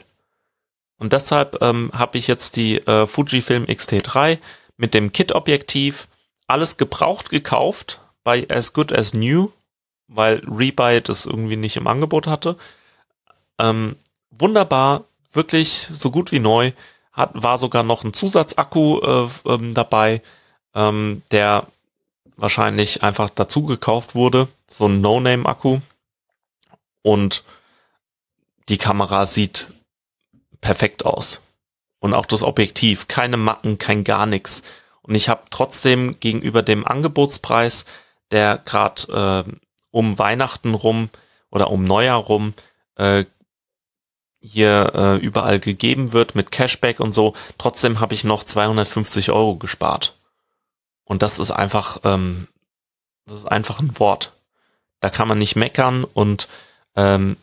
Und 0.97 1.11
deshalb 1.11 1.61
ähm, 1.61 1.91
habe 1.93 2.17
ich 2.17 2.27
jetzt 2.27 2.55
die 2.55 2.77
äh, 2.87 3.05
Fujifilm 3.07 3.65
X-T3 3.65 4.39
mit 4.77 4.93
dem 4.93 5.11
Kit-Objektiv 5.11 6.07
alles 6.47 6.77
gebraucht 6.77 7.29
gekauft 7.29 7.99
bei 8.23 8.47
As 8.49 8.71
Good 8.71 8.93
As 8.93 9.13
New, 9.13 9.51
weil 10.07 10.41
Rebuy 10.47 11.01
das 11.01 11.25
irgendwie 11.25 11.57
nicht 11.57 11.77
im 11.77 11.87
Angebot 11.87 12.27
hatte. 12.27 12.57
Ähm, 13.59 13.95
wunderbar, 14.31 15.05
wirklich 15.31 15.87
so 15.91 16.11
gut 16.11 16.31
wie 16.31 16.39
neu. 16.39 16.71
Hat, 17.11 17.31
war 17.33 17.57
sogar 17.57 17.83
noch 17.83 18.03
ein 18.03 18.13
Zusatzakku 18.13 18.99
äh, 18.99 19.27
ähm, 19.45 19.73
dabei, 19.73 20.21
ähm, 20.75 21.23
der 21.31 21.67
wahrscheinlich 22.35 23.03
einfach 23.03 23.29
dazu 23.29 23.63
gekauft 23.63 24.15
wurde. 24.15 24.47
So 24.69 24.85
ein 24.85 25.01
No-Name-Akku. 25.01 25.79
Und 27.01 27.43
die 28.69 28.77
Kamera 28.77 29.25
sieht 29.25 29.71
perfekt 30.61 31.05
aus. 31.05 31.41
Und 31.99 32.13
auch 32.13 32.25
das 32.25 32.43
Objektiv, 32.43 33.07
keine 33.07 33.37
Macken, 33.37 33.77
kein 33.77 34.03
gar 34.03 34.25
nichts. 34.25 34.61
Und 35.01 35.15
ich 35.15 35.29
habe 35.29 35.43
trotzdem 35.49 36.19
gegenüber 36.19 36.61
dem 36.61 36.85
Angebotspreis, 36.85 37.85
der 38.31 38.57
gerade 38.57 39.45
äh, 39.47 39.51
um 39.97 40.19
Weihnachten 40.19 40.75
rum 40.75 41.09
oder 41.49 41.71
um 41.71 41.83
Neujahr 41.83 42.19
rum 42.19 42.53
äh, 42.97 43.25
hier 44.39 44.91
äh, 44.93 45.15
überall 45.17 45.59
gegeben 45.59 46.13
wird 46.13 46.35
mit 46.35 46.51
Cashback 46.51 46.99
und 46.99 47.13
so, 47.13 47.33
trotzdem 47.57 47.99
habe 47.99 48.13
ich 48.13 48.23
noch 48.23 48.43
250 48.43 49.31
Euro 49.31 49.55
gespart. 49.55 50.15
Und 51.03 51.23
das 51.23 51.39
ist 51.39 51.49
einfach, 51.49 52.01
ähm, 52.03 52.47
das 53.25 53.39
ist 53.39 53.45
einfach 53.47 53.79
ein 53.79 53.97
Wort. 53.97 54.33
Da 54.99 55.09
kann 55.09 55.27
man 55.27 55.39
nicht 55.39 55.55
meckern 55.55 56.03
und 56.03 56.47
ähm, 56.95 57.35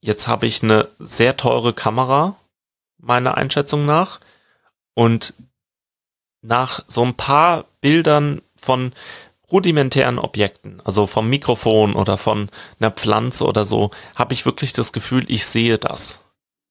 jetzt 0.00 0.28
habe 0.28 0.46
ich 0.46 0.62
eine 0.62 0.86
sehr 1.00 1.36
teure 1.36 1.72
Kamera, 1.72 2.36
meiner 2.98 3.36
Einschätzung 3.36 3.84
nach. 3.84 4.20
Und 4.94 5.34
nach 6.40 6.84
so 6.86 7.04
ein 7.04 7.14
paar 7.14 7.64
Bildern 7.80 8.42
von 8.56 8.92
rudimentären 9.50 10.18
Objekten, 10.18 10.80
also 10.84 11.06
vom 11.06 11.28
Mikrofon 11.28 11.94
oder 11.94 12.16
von 12.16 12.50
einer 12.78 12.90
Pflanze 12.90 13.44
oder 13.44 13.66
so, 13.66 13.90
habe 14.14 14.34
ich 14.34 14.46
wirklich 14.46 14.72
das 14.72 14.92
Gefühl, 14.92 15.24
ich 15.28 15.44
sehe 15.46 15.78
das. 15.78 16.20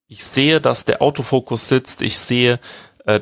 Ich 0.08 0.24
sehe, 0.24 0.60
dass 0.60 0.86
der 0.86 1.02
Autofokus 1.02 1.68
sitzt, 1.68 2.02
ich 2.02 2.18
sehe, 2.18 2.60
äh, 3.06 3.20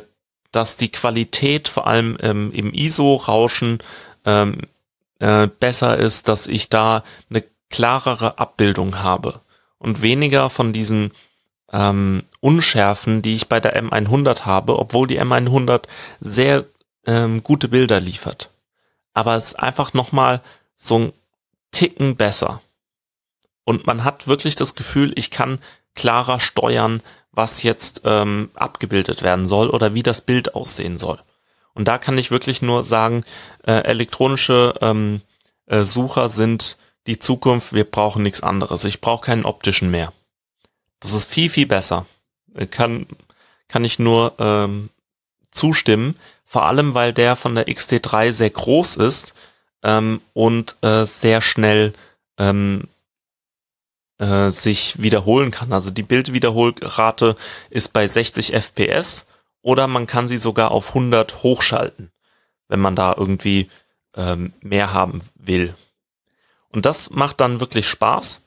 dass 0.51 0.77
die 0.77 0.91
Qualität 0.91 1.67
vor 1.67 1.87
allem 1.87 2.17
ähm, 2.21 2.51
im 2.53 2.73
ISO-Rauschen 2.73 3.79
ähm, 4.25 4.61
äh, 5.19 5.47
besser 5.47 5.97
ist, 5.97 6.27
dass 6.27 6.47
ich 6.47 6.69
da 6.69 7.03
eine 7.29 7.43
klarere 7.69 8.39
Abbildung 8.39 9.03
habe 9.03 9.41
und 9.77 10.01
weniger 10.01 10.49
von 10.49 10.73
diesen 10.73 11.11
ähm, 11.71 12.23
Unschärfen, 12.39 13.21
die 13.21 13.35
ich 13.35 13.49
bei 13.49 13.59
der 13.59 13.81
M100 13.81 14.41
habe, 14.45 14.79
obwohl 14.79 15.07
die 15.07 15.19
M100 15.19 15.83
sehr 16.21 16.65
ähm, 17.05 17.43
gute 17.43 17.67
Bilder 17.67 17.99
liefert. 17.99 18.49
Aber 19.17 19.35
es 19.35 19.45
ist 19.45 19.55
einfach 19.55 19.93
nochmal 19.95 20.41
so 20.75 20.99
ein 20.99 21.13
Ticken 21.71 22.17
besser. 22.17 22.61
Und 23.63 23.87
man 23.87 24.03
hat 24.03 24.27
wirklich 24.27 24.55
das 24.55 24.75
Gefühl, 24.75 25.11
ich 25.15 25.31
kann 25.31 25.57
klarer 25.95 26.39
steuern, 26.39 27.01
was 27.31 27.63
jetzt 27.63 28.01
ähm, 28.05 28.51
abgebildet 28.53 29.23
werden 29.23 29.47
soll 29.47 29.71
oder 29.71 29.95
wie 29.95 30.03
das 30.03 30.21
Bild 30.21 30.53
aussehen 30.53 30.99
soll. 30.99 31.19
Und 31.73 31.87
da 31.87 31.97
kann 31.97 32.19
ich 32.19 32.29
wirklich 32.29 32.61
nur 32.61 32.83
sagen, 32.83 33.23
äh, 33.65 33.85
elektronische 33.85 34.75
ähm, 34.81 35.21
äh, 35.65 35.83
Sucher 35.83 36.29
sind 36.29 36.77
die 37.07 37.17
Zukunft, 37.17 37.73
wir 37.73 37.85
brauchen 37.85 38.21
nichts 38.21 38.43
anderes. 38.43 38.85
Ich 38.85 39.01
brauche 39.01 39.25
keinen 39.25 39.45
optischen 39.45 39.89
mehr. 39.89 40.13
Das 40.99 41.13
ist 41.13 41.27
viel, 41.27 41.49
viel 41.49 41.65
besser. 41.65 42.05
Kann, 42.69 43.07
kann 43.67 43.83
ich 43.83 43.97
nur 43.97 44.35
ähm, 44.37 44.91
zustimmen. 45.49 46.19
Vor 46.49 46.65
allem, 46.65 46.93
weil 46.93 47.11
der 47.11 47.35
von 47.35 47.55
der 47.55 47.67
XT3 47.67 48.31
sehr 48.31 48.49
groß 48.49 48.95
ist 48.95 49.33
ähm, 49.83 50.21
und 50.33 50.77
äh, 50.81 51.05
sehr 51.05 51.41
schnell 51.41 51.91
ähm, 52.37 52.85
äh, 54.17 54.49
sich 54.49 55.01
wiederholen 55.01 55.51
kann. 55.51 55.73
Also 55.73 55.91
die 55.91 56.03
Bildwiederholrate 56.03 57.35
ist 57.69 57.91
bei 57.91 58.07
60 58.07 58.53
FPS 58.53 59.27
oder 59.61 59.87
man 59.87 60.05
kann 60.05 60.29
sie 60.29 60.37
sogar 60.37 60.71
auf 60.71 60.89
100 60.89 61.43
hochschalten, 61.43 62.11
wenn 62.69 62.79
man 62.79 62.95
da 62.95 63.13
irgendwie 63.17 63.69
ähm, 64.15 64.53
mehr 64.61 64.93
haben 64.93 65.21
will. 65.35 65.75
Und 66.69 66.85
das 66.85 67.09
macht 67.09 67.41
dann 67.41 67.59
wirklich 67.59 67.87
Spaß. 67.89 68.43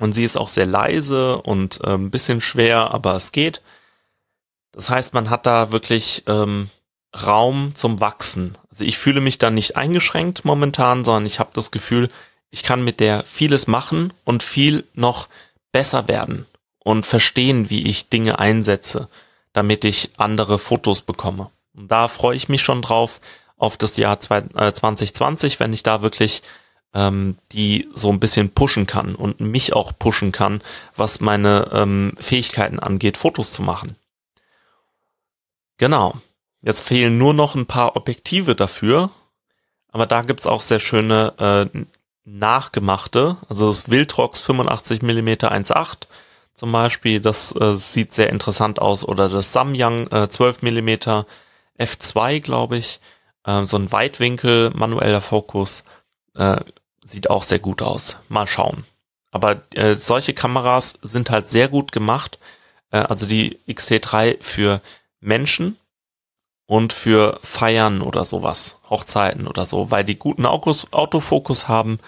Und 0.00 0.14
sie 0.14 0.24
ist 0.24 0.36
auch 0.36 0.48
sehr 0.48 0.66
leise 0.66 1.40
und 1.40 1.80
äh, 1.84 1.94
ein 1.94 2.10
bisschen 2.10 2.40
schwer, 2.40 2.90
aber 2.92 3.14
es 3.14 3.30
geht. 3.30 3.62
Das 4.72 4.90
heißt, 4.90 5.14
man 5.14 5.30
hat 5.30 5.46
da 5.46 5.70
wirklich 5.70 6.24
ähm, 6.26 6.70
Raum 7.14 7.72
zum 7.74 8.00
Wachsen. 8.00 8.56
Also 8.70 8.84
ich 8.84 8.98
fühle 8.98 9.20
mich 9.20 9.38
da 9.38 9.50
nicht 9.50 9.76
eingeschränkt 9.76 10.44
momentan, 10.44 11.04
sondern 11.04 11.26
ich 11.26 11.38
habe 11.38 11.50
das 11.52 11.70
Gefühl, 11.70 12.10
ich 12.50 12.62
kann 12.62 12.84
mit 12.84 13.00
der 13.00 13.24
vieles 13.24 13.66
machen 13.66 14.12
und 14.24 14.42
viel 14.42 14.84
noch 14.94 15.28
besser 15.72 16.08
werden 16.08 16.46
und 16.78 17.06
verstehen, 17.06 17.70
wie 17.70 17.88
ich 17.88 18.08
Dinge 18.08 18.38
einsetze, 18.38 19.08
damit 19.52 19.84
ich 19.84 20.10
andere 20.16 20.58
Fotos 20.58 21.02
bekomme. 21.02 21.50
Und 21.76 21.90
da 21.90 22.08
freue 22.08 22.36
ich 22.36 22.48
mich 22.48 22.62
schon 22.62 22.82
drauf 22.82 23.20
auf 23.56 23.76
das 23.76 23.96
Jahr 23.96 24.20
2020, 24.20 25.54
äh, 25.54 25.60
wenn 25.60 25.72
ich 25.72 25.82
da 25.82 26.02
wirklich 26.02 26.42
ähm, 26.94 27.36
die 27.52 27.88
so 27.94 28.10
ein 28.10 28.20
bisschen 28.20 28.50
pushen 28.50 28.86
kann 28.86 29.14
und 29.14 29.40
mich 29.40 29.72
auch 29.72 29.92
pushen 29.98 30.32
kann, 30.32 30.62
was 30.96 31.20
meine 31.20 31.70
ähm, 31.72 32.12
Fähigkeiten 32.18 32.78
angeht, 32.78 33.16
Fotos 33.16 33.52
zu 33.52 33.62
machen. 33.62 33.96
Genau. 35.76 36.14
Jetzt 36.64 36.80
fehlen 36.80 37.18
nur 37.18 37.34
noch 37.34 37.54
ein 37.54 37.66
paar 37.66 37.94
Objektive 37.94 38.54
dafür, 38.54 39.10
aber 39.92 40.06
da 40.06 40.22
gibt's 40.22 40.46
auch 40.46 40.62
sehr 40.62 40.80
schöne 40.80 41.34
äh, 41.74 41.84
nachgemachte, 42.24 43.36
also 43.50 43.68
das 43.68 43.90
Wildrox 43.90 44.40
85 44.40 45.02
mm 45.02 45.28
1.8 45.28 46.06
zum 46.54 46.72
Beispiel, 46.72 47.20
das 47.20 47.54
äh, 47.56 47.76
sieht 47.76 48.12
sehr 48.14 48.30
interessant 48.30 48.80
aus, 48.80 49.04
oder 49.04 49.28
das 49.28 49.52
Samyang 49.52 50.06
äh, 50.12 50.28
12 50.28 50.62
mm 50.62 50.88
f2, 51.78 52.40
glaube 52.40 52.78
ich, 52.78 53.00
äh, 53.44 53.64
so 53.64 53.76
ein 53.76 53.92
Weitwinkel 53.92 54.70
manueller 54.70 55.20
Fokus, 55.20 55.84
äh, 56.34 56.60
sieht 57.02 57.28
auch 57.28 57.42
sehr 57.42 57.58
gut 57.58 57.82
aus. 57.82 58.18
Mal 58.28 58.46
schauen. 58.46 58.84
Aber 59.32 59.60
äh, 59.74 59.96
solche 59.96 60.32
Kameras 60.32 60.98
sind 61.02 61.28
halt 61.28 61.48
sehr 61.48 61.68
gut 61.68 61.92
gemacht. 61.92 62.38
Äh, 62.90 62.98
also 62.98 63.26
die 63.26 63.58
XT3 63.68 64.40
für 64.40 64.80
Menschen 65.20 65.76
und 66.66 66.92
für 66.92 67.38
Feiern 67.42 68.00
oder 68.02 68.24
sowas, 68.24 68.78
Hochzeiten 68.88 69.46
oder 69.46 69.64
so, 69.64 69.90
weil 69.90 70.04
die 70.04 70.16
guten 70.16 70.46
Autofokus 70.46 71.68
haben 71.68 71.98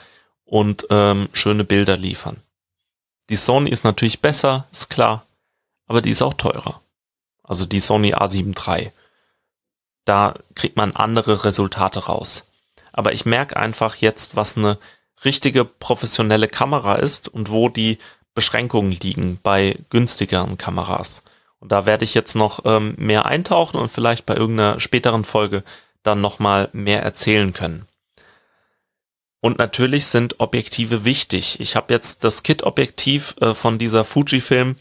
und 0.45 0.87
ähm, 0.91 1.29
schöne 1.33 1.65
Bilder 1.65 1.97
liefern. 1.97 2.43
Die 3.29 3.37
Sony 3.37 3.71
ist 3.71 3.85
natürlich 3.85 4.21
besser, 4.21 4.67
ist 4.73 4.89
klar, 4.89 5.27
aber 5.87 6.01
die 6.01 6.11
ist 6.11 6.23
auch 6.23 6.35
teurer. 6.35 6.81
Also 7.43 7.67
die 7.67 7.81
Sony 7.81 8.15
A7 8.15 8.57
III. 8.57 8.93
Da 10.05 10.35
kriegt 10.55 10.77
man 10.77 10.95
andere 10.95 11.45
Resultate 11.45 12.07
raus. 12.07 12.47
Aber 12.93 13.13
ich 13.13 13.27
merke 13.27 13.57
einfach 13.57 13.97
jetzt, 13.97 14.37
was 14.37 14.57
eine 14.57 14.79
richtige 15.25 15.65
professionelle 15.65 16.49
Kamera 16.49 16.95
ist 16.97 17.29
und 17.29 17.51
wo 17.51 17.69
die 17.69 17.99
Beschränkungen 18.35 18.93
liegen 18.93 19.39
bei 19.43 19.79
günstigeren 19.91 20.59
Kameras. 20.59 21.23
Und 21.67 21.73
da 21.73 21.85
werde 21.85 22.05
ich 22.05 22.15
jetzt 22.15 22.37
noch 22.37 22.61
ähm, 22.65 22.95
mehr 22.97 23.27
eintauchen 23.27 23.77
und 23.77 23.89
vielleicht 23.89 24.25
bei 24.25 24.37
irgendeiner 24.37 24.79
späteren 24.79 25.25
Folge 25.25 25.65
dann 26.05 26.21
nochmal 26.21 26.69
mehr 26.73 27.03
erzählen 27.03 27.53
können. 27.53 27.89
Und 29.41 29.59
natürlich 29.59 30.07
sind 30.07 30.39
Objektive 30.39 31.05
wichtig. 31.05 31.59
Ich 31.59 31.75
habe 31.75 31.93
jetzt 31.93 32.23
das 32.23 32.45
Kit-Objektiv 32.45 33.35
äh, 33.41 33.53
von 33.53 33.79
dieser 33.79 34.05
Fujifilm 34.05 34.77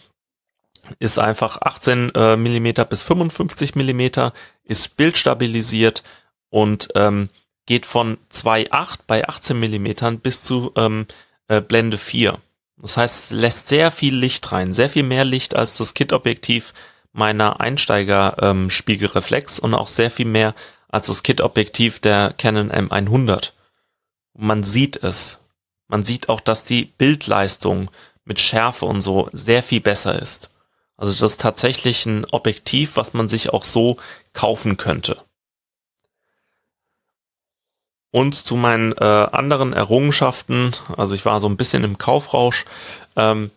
ist 0.99 1.17
einfach 1.17 1.59
18 1.59 2.13
äh, 2.13 2.38
mm 2.38 2.73
bis 2.88 3.01
55 3.01 3.73
mm, 3.73 4.29
ist 4.65 4.95
bildstabilisiert 4.95 6.03
und 6.51 6.89
ähm, 6.93 7.29
geht 7.65 7.88
von 7.88 8.19
2,8 8.31 8.99
bei 9.07 9.27
18 9.27 9.59
mm 9.59 10.17
bis 10.17 10.43
zu 10.43 10.71
ähm, 10.75 11.07
äh, 11.47 11.61
Blende 11.61 11.97
4. 11.97 12.38
Das 12.78 12.97
heißt, 12.97 13.32
lässt 13.32 13.69
sehr 13.69 13.89
viel 13.91 14.15
Licht 14.15 14.51
rein, 14.51 14.73
sehr 14.73 14.89
viel 14.89 15.03
mehr 15.03 15.23
Licht 15.26 15.55
als 15.55 15.78
das 15.78 15.93
Kit-Objektiv 15.93 16.73
meiner 17.13 17.61
Einsteiger-Spiegelreflex 17.61 19.59
ähm, 19.59 19.63
und 19.63 19.73
auch 19.73 19.88
sehr 19.88 20.11
viel 20.11 20.26
mehr 20.26 20.53
als 20.89 21.07
das 21.07 21.23
Kit-Objektiv 21.23 21.99
der 21.99 22.34
Canon 22.38 22.71
M100. 22.71 23.51
Und 24.34 24.45
man 24.45 24.63
sieht 24.63 25.01
es. 25.03 25.39
Man 25.88 26.03
sieht 26.03 26.30
auch, 26.30 26.41
dass 26.41 26.65
die 26.65 26.86
Bildleistung 26.86 27.89
mit 28.26 28.39
Schärfe 28.39 28.86
und 28.86 29.01
so 29.01 29.30
sehr 29.32 29.63
viel 29.63 29.82
besser 29.82 30.19
ist. 30.21 30.49
Also 30.97 31.13
das 31.13 31.34
ist 31.34 31.41
tatsächlich 31.41 32.05
ein 32.05 32.26
Objektiv, 32.32 32.95
was 32.97 33.13
man 33.13 33.28
sich 33.28 33.51
auch 33.53 33.63
so 33.63 33.97
kaufen 34.34 34.78
könnte. 34.78 35.17
Und 38.16 38.34
zu 38.34 38.55
meinen 38.55 38.93
äh, 38.93 39.03
anderen 39.03 39.74
Errungenschaften, 39.74 40.74
also 40.95 41.13
ich 41.13 41.26
war 41.26 41.41
so 41.41 41.49
ein 41.49 41.57
bisschen 41.57 41.84
im 41.84 41.97
Kaufrausch, 41.97 42.63
ähm, 43.18 43.51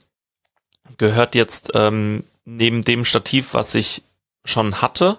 gehört 0.97 1.37
jetzt 1.37 1.71
ähm, 1.75 2.25
neben 2.45 2.83
dem 2.83 3.05
Stativ, 3.05 3.55
was 3.55 3.77
ich 3.77 4.03
schon 4.45 4.83
hatte, 4.83 5.19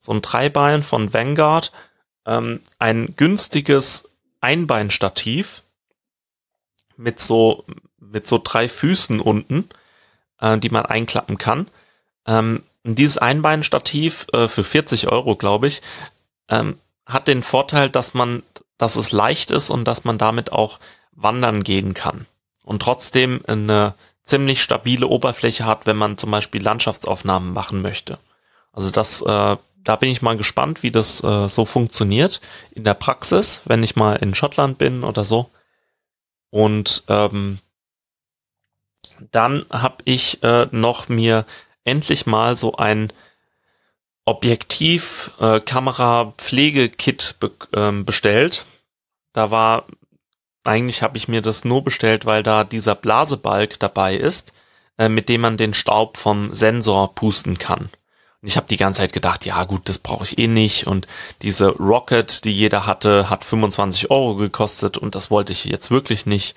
so 0.00 0.10
ein 0.10 0.22
Dreibein 0.22 0.82
von 0.82 1.14
Vanguard, 1.14 1.70
ähm, 2.26 2.58
ein 2.80 3.14
günstiges 3.16 4.08
Einbeinstativ 4.40 5.62
mit 6.96 7.20
so 7.20 7.64
mit 8.00 8.26
so 8.26 8.40
drei 8.42 8.68
Füßen 8.68 9.20
unten, 9.20 9.68
äh, 10.40 10.58
die 10.58 10.70
man 10.70 10.84
einklappen 10.84 11.38
kann. 11.38 11.68
Ähm, 12.26 12.64
dieses 12.82 13.18
Einbeinstativ 13.18 14.26
äh, 14.32 14.48
für 14.48 14.64
40 14.64 15.12
Euro, 15.12 15.36
glaube 15.36 15.68
ich, 15.68 15.80
ähm, 16.48 16.76
hat 17.06 17.28
den 17.28 17.44
Vorteil, 17.44 17.88
dass 17.88 18.14
man, 18.14 18.42
dass 18.80 18.96
es 18.96 19.12
leicht 19.12 19.50
ist 19.50 19.70
und 19.70 19.84
dass 19.84 20.04
man 20.04 20.16
damit 20.16 20.52
auch 20.52 20.78
wandern 21.12 21.62
gehen 21.62 21.92
kann 21.92 22.26
und 22.64 22.80
trotzdem 22.80 23.42
eine 23.46 23.94
ziemlich 24.24 24.62
stabile 24.62 25.06
Oberfläche 25.06 25.66
hat, 25.66 25.86
wenn 25.86 25.96
man 25.96 26.16
zum 26.16 26.30
Beispiel 26.30 26.62
Landschaftsaufnahmen 26.62 27.52
machen 27.52 27.82
möchte. 27.82 28.18
Also 28.72 28.90
das 28.90 29.20
äh, 29.22 29.56
da 29.84 29.96
bin 29.96 30.10
ich 30.10 30.22
mal 30.22 30.36
gespannt, 30.36 30.82
wie 30.82 30.90
das 30.90 31.22
äh, 31.22 31.48
so 31.48 31.64
funktioniert 31.64 32.40
in 32.72 32.84
der 32.84 32.94
Praxis, 32.94 33.62
wenn 33.64 33.82
ich 33.82 33.96
mal 33.96 34.16
in 34.16 34.34
Schottland 34.34 34.78
bin 34.78 35.04
oder 35.04 35.24
so. 35.24 35.50
Und 36.50 37.04
ähm, 37.08 37.58
dann 39.30 39.64
habe 39.70 39.96
ich 40.04 40.42
äh, 40.42 40.66
noch 40.70 41.08
mir 41.08 41.44
endlich 41.84 42.26
mal 42.26 42.56
so 42.56 42.76
ein 42.76 43.12
Objektiv 44.24 45.32
äh, 45.40 45.60
Kamera 45.60 46.34
Pflegekit 46.36 47.36
be 47.40 47.50
ähm, 47.74 48.04
bestellt. 48.04 48.66
Da 49.32 49.50
war 49.50 49.86
eigentlich 50.64 51.02
habe 51.02 51.16
ich 51.16 51.28
mir 51.28 51.42
das 51.42 51.64
nur 51.64 51.82
bestellt, 51.82 52.26
weil 52.26 52.42
da 52.42 52.64
dieser 52.64 52.94
Blasebalg 52.94 53.78
dabei 53.80 54.14
ist, 54.14 54.52
äh, 54.98 55.08
mit 55.08 55.28
dem 55.28 55.40
man 55.40 55.56
den 55.56 55.74
Staub 55.74 56.16
vom 56.16 56.54
Sensor 56.54 57.14
pusten 57.14 57.58
kann. 57.58 57.90
Und 58.42 58.48
ich 58.48 58.56
habe 58.56 58.66
die 58.68 58.76
ganze 58.76 59.00
Zeit 59.00 59.12
gedacht, 59.12 59.44
ja 59.44 59.64
gut, 59.64 59.88
das 59.88 59.98
brauche 59.98 60.24
ich 60.24 60.38
eh 60.38 60.48
nicht. 60.48 60.86
Und 60.86 61.06
diese 61.42 61.70
Rocket, 61.76 62.44
die 62.44 62.52
jeder 62.52 62.86
hatte, 62.86 63.28
hat 63.28 63.44
25 63.44 64.10
Euro 64.10 64.36
gekostet 64.36 64.96
und 64.96 65.14
das 65.14 65.30
wollte 65.30 65.52
ich 65.52 65.64
jetzt 65.64 65.90
wirklich 65.90 66.26
nicht. 66.26 66.54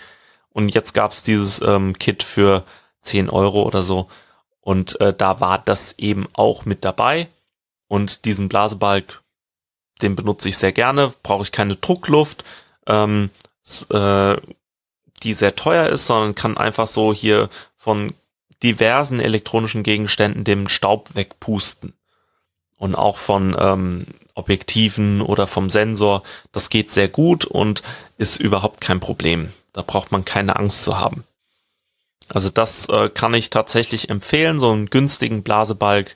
Und 0.50 0.70
jetzt 0.70 0.94
gab 0.94 1.12
es 1.12 1.24
dieses 1.24 1.62
ähm, 1.62 1.98
Kit 1.98 2.24
für 2.24 2.64
10 3.02 3.30
Euro 3.30 3.64
oder 3.64 3.84
so. 3.84 4.08
Und 4.62 5.00
äh, 5.02 5.14
da 5.14 5.42
war 5.42 5.60
das 5.60 5.96
eben 5.98 6.28
auch 6.34 6.66
mit 6.66 6.86
dabei. 6.86 7.28
Und 7.88 8.26
diesen 8.26 8.48
Blasebalg, 8.48 9.22
den 10.02 10.16
benutze 10.16 10.50
ich 10.50 10.58
sehr 10.58 10.72
gerne, 10.72 11.14
brauche 11.22 11.44
ich 11.44 11.52
keine 11.52 11.76
Druckluft, 11.76 12.46
ähm, 12.88 13.30
äh, 13.90 14.36
die 15.24 15.34
sehr 15.34 15.56
teuer 15.56 15.88
ist, 15.90 16.08
sondern 16.08 16.36
kann 16.36 16.58
einfach 16.58 16.88
so 16.88 17.14
hier 17.14 17.50
von 17.78 18.14
diversen 18.62 19.20
elektronischen 19.20 19.84
Gegenständen 19.84 20.44
dem 20.44 20.68
Staub 20.68 21.16
wegpusten. 21.16 21.94
Und 22.78 22.96
auch 22.96 23.18
von 23.18 23.56
ähm, 23.58 24.08
Objektiven 24.36 25.22
oder 25.22 25.48
vom 25.48 25.70
Sensor. 25.70 26.24
Das 26.52 26.70
geht 26.70 26.92
sehr 26.92 27.08
gut 27.08 27.46
und 27.46 27.84
ist 28.18 28.40
überhaupt 28.40 28.82
kein 28.82 29.00
Problem. 29.00 29.54
Da 29.74 29.82
braucht 29.82 30.12
man 30.12 30.26
keine 30.26 30.56
Angst 30.56 30.84
zu 30.84 30.98
haben. 30.98 31.24
Also 32.30 32.50
das 32.50 32.88
äh, 32.90 33.10
kann 33.10 33.34
ich 33.34 33.50
tatsächlich 33.50 34.10
empfehlen, 34.10 34.60
so 34.60 34.72
einen 34.72 34.90
günstigen 34.90 35.44
Blasebalg. 35.44 36.16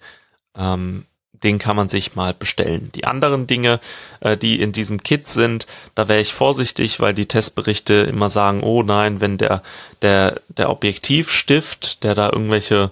Ähm, 0.56 1.06
den 1.44 1.60
kann 1.60 1.76
man 1.76 1.90
sich 1.90 2.16
mal 2.16 2.34
bestellen. 2.34 2.92
Die 2.96 3.06
anderen 3.06 3.48
Dinge, 3.48 3.80
äh, 4.20 4.38
die 4.38 4.60
in 4.60 4.72
diesem 4.72 5.02
Kit 5.04 5.28
sind, 5.28 5.68
da 5.96 6.08
wäre 6.08 6.22
ich 6.22 6.34
vorsichtig, 6.34 7.00
weil 7.00 7.14
die 7.14 7.28
Testberichte 7.28 7.94
immer 7.94 8.30
sagen, 8.30 8.64
oh 8.64 8.84
nein, 8.84 9.22
wenn 9.22 9.38
der, 9.38 9.62
der, 10.02 10.42
der 10.50 10.70
Objektivstift, 10.70 12.04
der 12.04 12.16
da 12.16 12.30
irgendwelche, 12.32 12.92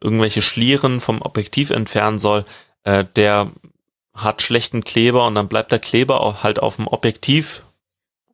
irgendwelche 0.00 0.42
Schlieren 0.42 1.00
vom 1.00 1.22
Objektiv 1.22 1.70
entfernen 1.70 2.18
soll, 2.18 2.44
äh, 2.84 3.04
der 3.16 3.50
hat 4.14 4.42
schlechten 4.42 4.84
Kleber 4.84 5.26
und 5.26 5.34
dann 5.34 5.48
bleibt 5.48 5.72
der 5.72 5.78
Kleber 5.78 6.20
auch 6.20 6.42
halt 6.42 6.60
auf 6.60 6.76
dem 6.76 6.88
Objektiv 6.88 7.62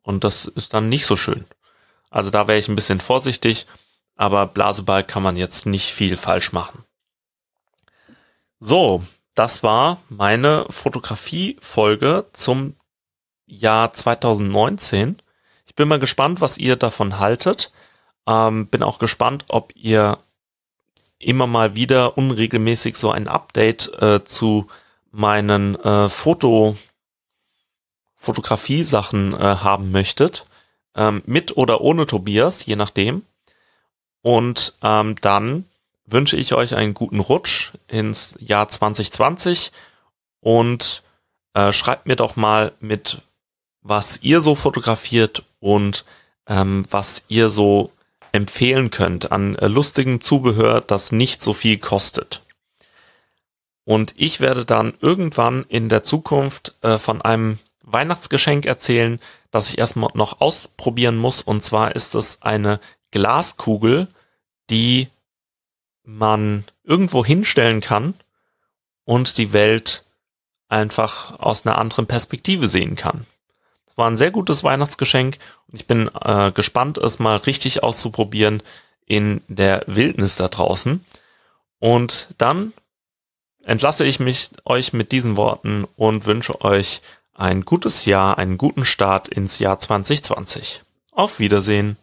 und 0.03 0.23
das 0.23 0.45
ist 0.45 0.73
dann 0.73 0.89
nicht 0.89 1.05
so 1.05 1.15
schön. 1.15 1.45
Also 2.09 2.29
da 2.29 2.47
wäre 2.47 2.57
ich 2.57 2.67
ein 2.67 2.75
bisschen 2.75 3.01
vorsichtig, 3.01 3.67
aber 4.15 4.47
Blaseball 4.47 5.03
kann 5.03 5.23
man 5.23 5.35
jetzt 5.37 5.65
nicht 5.65 5.93
viel 5.93 6.17
falsch 6.17 6.51
machen. 6.51 6.83
So, 8.59 9.03
das 9.35 9.61
war 9.61 10.01
meine 10.09 10.65
Fotografie-Folge 10.69 12.25
zum 12.33 12.75
Jahr 13.45 13.93
2019. 13.93 15.17
Ich 15.65 15.75
bin 15.75 15.87
mal 15.87 15.99
gespannt, 15.99 16.41
was 16.41 16.57
ihr 16.57 16.75
davon 16.75 17.19
haltet. 17.19 17.71
Ähm, 18.25 18.65
bin 18.67 18.81
auch 18.81 18.97
gespannt, 18.97 19.45
ob 19.47 19.73
ihr 19.75 20.17
immer 21.19 21.45
mal 21.45 21.75
wieder 21.75 22.17
unregelmäßig 22.17 22.97
so 22.97 23.11
ein 23.11 23.27
Update 23.27 23.91
äh, 24.01 24.23
zu 24.23 24.67
meinen 25.11 25.75
äh, 25.75 26.09
Foto 26.09 26.77
Fotografie-Sachen 28.15 29.33
äh, 29.33 29.37
haben 29.37 29.91
möchtet. 29.91 30.45
Ähm, 30.95 31.21
mit 31.27 31.55
oder 31.55 31.81
ohne 31.81 32.07
Tobias, 32.07 32.65
je 32.65 32.75
nachdem. 32.75 33.21
Und 34.23 34.77
ähm, 34.81 35.15
dann 35.21 35.65
wünsche 36.07 36.37
ich 36.37 36.53
euch 36.53 36.75
einen 36.75 36.93
guten 36.93 37.19
Rutsch 37.19 37.73
ins 37.87 38.35
Jahr 38.39 38.67
2020 38.67 39.71
und 40.39 41.03
äh, 41.53 41.71
schreibt 41.71 42.07
mir 42.07 42.15
doch 42.15 42.35
mal 42.35 42.71
mit, 42.79 43.21
was 43.81 44.21
ihr 44.23 44.41
so 44.41 44.55
fotografiert 44.55 45.43
und 45.59 46.05
ähm, 46.47 46.85
was 46.89 47.23
ihr 47.27 47.49
so 47.49 47.91
empfehlen 48.31 48.89
könnt 48.89 49.31
an 49.31 49.55
äh, 49.55 49.67
lustigem 49.67 50.21
Zubehör, 50.21 50.81
das 50.81 51.11
nicht 51.11 51.43
so 51.43 51.53
viel 51.53 51.77
kostet. 51.77 52.41
Und 53.83 54.13
ich 54.17 54.39
werde 54.39 54.65
dann 54.65 54.93
irgendwann 55.01 55.65
in 55.69 55.89
der 55.89 56.03
Zukunft 56.03 56.75
äh, 56.81 56.97
von 56.97 57.21
einem 57.21 57.59
Weihnachtsgeschenk 57.83 58.65
erzählen, 58.65 59.19
das 59.49 59.69
ich 59.69 59.77
erstmal 59.77 60.09
noch 60.13 60.41
ausprobieren 60.41 61.17
muss. 61.17 61.41
Und 61.41 61.61
zwar 61.61 61.95
ist 61.95 62.13
es 62.15 62.41
eine 62.41 62.79
Glaskugel, 63.11 64.07
die 64.69 65.07
man 66.07 66.63
irgendwo 66.83 67.25
hinstellen 67.25 67.81
kann 67.81 68.13
und 69.03 69.37
die 69.37 69.51
Welt 69.51 70.05
einfach 70.69 71.37
aus 71.39 71.65
einer 71.65 71.77
anderen 71.77 72.07
Perspektive 72.07 72.69
sehen 72.69 72.95
kann. 72.95 73.25
Es 73.85 73.97
war 73.97 74.09
ein 74.09 74.17
sehr 74.17 74.31
gutes 74.31 74.63
Weihnachtsgeschenk 74.63 75.37
und 75.67 75.75
ich 75.75 75.85
bin 75.85 76.09
äh, 76.23 76.51
gespannt, 76.53 76.97
es 76.97 77.19
mal 77.19 77.35
richtig 77.37 77.83
auszuprobieren 77.83 78.63
in 79.05 79.41
der 79.49 79.83
Wildnis 79.87 80.37
da 80.37 80.47
draußen. 80.47 81.03
Und 81.79 82.33
dann 82.37 82.71
entlasse 83.65 84.05
ich 84.05 84.21
mich 84.21 84.51
euch 84.63 84.93
mit 84.93 85.11
diesen 85.11 85.35
Worten 85.35 85.85
und 85.97 86.25
wünsche 86.25 86.61
euch 86.61 87.01
ein 87.33 87.63
gutes 87.63 88.05
Jahr, 88.05 88.37
einen 88.37 88.57
guten 88.57 88.85
Start 88.85 89.27
ins 89.27 89.59
Jahr 89.59 89.77
2020. 89.77 90.83
Auf 91.11 91.39
Wiedersehen. 91.39 91.97